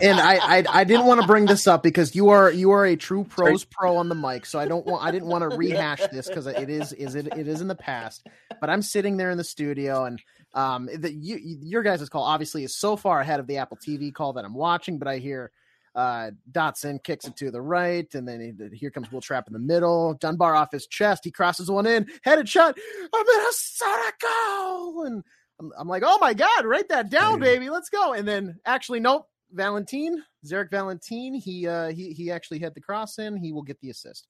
And 0.01 0.21
I, 0.21 0.59
I, 0.59 0.64
I 0.68 0.85
didn't 0.85 1.07
want 1.07 1.21
to 1.21 1.27
bring 1.27 1.47
this 1.47 1.66
up 1.66 1.83
because 1.83 2.14
you 2.14 2.29
are 2.31 2.51
you 2.51 2.71
are 2.71 2.87
a 2.87 2.97
true 2.97 3.25
pros 3.25 3.64
pro 3.64 3.97
on 3.97 4.09
the 4.09 4.14
mic, 4.14 4.47
so 4.47 4.59
I 4.59 4.66
don't 4.66 4.87
want 4.87 5.05
I 5.05 5.11
didn't 5.11 5.29
want 5.29 5.49
to 5.49 5.57
rehash 5.57 6.01
this 6.12 6.29
because 6.29 6.47
it 6.47 6.71
is 6.71 6.93
is 6.93 7.14
it 7.14 7.27
it 7.37 7.49
is 7.49 7.61
in 7.61 7.68
the 7.68 7.75
past. 7.75 8.27
But 8.61 8.71
I'm 8.71 8.83
sitting 8.83 9.16
there 9.16 9.31
in 9.31 9.39
the 9.39 9.45
studio 9.45 10.05
and 10.05 10.21
um 10.55 10.89
the 10.97 11.12
you, 11.12 11.39
your 11.62 11.83
guys' 11.83 12.09
call 12.09 12.23
obviously 12.23 12.64
is 12.64 12.77
so 12.77 12.97
far 12.97 13.21
ahead 13.21 13.41
of 13.41 13.47
the 13.47 13.59
Apple 13.59 13.77
TV 13.77 14.12
call 14.12 14.33
that 14.35 14.45
I'm 14.45 14.55
watching, 14.55 14.99
but 14.99 15.09
I 15.09 15.18
hear 15.18 15.51
uh 15.95 16.31
Dotson 16.51 17.03
kicks 17.03 17.27
it 17.27 17.37
to 17.37 17.51
the 17.51 17.61
right, 17.61 18.12
and 18.14 18.27
then 18.27 18.41
he, 18.41 18.77
here 18.77 18.91
comes 18.91 19.11
Wil 19.11 19.21
Trapp 19.21 19.49
in 19.49 19.53
the 19.53 19.59
middle. 19.59 20.14
Dunbar 20.14 20.55
off 20.55 20.73
his 20.73 20.87
chest, 20.87 21.25
he 21.25 21.31
crosses 21.31 21.71
one 21.71 21.87
in, 21.87 22.07
headed 22.23 22.49
shot, 22.49 22.77
I'm 23.12 23.21
in 23.21 23.35
a 23.35 23.39
Minnesota 23.39 24.12
goal, 24.21 25.05
and 25.05 25.25
I'm, 25.61 25.72
I'm 25.78 25.88
like, 25.88 26.02
oh 26.04 26.18
my 26.20 26.34
god, 26.34 26.64
write 26.64 26.88
that 26.88 27.11
down, 27.11 27.38
baby, 27.40 27.70
let's 27.70 27.90
go. 27.90 28.14
And 28.14 28.26
then 28.26 28.58
actually, 28.64 29.00
nope, 29.00 29.26
Valentin, 29.52 30.22
Zarek 30.44 30.70
Valentin, 30.70 31.34
he 31.34 31.66
uh 31.66 31.88
he 31.88 32.12
he 32.12 32.30
actually 32.30 32.61
had 32.61 32.74
the 32.74 32.80
cross 32.80 33.18
in, 33.18 33.36
he 33.36 33.52
will 33.52 33.62
get 33.62 33.80
the 33.80 33.90
assist. 33.90 34.26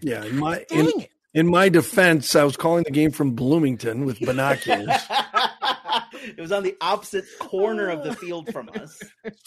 Yeah, 0.00 0.24
in 0.24 0.38
my 0.38 0.64
in, 0.70 0.90
in 1.34 1.46
my 1.48 1.68
defense, 1.68 2.34
I 2.34 2.44
was 2.44 2.56
calling 2.56 2.84
the 2.84 2.90
game 2.90 3.10
from 3.10 3.32
Bloomington 3.32 4.06
with 4.06 4.18
binoculars. 4.18 4.88
it 6.12 6.40
was 6.40 6.52
on 6.52 6.62
the 6.62 6.76
opposite 6.80 7.24
corner 7.38 7.88
of 7.88 8.02
the 8.02 8.14
field 8.14 8.50
from 8.52 8.70
us. 8.74 8.98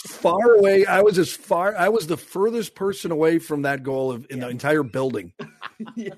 Far 0.08 0.56
away. 0.56 0.86
I 0.86 1.02
was 1.02 1.18
as 1.18 1.32
far 1.32 1.76
I 1.76 1.90
was 1.90 2.08
the 2.08 2.18
furthest 2.18 2.76
person 2.76 3.12
away 3.12 3.40
from 3.40 3.64
that 3.64 3.84
goal 3.84 4.12
of, 4.12 4.28
in 4.30 4.38
yeah. 4.38 4.46
the 4.46 4.52
entire 4.52 4.84
building. 4.84 5.34
yeah. 5.96 6.14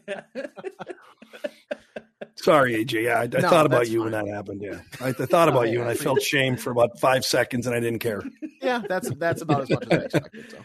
Sorry, 2.46 2.86
AJ. 2.86 3.06
Yeah, 3.06 3.20
I, 3.20 3.24
I 3.24 3.42
no, 3.42 3.50
thought 3.50 3.66
about 3.66 3.90
you 3.90 4.04
fine. 4.04 4.12
when 4.12 4.26
that 4.26 4.32
happened. 4.32 4.62
Yeah, 4.62 4.80
I, 5.02 5.08
I 5.08 5.14
thought 5.14 5.50
about 5.50 5.64
oh, 5.66 5.72
you, 5.72 5.82
and 5.82 5.90
I 5.90 5.96
felt 5.96 6.22
shame 6.22 6.58
for 6.58 6.70
about 6.70 7.00
five 7.00 7.26
seconds, 7.26 7.66
and 7.66 7.76
I 7.76 7.80
didn't 7.80 8.00
care. 8.00 8.22
Yeah, 8.62 8.82
that's 8.90 9.14
that's 9.16 9.44
about 9.44 9.62
as 9.62 9.70
much 9.70 9.84
as 9.92 10.00
I 10.00 10.02
expected. 10.06 10.52
So. 10.52 10.58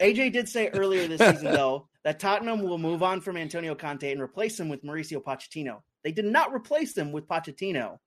AJ 0.00 0.32
did 0.32 0.48
say 0.48 0.70
earlier 0.70 1.06
this 1.06 1.20
season, 1.20 1.44
though, 1.52 1.86
that 2.02 2.18
Tottenham 2.18 2.62
will 2.62 2.78
move 2.78 3.00
on 3.04 3.20
from 3.20 3.36
Antonio 3.36 3.76
Conte 3.76 4.10
and 4.10 4.20
replace 4.20 4.58
him 4.58 4.68
with 4.68 4.82
Mauricio 4.82 5.22
Pochettino. 5.22 5.82
They 6.02 6.10
did 6.10 6.24
not 6.24 6.52
replace 6.52 6.96
him 6.96 7.12
with 7.12 7.28
Pochettino 7.28 7.98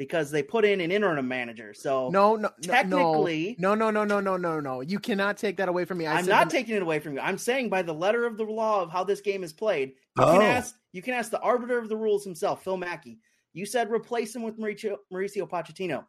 because 0.00 0.30
they 0.30 0.42
put 0.42 0.64
in 0.64 0.80
an 0.80 0.90
interim 0.90 1.28
manager. 1.28 1.74
So 1.74 2.08
no, 2.08 2.34
no, 2.34 2.48
technically, 2.62 3.54
no, 3.58 3.74
no, 3.74 3.90
no, 3.90 4.02
no, 4.02 4.18
no, 4.18 4.38
no, 4.38 4.58
no. 4.58 4.80
You 4.80 4.98
cannot 4.98 5.36
take 5.36 5.58
that 5.58 5.68
away 5.68 5.84
from 5.84 5.98
me. 5.98 6.06
I 6.06 6.20
am 6.20 6.24
not 6.24 6.48
taking 6.48 6.74
it 6.74 6.80
away 6.80 7.00
from 7.00 7.12
you. 7.12 7.20
I'm 7.20 7.36
saying 7.36 7.68
by 7.68 7.82
the 7.82 7.92
letter 7.92 8.24
of 8.24 8.38
the 8.38 8.44
law 8.44 8.80
of 8.80 8.90
how 8.90 9.04
this 9.04 9.20
game 9.20 9.44
is 9.44 9.52
played, 9.52 9.90
you 10.16 10.24
oh. 10.24 10.32
can 10.32 10.40
ask 10.40 10.74
you 10.92 11.02
can 11.02 11.12
ask 11.12 11.30
the 11.30 11.38
arbiter 11.40 11.76
of 11.76 11.90
the 11.90 11.96
rules 11.98 12.24
himself, 12.24 12.64
Phil 12.64 12.78
Mackey. 12.78 13.18
You 13.52 13.66
said 13.66 13.90
replace 13.90 14.34
him 14.34 14.42
with 14.42 14.58
Mauricio, 14.58 14.96
Mauricio 15.12 15.46
Pochettino. 15.46 16.06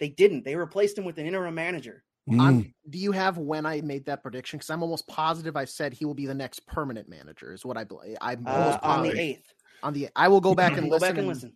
They 0.00 0.08
didn't. 0.08 0.46
They 0.46 0.56
replaced 0.56 0.96
him 0.96 1.04
with 1.04 1.18
an 1.18 1.26
interim 1.26 1.54
manager. 1.54 2.02
Mm. 2.26 2.72
do 2.88 2.96
you 2.96 3.12
have 3.12 3.36
when 3.36 3.66
I 3.66 3.82
made 3.82 4.06
that 4.06 4.22
prediction? 4.22 4.56
Because 4.56 4.70
I'm 4.70 4.82
almost 4.82 5.06
positive 5.06 5.54
I 5.54 5.66
said 5.66 5.92
he 5.92 6.06
will 6.06 6.14
be 6.14 6.24
the 6.24 6.32
next 6.32 6.66
permanent 6.66 7.10
manager. 7.10 7.52
Is 7.52 7.66
what 7.66 7.76
I 7.76 7.84
believe. 7.84 8.16
I'm 8.22 8.44
uh, 8.46 8.78
on 8.82 9.02
the 9.02 9.20
eighth. 9.20 9.52
On 9.82 9.92
the 9.92 10.08
I 10.16 10.28
will 10.28 10.40
go 10.40 10.54
back 10.54 10.78
and 10.78 10.88
go 10.88 10.96
listen 10.96 11.08
back 11.10 11.18
and 11.18 11.28
listen. 11.28 11.52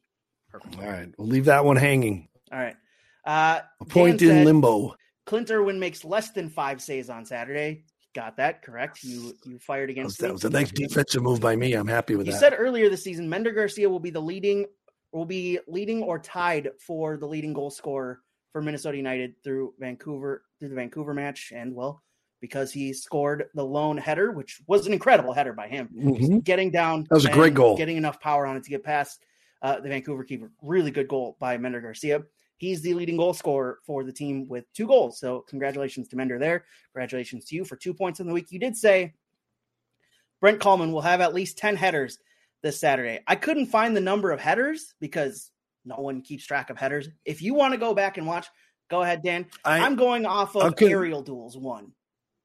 Perfect. 0.51 0.79
All 0.79 0.89
right, 0.89 1.09
we'll 1.19 1.29
leave 1.29 1.47
that 1.47 1.65
one 1.65 1.77
hanging. 1.77 2.29
All 2.53 2.59
right. 2.59 2.77
Uh, 3.25 3.61
a 3.81 3.85
point 3.85 4.21
Dan 4.21 4.39
in 4.39 4.45
limbo. 4.45 4.97
Clint 5.27 5.51
Irwin 5.51 5.79
makes 5.79 6.05
less 6.05 6.31
than 6.31 6.49
five 6.49 6.81
saves 6.81 7.11
on 7.11 7.27
Saturday. 7.27 7.85
Got 8.15 8.39
that 8.39 8.63
correct. 8.63 9.05
You 9.05 9.35
you 9.45 9.59
fired 9.59 9.91
against. 9.91 10.19
That 10.19 10.33
was, 10.33 10.41
that 10.41 10.49
was 10.49 10.57
a 10.57 10.59
nice 10.59 10.73
defensive 10.73 11.23
move 11.23 11.41
by 11.41 11.55
me. 11.55 11.75
I'm 11.75 11.87
happy 11.87 12.17
with 12.17 12.27
you 12.27 12.33
that. 12.33 12.37
You 12.37 12.41
said 12.41 12.57
earlier 12.59 12.89
this 12.89 13.05
season, 13.05 13.29
Mender 13.29 13.53
Garcia 13.53 13.91
will 13.91 14.01
be 14.01 14.09
the 14.09 14.23
leading, 14.23 14.67
will 15.13 15.27
be 15.27 15.59
leading 15.69 16.03
or 16.03 16.19
tied 16.19 16.71
for 16.81 17.19
the 17.19 17.27
leading 17.27 17.53
goal 17.53 17.71
scorer 17.71 18.21
for 18.53 18.63
Minnesota 18.63 18.97
United 18.97 19.35
through 19.45 19.75
Vancouver 19.79 20.45
through 20.59 20.71
the 20.71 20.75
Vancouver 20.75 21.13
match, 21.13 21.53
and 21.55 21.75
well, 21.75 22.03
because 22.41 22.73
he 22.73 22.95
scored 22.95 23.45
the 23.55 23.65
lone 23.65 23.99
header, 23.99 24.33
which 24.33 24.63
was 24.67 24.87
an 24.87 24.95
incredible 24.95 25.35
header 25.35 25.53
by 25.53 25.69
him, 25.69 25.91
mm-hmm. 25.95 26.39
getting 26.39 26.71
down. 26.71 27.05
That 27.11 27.15
was 27.15 27.27
a 27.27 27.31
great 27.31 27.53
goal. 27.53 27.77
Getting 27.77 27.99
enough 27.99 28.21
power 28.21 28.47
on 28.47 28.57
it 28.57 28.65
to 28.65 28.71
get 28.71 28.83
past 28.83 29.23
uh, 29.63 29.81
the 29.81 29.89
Vancouver 29.89 30.25
keeper. 30.25 30.51
Really 30.63 30.91
good 30.91 31.09
goal 31.09 31.37
by 31.39 31.57
Mender 31.57 31.81
Garcia. 31.81 32.23
He's 32.57 32.81
the 32.81 32.95
leading 32.95 33.17
goal 33.17 33.35
scorer 33.35 33.79
for 33.87 34.03
the 34.03 34.13
team 34.13 34.49
with 34.49 34.65
two 34.73 34.87
goals. 34.87 35.21
So 35.21 35.45
congratulations 35.49 36.09
to 36.09 36.17
Mender 36.17 36.39
there. 36.39 36.65
Congratulations 36.93 37.45
to 37.47 37.55
you 37.55 37.65
for 37.65 37.77
two 37.77 37.95
points 37.95 38.21
in 38.21 38.27
the 38.27 38.33
week. 38.33 38.51
You 38.51 38.59
did 38.59 38.77
say 38.77 39.15
Brent 40.41 40.59
Kallman 40.59 40.93
will 40.93 41.01
have 41.01 41.21
at 41.21 41.35
least 41.35 41.59
10 41.59 41.77
headers 41.77 42.19
this 42.63 42.81
Saturday. 42.81 43.21
I 43.27 43.37
couldn't 43.37 43.67
find 43.67 43.97
the 43.97 44.01
number 44.01 44.33
of 44.33 44.41
headers 44.41 44.95
because 45.01 45.53
no 45.85 45.97
one 45.97 46.21
keeps 46.21 46.45
track 46.45 46.71
of 46.71 46.77
headers. 46.77 47.09
If 47.25 47.43
you 47.43 47.55
want 47.55 47.75
to 47.75 47.79
go 47.79 47.95
back 47.95 48.19
and 48.19 48.27
watch, 48.27 48.47
go 48.91 49.03
ahead, 49.03 49.23
Dan. 49.23 49.47
I, 49.65 49.79
am 49.79 49.95
going 49.97 50.27
off 50.27 50.57
of 50.57 50.75
con- 50.75 50.89
aerial 50.89 51.23
duels 51.23 51.57
one 51.57 51.93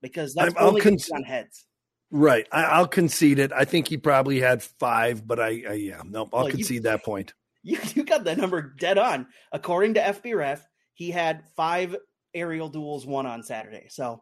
because 0.01 0.35
that's 0.35 0.53
I'm, 0.57 0.67
only 0.67 0.81
con- 0.81 0.97
on 1.13 1.23
heads. 1.23 1.65
Right. 2.13 2.47
I, 2.51 2.79
will 2.79 2.87
concede 2.87 3.39
it. 3.39 3.51
I 3.51 3.65
think 3.65 3.87
he 3.87 3.97
probably 3.97 4.39
had 4.39 4.61
five, 4.61 5.25
but 5.25 5.39
I, 5.39 5.63
I 5.67 5.73
yeah, 5.73 6.01
no, 6.05 6.29
I'll 6.31 6.43
well, 6.43 6.49
concede 6.51 6.75
you, 6.75 6.81
that 6.81 7.03
point. 7.03 7.33
You 7.65 7.79
you 7.95 8.03
got 8.03 8.25
that 8.25 8.37
number 8.37 8.61
dead 8.61 8.97
on. 8.97 9.25
According 9.53 9.93
to 9.93 10.01
FBref, 10.01 10.59
he 10.95 11.11
had 11.11 11.43
five 11.55 11.95
aerial 12.33 12.67
duels 12.67 13.05
won 13.05 13.25
on 13.25 13.41
Saturday. 13.41 13.85
So 13.87 14.21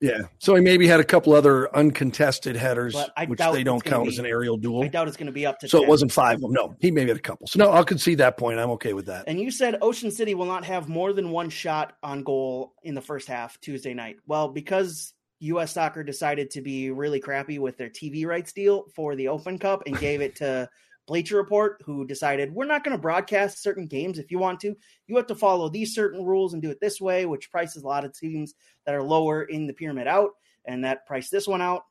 yeah, 0.00 0.22
so 0.40 0.56
he 0.56 0.60
maybe 0.60 0.88
had 0.88 0.98
a 0.98 1.04
couple 1.04 1.34
other 1.34 1.72
uncontested 1.76 2.56
headers, 2.56 2.96
which 3.28 3.38
they 3.38 3.62
don't 3.62 3.84
count 3.84 4.06
be, 4.06 4.08
as 4.08 4.18
an 4.18 4.26
aerial 4.26 4.56
duel. 4.56 4.82
I 4.82 4.88
doubt 4.88 5.06
it's 5.06 5.16
going 5.16 5.26
to 5.26 5.32
be 5.32 5.46
up 5.46 5.60
to. 5.60 5.68
So 5.68 5.78
10. 5.78 5.86
it 5.86 5.88
wasn't 5.88 6.10
five 6.10 6.36
of 6.36 6.40
them. 6.40 6.52
No, 6.52 6.74
he 6.80 6.90
maybe 6.90 7.10
had 7.10 7.18
a 7.18 7.20
couple. 7.20 7.46
So 7.46 7.60
no, 7.60 7.70
I'll 7.70 7.84
concede 7.84 8.18
that 8.18 8.36
point. 8.36 8.58
I'm 8.58 8.70
okay 8.70 8.92
with 8.92 9.06
that. 9.06 9.24
And 9.28 9.38
you 9.38 9.52
said 9.52 9.76
Ocean 9.82 10.10
City 10.10 10.34
will 10.34 10.46
not 10.46 10.64
have 10.64 10.88
more 10.88 11.12
than 11.12 11.30
one 11.30 11.48
shot 11.48 11.92
on 12.02 12.24
goal 12.24 12.74
in 12.82 12.96
the 12.96 13.02
first 13.02 13.28
half 13.28 13.60
Tuesday 13.60 13.94
night. 13.94 14.16
Well, 14.26 14.48
because 14.48 15.12
U.S. 15.40 15.72
Soccer 15.72 16.02
decided 16.02 16.50
to 16.50 16.60
be 16.60 16.90
really 16.90 17.20
crappy 17.20 17.58
with 17.58 17.76
their 17.76 17.88
TV 17.88 18.26
rights 18.26 18.52
deal 18.52 18.86
for 18.94 19.16
the 19.16 19.28
Open 19.28 19.58
Cup 19.58 19.82
and 19.86 19.98
gave 19.98 20.20
it 20.20 20.36
to 20.36 20.68
Bleacher 21.06 21.36
Report, 21.36 21.82
who 21.84 22.06
decided 22.06 22.54
we're 22.54 22.66
not 22.66 22.84
going 22.84 22.96
to 22.96 23.00
broadcast 23.00 23.62
certain 23.62 23.86
games. 23.86 24.18
If 24.18 24.30
you 24.30 24.38
want 24.38 24.60
to, 24.60 24.76
you 25.08 25.16
have 25.16 25.26
to 25.26 25.34
follow 25.34 25.68
these 25.68 25.94
certain 25.94 26.24
rules 26.24 26.52
and 26.52 26.62
do 26.62 26.70
it 26.70 26.80
this 26.80 27.00
way, 27.00 27.26
which 27.26 27.50
prices 27.50 27.82
a 27.82 27.86
lot 27.86 28.04
of 28.04 28.16
teams 28.16 28.54
that 28.86 28.94
are 28.94 29.02
lower 29.02 29.42
in 29.42 29.66
the 29.66 29.72
pyramid 29.72 30.06
out, 30.06 30.30
and 30.66 30.84
that 30.84 31.06
priced 31.06 31.32
this 31.32 31.48
one 31.48 31.62
out. 31.62 31.82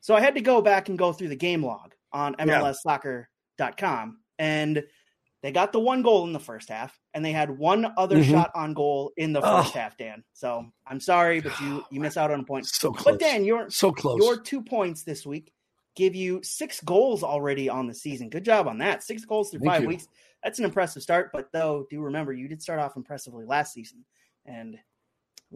So 0.00 0.16
I 0.16 0.20
had 0.20 0.34
to 0.34 0.40
go 0.40 0.60
back 0.60 0.88
and 0.88 0.98
go 0.98 1.12
through 1.12 1.28
the 1.28 1.36
game 1.36 1.64
log 1.64 1.94
on 2.12 2.34
MLSsoccer.com, 2.34 4.18
and 4.38 4.82
they 5.42 5.52
got 5.52 5.72
the 5.72 5.78
one 5.80 6.02
goal 6.02 6.24
in 6.26 6.32
the 6.32 6.40
first 6.40 6.68
half, 6.68 6.98
and 7.14 7.24
they 7.24 7.32
had 7.32 7.56
one 7.56 7.92
other 7.96 8.16
Mhm. 8.18 8.30
shot 8.30 8.50
on 8.54 8.74
goal 8.74 9.12
in 9.16 9.32
the 9.32 9.40
Oh. 9.40 9.62
first 9.62 9.74
half. 9.74 9.96
Dan, 9.96 10.24
so 10.32 10.66
I'm 10.86 11.00
sorry, 11.00 11.40
but 11.40 11.58
you 11.60 11.84
you 11.90 12.00
miss 12.00 12.16
out 12.16 12.30
on 12.30 12.40
a 12.40 12.44
point. 12.44 12.66
So 12.66 12.92
close. 12.92 13.04
But 13.04 13.20
Dan, 13.20 13.44
you're 13.44 13.70
so 13.70 13.92
close. 13.92 14.18
your 14.18 14.38
two 14.40 14.62
points 14.62 15.02
this 15.04 15.24
week 15.26 15.52
give 15.96 16.14
you 16.14 16.40
six 16.44 16.80
goals 16.80 17.22
already 17.24 17.68
on 17.68 17.86
the 17.88 17.94
season. 17.94 18.28
Good 18.30 18.44
job 18.44 18.68
on 18.68 18.78
that. 18.78 19.02
Six 19.02 19.24
goals 19.24 19.50
through 19.50 19.60
Thank 19.60 19.72
five 19.72 19.82
you. 19.82 19.88
weeks. 19.88 20.06
That's 20.44 20.58
an 20.60 20.64
impressive 20.64 21.02
start. 21.02 21.30
But 21.32 21.50
though, 21.52 21.86
do 21.90 22.00
remember 22.02 22.32
you 22.32 22.46
did 22.46 22.62
start 22.62 22.78
off 22.78 22.96
impressively 22.96 23.44
last 23.44 23.72
season, 23.72 24.04
and 24.46 24.78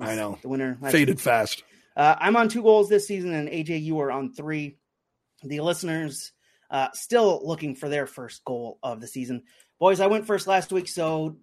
I 0.00 0.14
know. 0.16 0.38
the 0.42 0.48
winner 0.48 0.76
Faded 0.80 1.18
season. 1.18 1.30
fast. 1.30 1.62
Uh, 1.96 2.16
I'm 2.18 2.36
on 2.36 2.48
two 2.48 2.62
goals 2.62 2.88
this 2.88 3.06
season, 3.06 3.32
and 3.34 3.48
AJ, 3.48 3.78
you 3.82 4.00
are 4.00 4.10
on 4.10 4.32
three. 4.32 4.78
The 5.44 5.60
listeners 5.60 6.32
uh, 6.70 6.88
still 6.94 7.46
looking 7.46 7.74
for 7.74 7.88
their 7.90 8.06
first 8.06 8.42
goal 8.44 8.78
of 8.82 9.00
the 9.00 9.06
season. 9.06 9.42
Boys, 9.82 9.98
I 9.98 10.06
went 10.06 10.28
first 10.28 10.46
last 10.46 10.70
week, 10.70 10.86
so 10.86 11.38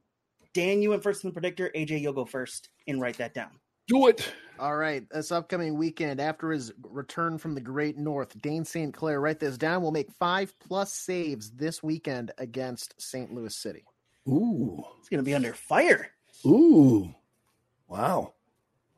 Dan, 0.54 0.82
you 0.82 0.92
went 0.92 1.04
first 1.04 1.26
in 1.26 1.30
the 1.30 1.34
predictor. 1.34 1.70
AJ, 1.76 2.00
you'll 2.00 2.14
go 2.14 2.24
first 2.24 2.70
and 2.88 3.02
write 3.02 3.18
that 3.18 3.34
down. 3.34 3.50
Do 3.90 4.08
it. 4.08 4.32
All 4.58 4.78
right, 4.78 5.04
this 5.12 5.34
upcoming 5.34 5.78
weekend, 5.78 6.22
after 6.22 6.50
his 6.50 6.72
return 6.82 7.38
from 7.38 7.54
the 7.54 7.60
Great 7.60 7.98
North, 7.98 8.42
Dayne 8.42 8.64
St. 8.64 8.94
Clair, 8.94 9.20
write 9.20 9.42
this 9.42 9.58
down, 9.58 9.82
will 9.82 9.92
make 9.92 10.10
five 10.14 10.58
plus 10.58 10.94
saves 10.94 11.52
this 11.52 11.84
weekend 11.84 12.32
against 12.38 12.94
St. 12.98 13.30
Louis 13.34 13.54
City. 13.54 13.84
Ooh. 14.30 14.86
It's 15.00 15.10
going 15.10 15.18
to 15.18 15.30
be 15.30 15.36
under 15.36 15.54
fire. 15.54 16.08
Ooh. 16.46 17.14
Wow. 17.90 18.36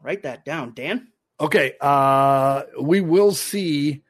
Write 0.04 0.22
that 0.22 0.46
down, 0.46 0.76
Dan. 0.76 1.08
Okay. 1.40 1.74
Uh, 1.82 2.62
we 2.80 3.02
will 3.02 3.32
see 3.32 4.04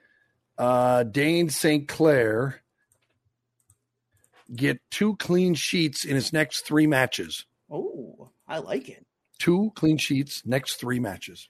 uh, 0.58 1.04
Dayne 1.04 1.50
St. 1.50 1.88
Clair 1.88 2.61
get 4.56 4.80
two 4.92 5.16
clean 5.18 5.54
sheets 5.54 6.06
in 6.06 6.16
his 6.16 6.34
next 6.34 6.62
three 6.66 6.88
matches. 6.88 7.46
Oh, 7.70 8.30
I 8.48 8.60
like 8.60 8.90
it. 8.90 9.06
Two 9.40 9.72
clean 9.76 9.98
sheets 9.98 10.44
next 10.46 10.76
three 10.76 11.00
matches. 11.00 11.50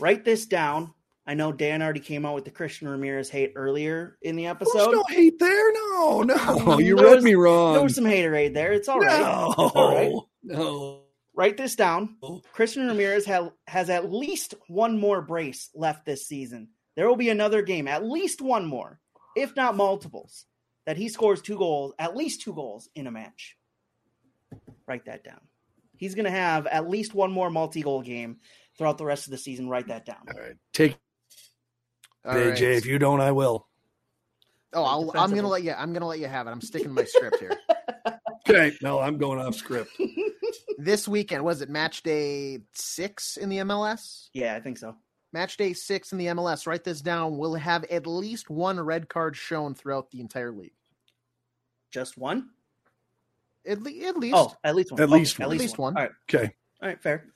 Write 0.00 0.24
this 0.24 0.46
down. 0.46 0.92
I 1.26 1.34
know 1.34 1.52
Dan 1.52 1.80
already 1.82 2.00
came 2.00 2.26
out 2.26 2.34
with 2.34 2.44
the 2.44 2.50
Christian 2.50 2.86
Ramirez 2.88 3.30
hate 3.30 3.52
earlier 3.56 4.18
in 4.20 4.36
the 4.36 4.42
There's 4.44 4.56
episode. 4.56 4.92
no 4.92 5.04
hate 5.08 5.38
there. 5.38 5.72
No, 5.72 6.22
no. 6.22 6.78
You 6.80 6.96
read 6.96 7.14
was- 7.16 7.24
me 7.24 7.34
wrong. 7.34 7.72
There 7.74 7.82
was 7.82 7.94
some 7.94 8.04
haterade 8.04 8.52
there. 8.54 8.72
It's 8.72 8.88
all 8.88 9.00
right. 9.00 9.20
no, 9.20 9.48
It's 9.50 9.58
all 9.74 9.94
right. 9.94 10.12
no. 10.42 11.00
Write 11.36 11.56
this 11.56 11.74
down. 11.74 12.16
Christian 12.52 12.86
Ramirez 12.86 13.26
ha- 13.26 13.50
has 13.66 13.90
at 13.90 14.12
least 14.12 14.54
one 14.68 15.00
more 15.00 15.20
brace 15.22 15.68
left 15.74 16.04
this 16.04 16.28
season. 16.28 16.68
There 16.94 17.08
will 17.08 17.16
be 17.16 17.30
another 17.30 17.62
game, 17.62 17.88
at 17.88 18.04
least 18.04 18.40
one 18.40 18.66
more, 18.66 19.00
if 19.34 19.56
not 19.56 19.76
multiples, 19.76 20.44
that 20.86 20.96
he 20.96 21.08
scores 21.08 21.40
two 21.40 21.56
goals, 21.56 21.94
at 21.98 22.16
least 22.16 22.42
two 22.42 22.52
goals 22.52 22.88
in 22.94 23.06
a 23.06 23.10
match. 23.10 23.56
Write 24.86 25.06
that 25.06 25.24
down. 25.24 25.40
He's 25.96 26.14
going 26.14 26.26
to 26.26 26.30
have 26.30 26.66
at 26.66 26.88
least 26.88 27.14
one 27.14 27.32
more 27.32 27.50
multi 27.50 27.82
goal 27.82 28.02
game 28.02 28.38
throughout 28.76 28.98
the 28.98 29.04
rest 29.04 29.26
of 29.26 29.30
the 29.30 29.38
season. 29.38 29.68
Write 29.68 29.88
that 29.88 30.04
down. 30.04 30.24
All 30.34 30.40
right. 30.40 30.56
Take 30.72 30.92
it, 30.92 30.98
All 32.24 32.34
AJ. 32.34 32.50
right. 32.50 32.62
If 32.62 32.86
you 32.86 32.98
don't, 32.98 33.20
I 33.20 33.32
will. 33.32 33.66
Oh, 34.72 34.82
I'll, 34.82 35.12
I'm 35.14 35.32
gonna 35.32 35.46
let 35.46 35.62
you. 35.62 35.72
I'm 35.72 35.92
gonna 35.92 36.06
let 36.08 36.18
you 36.18 36.26
have 36.26 36.48
it. 36.48 36.50
I'm 36.50 36.60
sticking 36.60 36.88
to 36.88 36.94
my 36.94 37.04
script 37.04 37.38
here. 37.38 37.52
Okay. 38.46 38.76
No, 38.82 39.00
I'm 39.00 39.16
going 39.16 39.38
off 39.38 39.54
script. 39.54 39.90
this 40.78 41.08
weekend 41.08 41.44
was 41.44 41.62
it 41.62 41.70
match 41.70 42.02
day 42.02 42.58
six 42.74 43.38
in 43.38 43.48
the 43.48 43.56
MLS? 43.58 44.28
Yeah, 44.34 44.54
I 44.54 44.60
think 44.60 44.76
so. 44.76 44.94
Match 45.34 45.56
day 45.56 45.72
six 45.72 46.12
in 46.12 46.18
the 46.18 46.26
MLS. 46.26 46.64
Write 46.64 46.84
this 46.84 47.00
down. 47.00 47.36
Will 47.36 47.56
have 47.56 47.82
at 47.90 48.06
least 48.06 48.48
one 48.50 48.78
red 48.78 49.08
card 49.08 49.36
shown 49.36 49.74
throughout 49.74 50.12
the 50.12 50.20
entire 50.20 50.52
league. 50.52 50.72
Just 51.90 52.16
one? 52.16 52.50
At, 53.66 53.82
le- 53.82 54.06
at 54.06 54.16
least. 54.16 54.36
Oh, 54.36 54.54
at 54.62 54.76
least 54.76 54.92
one. 54.92 55.00
At 55.00 55.08
Okay, 55.08 55.12
least 55.18 55.38
one. 55.40 55.44
At 55.44 55.50
least 55.58 55.76
one. 55.78 55.94
one. 55.94 55.96
All 56.00 56.02
right. 56.04 56.12
Okay. 56.32 56.54
All 56.80 56.88
right. 56.88 57.02
Fair. 57.02 57.26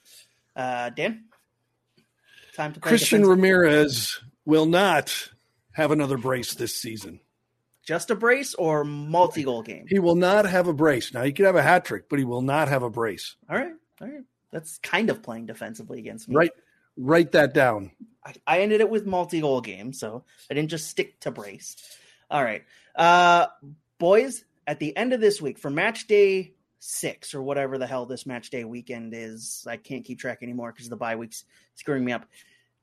Uh, 0.55 0.91
Dan? 0.91 1.25
Time 2.55 2.73
to 2.73 2.79
Christian. 2.79 3.27
Ramirez 3.27 4.21
will 4.45 4.67
not 4.67 5.31
have 5.73 5.91
another 5.91 6.19
brace 6.19 6.55
this 6.55 6.77
season. 6.77 7.19
Just 7.85 8.11
a 8.13 8.15
brace 8.15 8.55
or 8.55 8.85
multi 8.85 9.43
goal 9.43 9.63
game? 9.63 9.87
He 9.89 9.99
will 9.99 10.15
not 10.15 10.45
have 10.47 10.69
a 10.69 10.73
brace. 10.73 11.13
Now 11.13 11.25
he 11.25 11.33
could 11.33 11.47
have 11.47 11.57
a 11.57 11.63
hat 11.63 11.85
trick, 11.85 12.09
but 12.09 12.21
he 12.21 12.25
will 12.25 12.43
not 12.43 12.69
have 12.69 12.85
a 12.85 12.91
brace. 12.91 13.35
All 13.51 13.57
right. 13.57 13.73
All 14.01 14.07
right. 14.07 14.23
That's 14.53 14.79
kind 14.79 15.11
of 15.11 15.21
playing 15.21 15.47
defensively 15.47 15.99
against 15.99 16.29
me. 16.29 16.37
Right. 16.37 16.53
Write 16.99 17.33
that 17.33 17.55
down. 17.55 17.93
I, 18.25 18.35
I 18.47 18.61
ended 18.61 18.81
it 18.81 18.91
with 18.91 19.07
multi 19.07 19.41
goal 19.41 19.61
game, 19.61 19.93
so 19.93 20.25
I 20.51 20.55
didn't 20.55 20.71
just 20.71 20.89
stick 20.89 21.21
to 21.21 21.31
brace. 21.31 21.77
All 22.31 22.43
right. 22.43 22.65
Uh 22.95 23.47
boys, 23.99 24.45
at 24.67 24.81
the 24.81 24.97
end 24.97 25.13
of 25.13 25.21
this 25.21 25.41
week 25.41 25.59
for 25.59 25.71
match 25.71 26.09
day 26.09 26.53
six 26.81 27.35
or 27.35 27.43
whatever 27.43 27.79
the 27.79 27.87
hell 27.87 28.07
this 28.07 28.27
match 28.27 28.51
day 28.51 28.65
weekend 28.65 29.15
is, 29.15 29.65
I 29.69 29.77
can't 29.77 30.05
keep 30.05 30.19
track 30.19 30.39
anymore 30.43 30.73
because 30.73 30.89
the 30.89 30.97
bye 30.97 31.17
week's 31.17 31.45
screwing 31.77 32.05
me 32.05 32.13
up. 32.13 32.27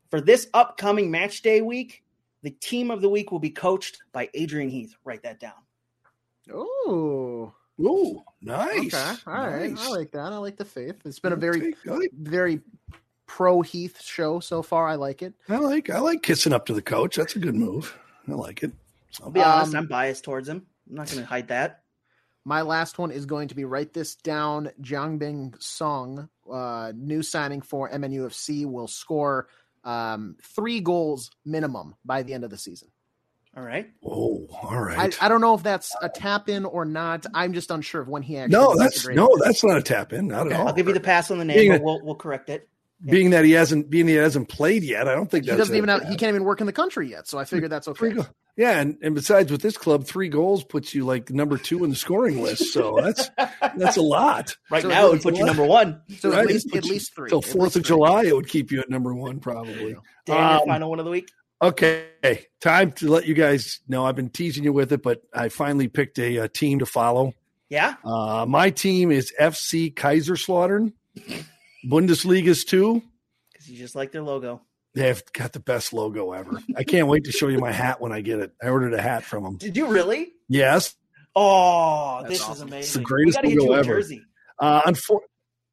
For 0.10 0.22
this 0.22 0.48
upcoming 0.54 1.12
match 1.12 1.42
day 1.42 1.62
week, 1.62 2.04
the 2.42 2.52
team 2.52 2.92
of 2.92 3.02
the 3.02 3.10
week 3.10 3.32
will 3.32 3.40
be 3.40 3.50
coached 3.50 4.02
by 4.14 4.30
Adrian 4.34 4.70
Heath. 4.70 4.96
Write 5.04 5.24
that 5.24 5.40
down. 5.40 5.54
Oh. 6.54 7.54
Ooh, 7.82 8.24
nice. 8.42 8.94
Okay. 8.94 9.22
All 9.28 9.48
right. 9.48 9.72
Nice. 9.72 9.86
I 9.86 9.90
like 9.90 10.12
that. 10.12 10.32
I 10.32 10.38
like 10.38 10.56
the 10.56 10.64
faith. 10.64 10.96
It's 11.04 11.20
been 11.20 11.34
a 11.34 11.36
very, 11.36 11.76
very 12.14 12.62
pro 13.28 13.62
Heath 13.62 14.02
show 14.02 14.40
so 14.40 14.62
far. 14.62 14.88
I 14.88 14.96
like 14.96 15.22
it. 15.22 15.34
I 15.50 15.58
like 15.58 15.90
I 15.90 16.00
like 16.00 16.22
kissing 16.24 16.54
up 16.54 16.66
to 16.68 16.74
the 16.74 16.82
coach. 16.82 17.16
That's 17.16 17.36
a 17.36 17.40
good 17.40 17.56
move. 17.56 17.98
I 18.28 18.34
like 18.34 18.64
it. 18.64 18.72
I'll 19.24 19.30
be 19.32 19.42
honest, 19.42 19.74
Um, 19.74 19.80
I'm 19.84 19.88
biased 19.88 20.24
towards 20.24 20.50
him. 20.50 20.66
I'm 20.90 20.96
not 20.96 21.08
going 21.08 21.20
to 21.22 21.26
hide 21.26 21.48
that. 21.50 21.82
My 22.44 22.62
last 22.62 23.00
one 23.00 23.12
is 23.12 23.26
going 23.26 23.48
to 23.48 23.56
be 23.56 23.66
write 23.66 23.94
this 23.94 24.16
down. 24.16 24.70
Jiangbing 24.82 25.62
Song, 25.62 26.30
uh, 26.52 26.92
new 26.96 27.24
signing 27.24 27.62
for 27.62 27.90
MNUFC, 27.90 28.66
will 28.66 28.88
score 28.88 29.48
um, 29.84 30.36
three 30.44 30.80
goals 30.80 31.32
minimum 31.46 31.96
by 32.06 32.24
the 32.24 32.34
end 32.34 32.44
of 32.44 32.50
the 32.52 32.58
season. 32.58 32.90
All 33.58 33.64
right. 33.64 33.90
Oh, 34.06 34.48
all 34.64 34.80
right. 34.80 35.18
I. 35.22 35.26
I 35.26 35.30
don't 35.30 35.40
know 35.42 35.56
if 35.56 35.64
that's 35.64 35.96
a 36.02 36.10
tap 36.10 36.50
in 36.50 36.66
or 36.66 36.84
not. 36.84 37.26
I'm 37.34 37.54
just 37.54 37.72
unsure 37.72 38.02
of 38.02 38.10
when 38.10 38.22
he 38.22 38.38
actually. 38.38 38.52
no, 38.60 38.76
that's 38.78 39.08
no, 39.08 39.30
that's 39.42 39.64
not 39.64 39.78
a 39.78 39.82
tap 39.82 40.12
in. 40.14 40.28
Not 40.28 40.48
Okay. 40.48 40.56
at 40.56 40.60
all. 40.62 40.68
I'll 40.68 40.74
give 40.74 40.88
you 40.88 40.94
the 40.94 41.00
pass 41.00 41.32
on 41.32 41.38
the 41.40 41.46
name, 41.46 41.58
Being 41.58 41.72
but 41.72 41.82
a- 41.82 41.84
we'll, 41.84 42.02
we'll 42.04 42.16
correct 42.16 42.50
it. 42.50 42.68
Being 43.04 43.32
that 43.32 43.46
he 43.46 43.52
hasn't 43.52 43.90
being 43.90 44.06
that 44.06 44.12
he 44.14 44.18
hasn't 44.18 44.50
played 44.50 44.84
yet. 44.84 45.08
I 45.08 45.16
don't 45.16 45.30
think 45.30 45.46
He 45.46 45.50
that's 45.52 45.60
doesn't 45.60 45.76
even 45.76 45.90
have. 45.90 46.04
He 46.08 46.16
can't 46.16 46.30
even 46.30 46.44
work 46.44 46.62
in 46.62 46.68
the 46.68 46.74
country 46.74 47.10
yet. 47.10 47.28
So 47.28 47.38
I 47.38 47.46
figured 47.46 47.72
that's 47.72 47.88
okay. 47.90 48.16
yeah, 48.56 48.80
and, 48.80 48.98
and 49.02 49.14
besides, 49.16 49.52
with 49.52 49.62
this 49.62 49.78
club, 49.78 50.06
three 50.06 50.30
goals 50.30 50.64
puts 50.64 50.94
you 50.96 51.06
like 51.06 51.30
number 51.30 51.58
two 51.58 51.84
in 51.84 51.90
the 51.90 51.96
scoring 51.96 52.42
list. 52.42 52.72
So 52.74 53.00
that's 53.02 53.30
that's 53.76 53.98
a 53.98 54.02
lot. 54.02 54.56
Right 54.70 54.82
So 54.82 54.88
now, 54.90 55.06
it 55.06 55.10
would 55.10 55.16
it's 55.18 55.24
put 55.26 55.38
you 55.38 55.46
number 55.46 55.66
one. 55.66 56.02
So 56.20 56.32
Right, 56.32 56.40
at 56.42 56.48
least 56.48 56.76
at 56.76 56.86
least 56.86 57.16
three. 57.16 57.30
Till 57.30 57.42
Fourth 57.42 57.76
of 57.76 57.84
three. 57.86 57.96
July, 57.96 58.24
it 58.26 58.36
would 58.36 58.48
keep 58.48 58.72
you 58.72 58.80
at 58.80 58.90
number 58.90 59.14
one 59.14 59.40
probably. 59.40 59.96
Dan, 60.26 60.38
your 60.38 60.38
Um, 60.38 60.62
final 60.68 60.90
one 60.90 61.00
of 61.00 61.06
the 61.06 61.12
week. 61.12 61.30
Okay, 61.62 62.08
time 62.60 62.92
to 62.94 63.08
let 63.10 63.26
you 63.26 63.34
guys 63.34 63.80
know. 63.88 64.06
I've 64.06 64.16
been 64.16 64.30
teasing 64.30 64.64
you 64.66 64.74
with 64.74 64.92
it, 64.92 65.02
but 65.02 65.22
I 65.34 65.48
finally 65.50 65.88
picked 65.88 66.20
a, 66.20 66.40
uh 66.40 66.48
team 66.54 66.80
to 66.80 66.86
follow. 66.86 67.34
Yeah. 67.70 67.96
Uh, 68.04 68.46
my 68.48 68.70
team 68.70 69.10
is 69.10 69.34
FC 69.40 69.94
Kaiserslautern, 69.94 70.94
Bundesliga's 71.90 72.64
two. 72.64 73.02
Because 73.52 73.70
you 73.70 73.78
just 73.78 73.96
like 73.96 74.12
their 74.12 74.24
logo. 74.24 74.62
They've 74.94 75.22
got 75.34 75.52
the 75.54 75.60
best 75.60 75.92
logo 75.94 76.32
ever. 76.32 76.62
I 76.78 76.84
can't 76.84 77.08
wait 77.08 77.26
to 77.26 77.32
show 77.32 77.48
you 77.50 77.60
my 77.60 77.72
hat 77.72 78.00
when 78.00 78.12
I 78.14 78.22
get 78.22 78.40
it. 78.40 78.54
I 78.64 78.70
ordered 78.70 78.94
a 78.94 79.02
hat 79.02 79.24
from 79.24 79.44
them. 79.44 79.58
Did 79.58 79.76
you 79.76 79.88
really? 79.88 80.32
Yes. 80.48 80.96
Oh, 81.36 82.20
That's 82.22 82.40
this 82.40 82.50
is 82.50 82.62
amazing. 82.62 82.80
It's 82.80 82.94
the 82.94 83.02
greatest 83.02 83.40
we 83.44 83.56
gotta 83.56 83.62
logo 83.62 83.66
you 83.66 83.74
a 83.76 83.80
ever. 83.80 83.94
jersey. 83.96 84.22
Uh, 84.58 84.82
unfor- 84.84 85.20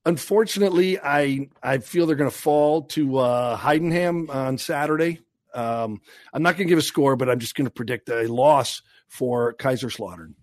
unfortunately, 0.04 0.98
I 0.98 1.48
I 1.62 1.78
feel 1.78 2.06
they're 2.06 2.16
going 2.16 2.30
to 2.30 2.36
fall 2.36 2.82
to 2.88 3.18
uh, 3.18 3.56
Heidenheim 3.56 4.28
on 4.28 4.58
Saturday. 4.58 5.20
Um, 5.54 6.00
I'm 6.32 6.42
not 6.42 6.56
going 6.56 6.66
to 6.66 6.72
give 6.72 6.78
a 6.78 6.82
score, 6.82 7.14
but 7.14 7.28
I'm 7.28 7.38
just 7.38 7.54
going 7.54 7.66
to 7.66 7.70
predict 7.70 8.08
a 8.08 8.26
loss 8.26 8.82
for 9.08 9.54
Kaiserslautern. 9.54 10.34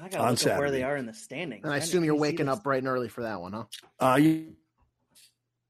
I 0.00 0.08
gotta 0.08 0.22
On 0.24 0.30
look 0.34 0.46
up 0.46 0.58
where 0.58 0.70
they 0.70 0.82
are 0.82 0.96
in 0.96 1.06
the 1.06 1.14
standings. 1.14 1.64
And 1.64 1.72
I 1.72 1.76
didn't 1.76 1.88
assume 1.88 2.04
you're 2.04 2.14
waking 2.16 2.48
up 2.48 2.62
bright 2.62 2.78
and 2.78 2.88
early 2.88 3.08
for 3.08 3.22
that 3.22 3.40
one, 3.40 3.52
huh? 3.52 3.64
Uh, 3.98 4.16
you- 4.16 4.54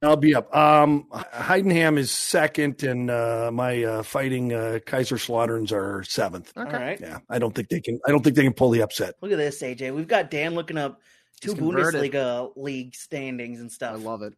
I'll 0.02 0.16
be 0.16 0.34
up. 0.34 0.54
Um, 0.54 1.08
Heidenheim 1.12 1.98
is 1.98 2.12
second, 2.12 2.82
and 2.84 3.10
uh, 3.10 3.50
my 3.52 3.82
uh, 3.82 4.02
fighting 4.04 4.52
uh, 4.52 4.78
Kaiserslauterns 4.86 5.72
are 5.72 6.04
seventh. 6.04 6.52
All 6.56 6.64
right. 6.64 7.00
Yeah, 7.00 7.18
I 7.28 7.40
don't 7.40 7.52
think 7.52 7.68
they 7.68 7.80
can. 7.80 7.98
I 8.06 8.12
don't 8.12 8.22
think 8.22 8.36
they 8.36 8.44
can 8.44 8.52
pull 8.52 8.70
the 8.70 8.82
upset. 8.82 9.14
Look 9.20 9.32
at 9.32 9.38
this, 9.38 9.60
AJ. 9.60 9.92
We've 9.92 10.06
got 10.06 10.30
Dan 10.30 10.54
looking 10.54 10.78
up 10.78 11.00
two 11.40 11.50
He's 11.50 11.58
converted. 11.58 12.12
Bundesliga 12.12 12.52
league 12.56 12.94
standings 12.94 13.60
and 13.60 13.72
stuff. 13.72 13.94
I 13.94 13.96
love 13.96 14.22
it. 14.22 14.34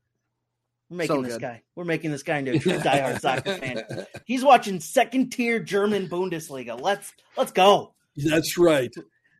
We're 0.88 0.96
making 0.96 1.16
so 1.16 1.22
this 1.22 1.34
good. 1.34 1.42
guy. 1.42 1.62
We're 1.76 1.84
making 1.84 2.10
this 2.10 2.22
guy 2.22 2.38
into 2.38 2.52
a 2.52 2.58
true 2.58 2.78
diehard 2.78 3.20
soccer 3.20 3.54
fan. 3.56 4.06
He's 4.24 4.42
watching 4.42 4.80
second 4.80 5.30
tier 5.30 5.60
German 5.60 6.08
Bundesliga. 6.08 6.80
Let's 6.80 7.12
let's 7.36 7.52
go. 7.52 7.94
That's 8.16 8.56
right. 8.56 8.92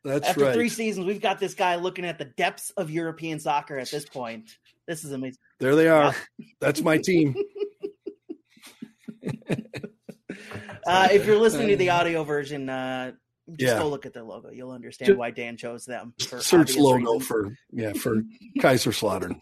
That's 0.04 0.28
After 0.28 0.44
right. 0.44 0.54
three 0.54 0.68
seasons, 0.68 1.06
we've 1.06 1.20
got 1.20 1.40
this 1.40 1.54
guy 1.54 1.76
looking 1.76 2.04
at 2.04 2.18
the 2.18 2.24
depths 2.24 2.70
of 2.70 2.90
European 2.90 3.38
soccer 3.40 3.78
at 3.78 3.90
this 3.90 4.06
point. 4.06 4.56
This 4.91 5.05
is 5.05 5.12
amazing. 5.12 5.38
There 5.61 5.76
they 5.76 5.86
are. 5.86 6.12
That's 6.61 6.80
my 6.82 6.99
team. 6.99 7.36
Uh, 10.86 11.09
if 11.12 11.26
you're 11.26 11.38
listening 11.38 11.68
to 11.68 11.76
the 11.76 11.91
audio 11.91 12.24
version, 12.24 12.68
uh, 12.68 13.12
just 13.51 13.74
Yeah. 13.74 13.78
go 13.78 13.88
look 13.88 14.07
at 14.07 14.14
their 14.14 14.22
logo. 14.24 14.51
You'll 14.51 14.70
understand 14.72 15.09
Just 15.09 15.18
why 15.18 15.30
Dan 15.30 15.57
chose 15.57 15.84
them. 15.84 16.14
For 16.26 16.41
Search 16.41 16.76
logo 16.76 17.12
reasons. 17.12 17.26
for 17.26 17.57
yeah 17.70 17.93
for 17.93 18.22
Kaiser 18.61 18.91
Slaughtern. 18.91 19.38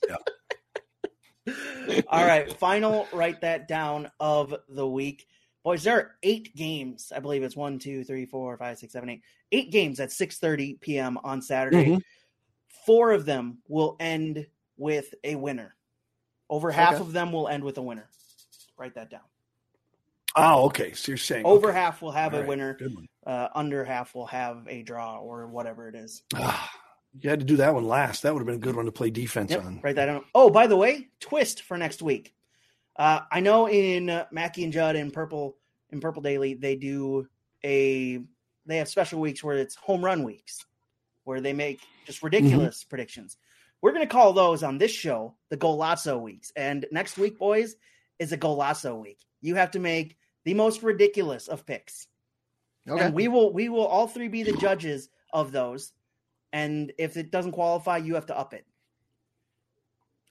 Yeah. 1.47 2.03
All 2.09 2.27
right, 2.27 2.53
final 2.59 3.07
write 3.13 3.41
that 3.43 3.69
down 3.69 4.11
of 4.19 4.55
the 4.69 4.87
week. 4.87 5.27
Boys, 5.65 5.85
there 5.85 5.97
are 5.97 6.11
eight 6.23 6.55
games. 6.57 7.13
I 7.15 7.21
believe 7.21 7.43
it's 7.45 7.57
one, 7.57 7.79
two, 7.79 8.03
three, 8.05 8.27
four, 8.27 8.57
five, 8.59 8.79
six, 8.79 8.93
seven, 8.93 9.09
eight. 9.09 9.23
Eight 9.53 9.71
games 9.71 10.01
at 10.01 10.11
6:30 10.11 10.81
p.m. 10.81 11.19
on 11.25 11.41
Saturday. 11.41 11.87
Mhm. 11.93 12.03
Four 12.85 13.13
of 13.13 13.25
them 13.25 13.59
will 13.69 13.97
end 14.01 14.47
with 14.79 15.15
a 15.25 15.35
winner. 15.35 15.75
Over 16.49 16.71
half 16.71 16.95
Okay. 16.95 17.01
of 17.03 17.13
them 17.13 17.33
will 17.33 17.49
end 17.49 17.63
with 17.63 17.77
a 17.79 17.83
winner. 17.83 18.09
Write 18.79 18.95
that 18.95 19.11
down. 19.11 19.21
Oh, 20.37 20.67
okay. 20.67 20.93
So 20.93 21.11
you're 21.13 21.17
saying 21.19 21.45
Over 21.45 21.69
okay. 21.71 21.79
half 21.79 22.01
will 22.01 22.13
have 22.13 22.33
All 22.33 22.39
a 22.39 22.43
right. 22.43 22.49
winner. 22.49 22.75
Good 22.75 22.95
one. 22.95 23.07
Uh, 23.27 23.49
under 23.55 23.85
half 23.85 24.15
will 24.15 24.27
have 24.27 24.67
a 24.69 24.83
draw 24.83 25.19
or 25.19 25.47
whatever 25.49 25.89
it 25.89 25.95
is. 25.95 26.23
Ah, 26.35 26.71
you 27.21 27.29
had 27.29 27.41
to 27.41 27.45
do 27.47 27.57
that 27.57 27.75
one 27.75 27.87
last. 27.87 28.23
That 28.23 28.33
would 28.33 28.41
have 28.41 28.47
been 28.47 28.55
a 28.55 28.59
good 28.59 28.77
one 28.77 28.87
to 28.87 28.93
play 28.93 29.11
defense 29.11 29.51
Yep, 29.51 29.65
on. 29.65 29.81
write 29.83 29.97
that 29.97 30.07
down. 30.07 30.25
Oh, 30.35 30.49
by 30.49 30.67
the 30.67 30.77
way, 30.77 31.09
twist 31.21 31.63
for 31.63 31.77
next 31.77 32.01
week. 32.01 32.35
Uh, 32.97 33.21
I 33.31 33.41
know 33.41 33.69
in 33.69 34.09
uh, 34.11 34.27
Mackey 34.33 34.65
and 34.65 34.73
Judd 34.73 34.97
in 34.97 35.11
Purple 35.11 35.57
in 35.91 36.01
Purple 36.01 36.21
Daily 36.23 36.55
they 36.55 36.77
do 36.77 37.27
a 37.65 38.21
they 38.67 38.77
have 38.77 38.89
special 38.89 39.21
weeks 39.21 39.43
where 39.43 39.57
it's 39.57 39.75
home 39.75 40.05
run 40.05 40.23
weeks 40.25 40.67
where 41.25 41.41
they 41.41 41.53
make 41.53 41.81
just 42.07 42.23
ridiculous 42.23 42.85
predictions. 42.85 43.37
We're 43.83 43.93
gonna 43.93 44.07
call 44.07 44.33
those 44.33 44.63
on 44.63 44.79
this 44.79 44.91
show 44.91 45.35
the 45.51 45.57
Golazzo 45.57 46.21
weeks, 46.21 46.53
and 46.57 46.87
next 46.91 47.17
week, 47.19 47.39
boys, 47.39 47.77
is 48.19 48.33
a 48.33 48.39
Golazzo 48.39 49.01
week. 49.01 49.19
You 49.41 49.55
have 49.55 49.71
to 49.73 49.79
make 49.79 50.17
the 50.45 50.55
most 50.55 50.83
ridiculous 50.83 51.47
of 51.49 51.65
picks. 51.67 52.09
Okay. 52.89 53.05
And 53.05 53.15
we 53.15 53.29
will 53.29 53.53
we 53.53 53.69
will 53.69 53.87
all 53.87 54.09
three 54.09 54.29
be 54.29 54.43
the 54.43 54.57
judges 54.57 55.09
of 55.33 55.53
those. 55.53 55.93
And 56.53 56.93
if 56.99 57.17
it 57.17 57.31
doesn't 57.31 57.53
qualify, 57.53 57.99
you 57.99 58.15
have 58.15 58.27
to 58.27 58.37
up 58.39 58.55
it. 58.55 58.65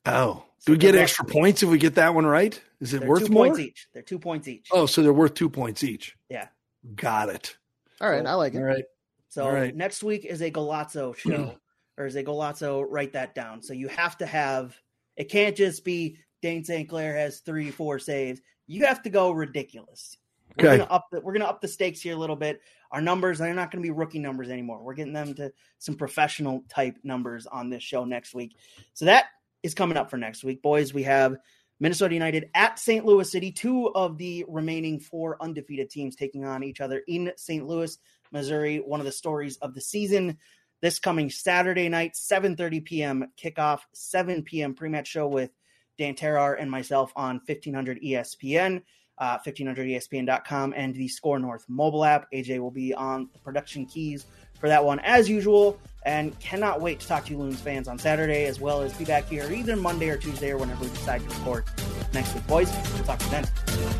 Oh, 0.05 0.43
So 0.59 0.67
do 0.67 0.71
we 0.73 0.77
get 0.77 0.91
good 0.91 0.95
luck. 0.95 1.03
extra 1.03 1.25
points 1.25 1.63
if 1.63 1.69
we 1.69 1.77
get 1.77 1.95
that 1.95 2.15
one 2.15 2.25
right? 2.25 2.59
Is 2.79 2.93
it 2.93 2.99
They're 3.01 3.09
worth 3.09 3.27
two 3.27 3.33
more? 3.33 3.45
points 3.47 3.59
each. 3.59 3.87
They're 3.93 4.01
two 4.03 4.19
points 4.19 4.47
each. 4.47 4.67
Oh, 4.71 4.85
so 4.85 5.01
they're 5.03 5.13
worth 5.13 5.33
two 5.33 5.49
points 5.49 5.83
each. 5.83 6.15
Yeah. 6.29 6.47
Got 6.95 7.29
it. 7.29 7.57
All 7.99 8.09
right, 8.09 8.25
I 8.25 8.33
like 8.35 8.53
it. 8.53 8.57
All 8.59 8.63
right. 8.63 8.85
So 9.29 9.43
all 9.43 9.51
right. 9.51 9.75
next 9.75 10.03
week 10.03 10.23
is 10.25 10.41
a 10.41 10.49
Golazzo 10.49 11.15
show, 11.15 11.55
or 11.97 12.05
is 12.05 12.15
a 12.15 12.23
Golazzo? 12.23 12.85
Write 12.87 13.13
that 13.13 13.35
down. 13.35 13.61
So 13.61 13.73
you 13.73 13.87
have 13.87 14.17
to 14.17 14.25
have. 14.25 14.75
It 15.15 15.25
can't 15.25 15.55
just 15.55 15.83
be 15.83 16.17
Dayne 16.41 16.63
St. 16.63 16.87
Clair 16.87 17.15
has 17.15 17.39
three, 17.39 17.71
four 17.71 17.99
saves. 17.99 18.41
You 18.67 18.85
have 18.85 19.01
to 19.03 19.09
go 19.09 19.31
ridiculous. 19.31 20.17
We're 20.57 20.69
Okay. 20.69 20.77
gonna 20.77 20.89
up 20.91 21.07
the 21.11 21.21
we're 21.21 21.33
gonna 21.33 21.45
up 21.45 21.61
the 21.61 21.67
stakes 21.67 22.01
here 22.01 22.13
a 22.13 22.17
little 22.17 22.35
bit. 22.35 22.61
Our 22.91 23.01
numbers 23.01 23.39
they're 23.39 23.53
not 23.53 23.71
gonna 23.71 23.81
be 23.81 23.91
rookie 23.91 24.19
numbers 24.19 24.49
anymore. 24.49 24.81
We're 24.81 24.93
getting 24.93 25.13
them 25.13 25.33
to 25.35 25.51
some 25.79 25.95
professional 25.95 26.63
type 26.69 26.97
numbers 27.03 27.45
on 27.47 27.69
this 27.69 27.83
show 27.83 28.05
next 28.05 28.33
week. 28.33 28.55
So 28.93 29.05
that 29.05 29.25
is 29.63 29.73
coming 29.73 29.97
up 29.97 30.09
for 30.09 30.17
next 30.17 30.43
week, 30.43 30.61
boys. 30.61 30.93
We 30.93 31.03
have 31.03 31.37
Minnesota 31.79 32.15
United 32.15 32.49
at 32.55 32.79
St. 32.79 33.05
Louis 33.05 33.29
City, 33.29 33.51
two 33.51 33.93
of 33.93 34.17
the 34.17 34.45
remaining 34.47 34.99
four 34.99 35.41
undefeated 35.41 35.89
teams 35.91 36.15
taking 36.15 36.43
on 36.43 36.63
each 36.63 36.81
other 36.81 37.03
in 37.07 37.31
St. 37.37 37.67
Louis, 37.67 37.97
Missouri. 38.31 38.79
One 38.79 38.99
of 38.99 39.05
the 39.05 39.11
stories 39.11 39.57
of 39.57 39.75
the 39.75 39.81
season. 39.81 40.37
This 40.81 40.99
coming 40.99 41.29
Saturday 41.29 41.89
night, 41.89 42.13
7:30 42.13 42.85
p.m. 42.85 43.31
kickoff, 43.41 43.79
7 43.93 44.43
p.m. 44.43 44.75
pre-match 44.75 45.07
show 45.07 45.27
with 45.27 45.49
Dan 45.97 46.13
Terhaar 46.13 46.55
and 46.59 46.69
myself 46.69 47.11
on 47.15 47.41
1500 47.47 47.99
ESPN, 48.01 48.83
uh, 49.17 49.39
1500ESPN.com, 49.39 50.75
and 50.77 50.93
the 50.93 51.07
SKOR 51.07 51.39
North 51.39 51.65
mobile 51.67 52.05
app. 52.05 52.27
AJ 52.31 52.59
will 52.59 52.69
be 52.69 52.93
on 52.93 53.27
the 53.33 53.39
production 53.39 53.87
keys 53.87 54.27
for 54.59 54.69
that 54.69 54.83
one 54.83 54.99
as 54.99 55.27
usual, 55.27 55.79
and 56.05 56.37
cannot 56.39 56.79
wait 56.79 56.99
to 56.99 57.07
talk 57.07 57.25
to 57.25 57.31
you 57.31 57.39
Loons 57.39 57.59
fans 57.59 57.87
on 57.87 57.97
Saturday, 57.97 58.45
as 58.45 58.59
well 58.59 58.81
as 58.81 58.93
be 58.93 59.05
back 59.05 59.27
here 59.27 59.51
either 59.51 59.75
Monday 59.75 60.09
or 60.09 60.17
Tuesday 60.17 60.51
or 60.51 60.57
whenever 60.57 60.83
we 60.83 60.89
decide 60.91 61.27
to 61.27 61.35
record 61.39 61.65
next 62.13 62.35
week, 62.35 62.45
boys. 62.45 62.71
We'll 62.93 63.03
talk 63.03 63.17
to 63.17 63.25
you 63.25 63.31
then. 63.31 63.45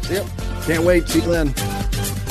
See 0.03 0.15
ya. 0.15 0.25
Can't 0.65 0.83
wait. 0.83 1.09
See 1.09 1.21
you 1.21 1.31
then. 1.31 2.26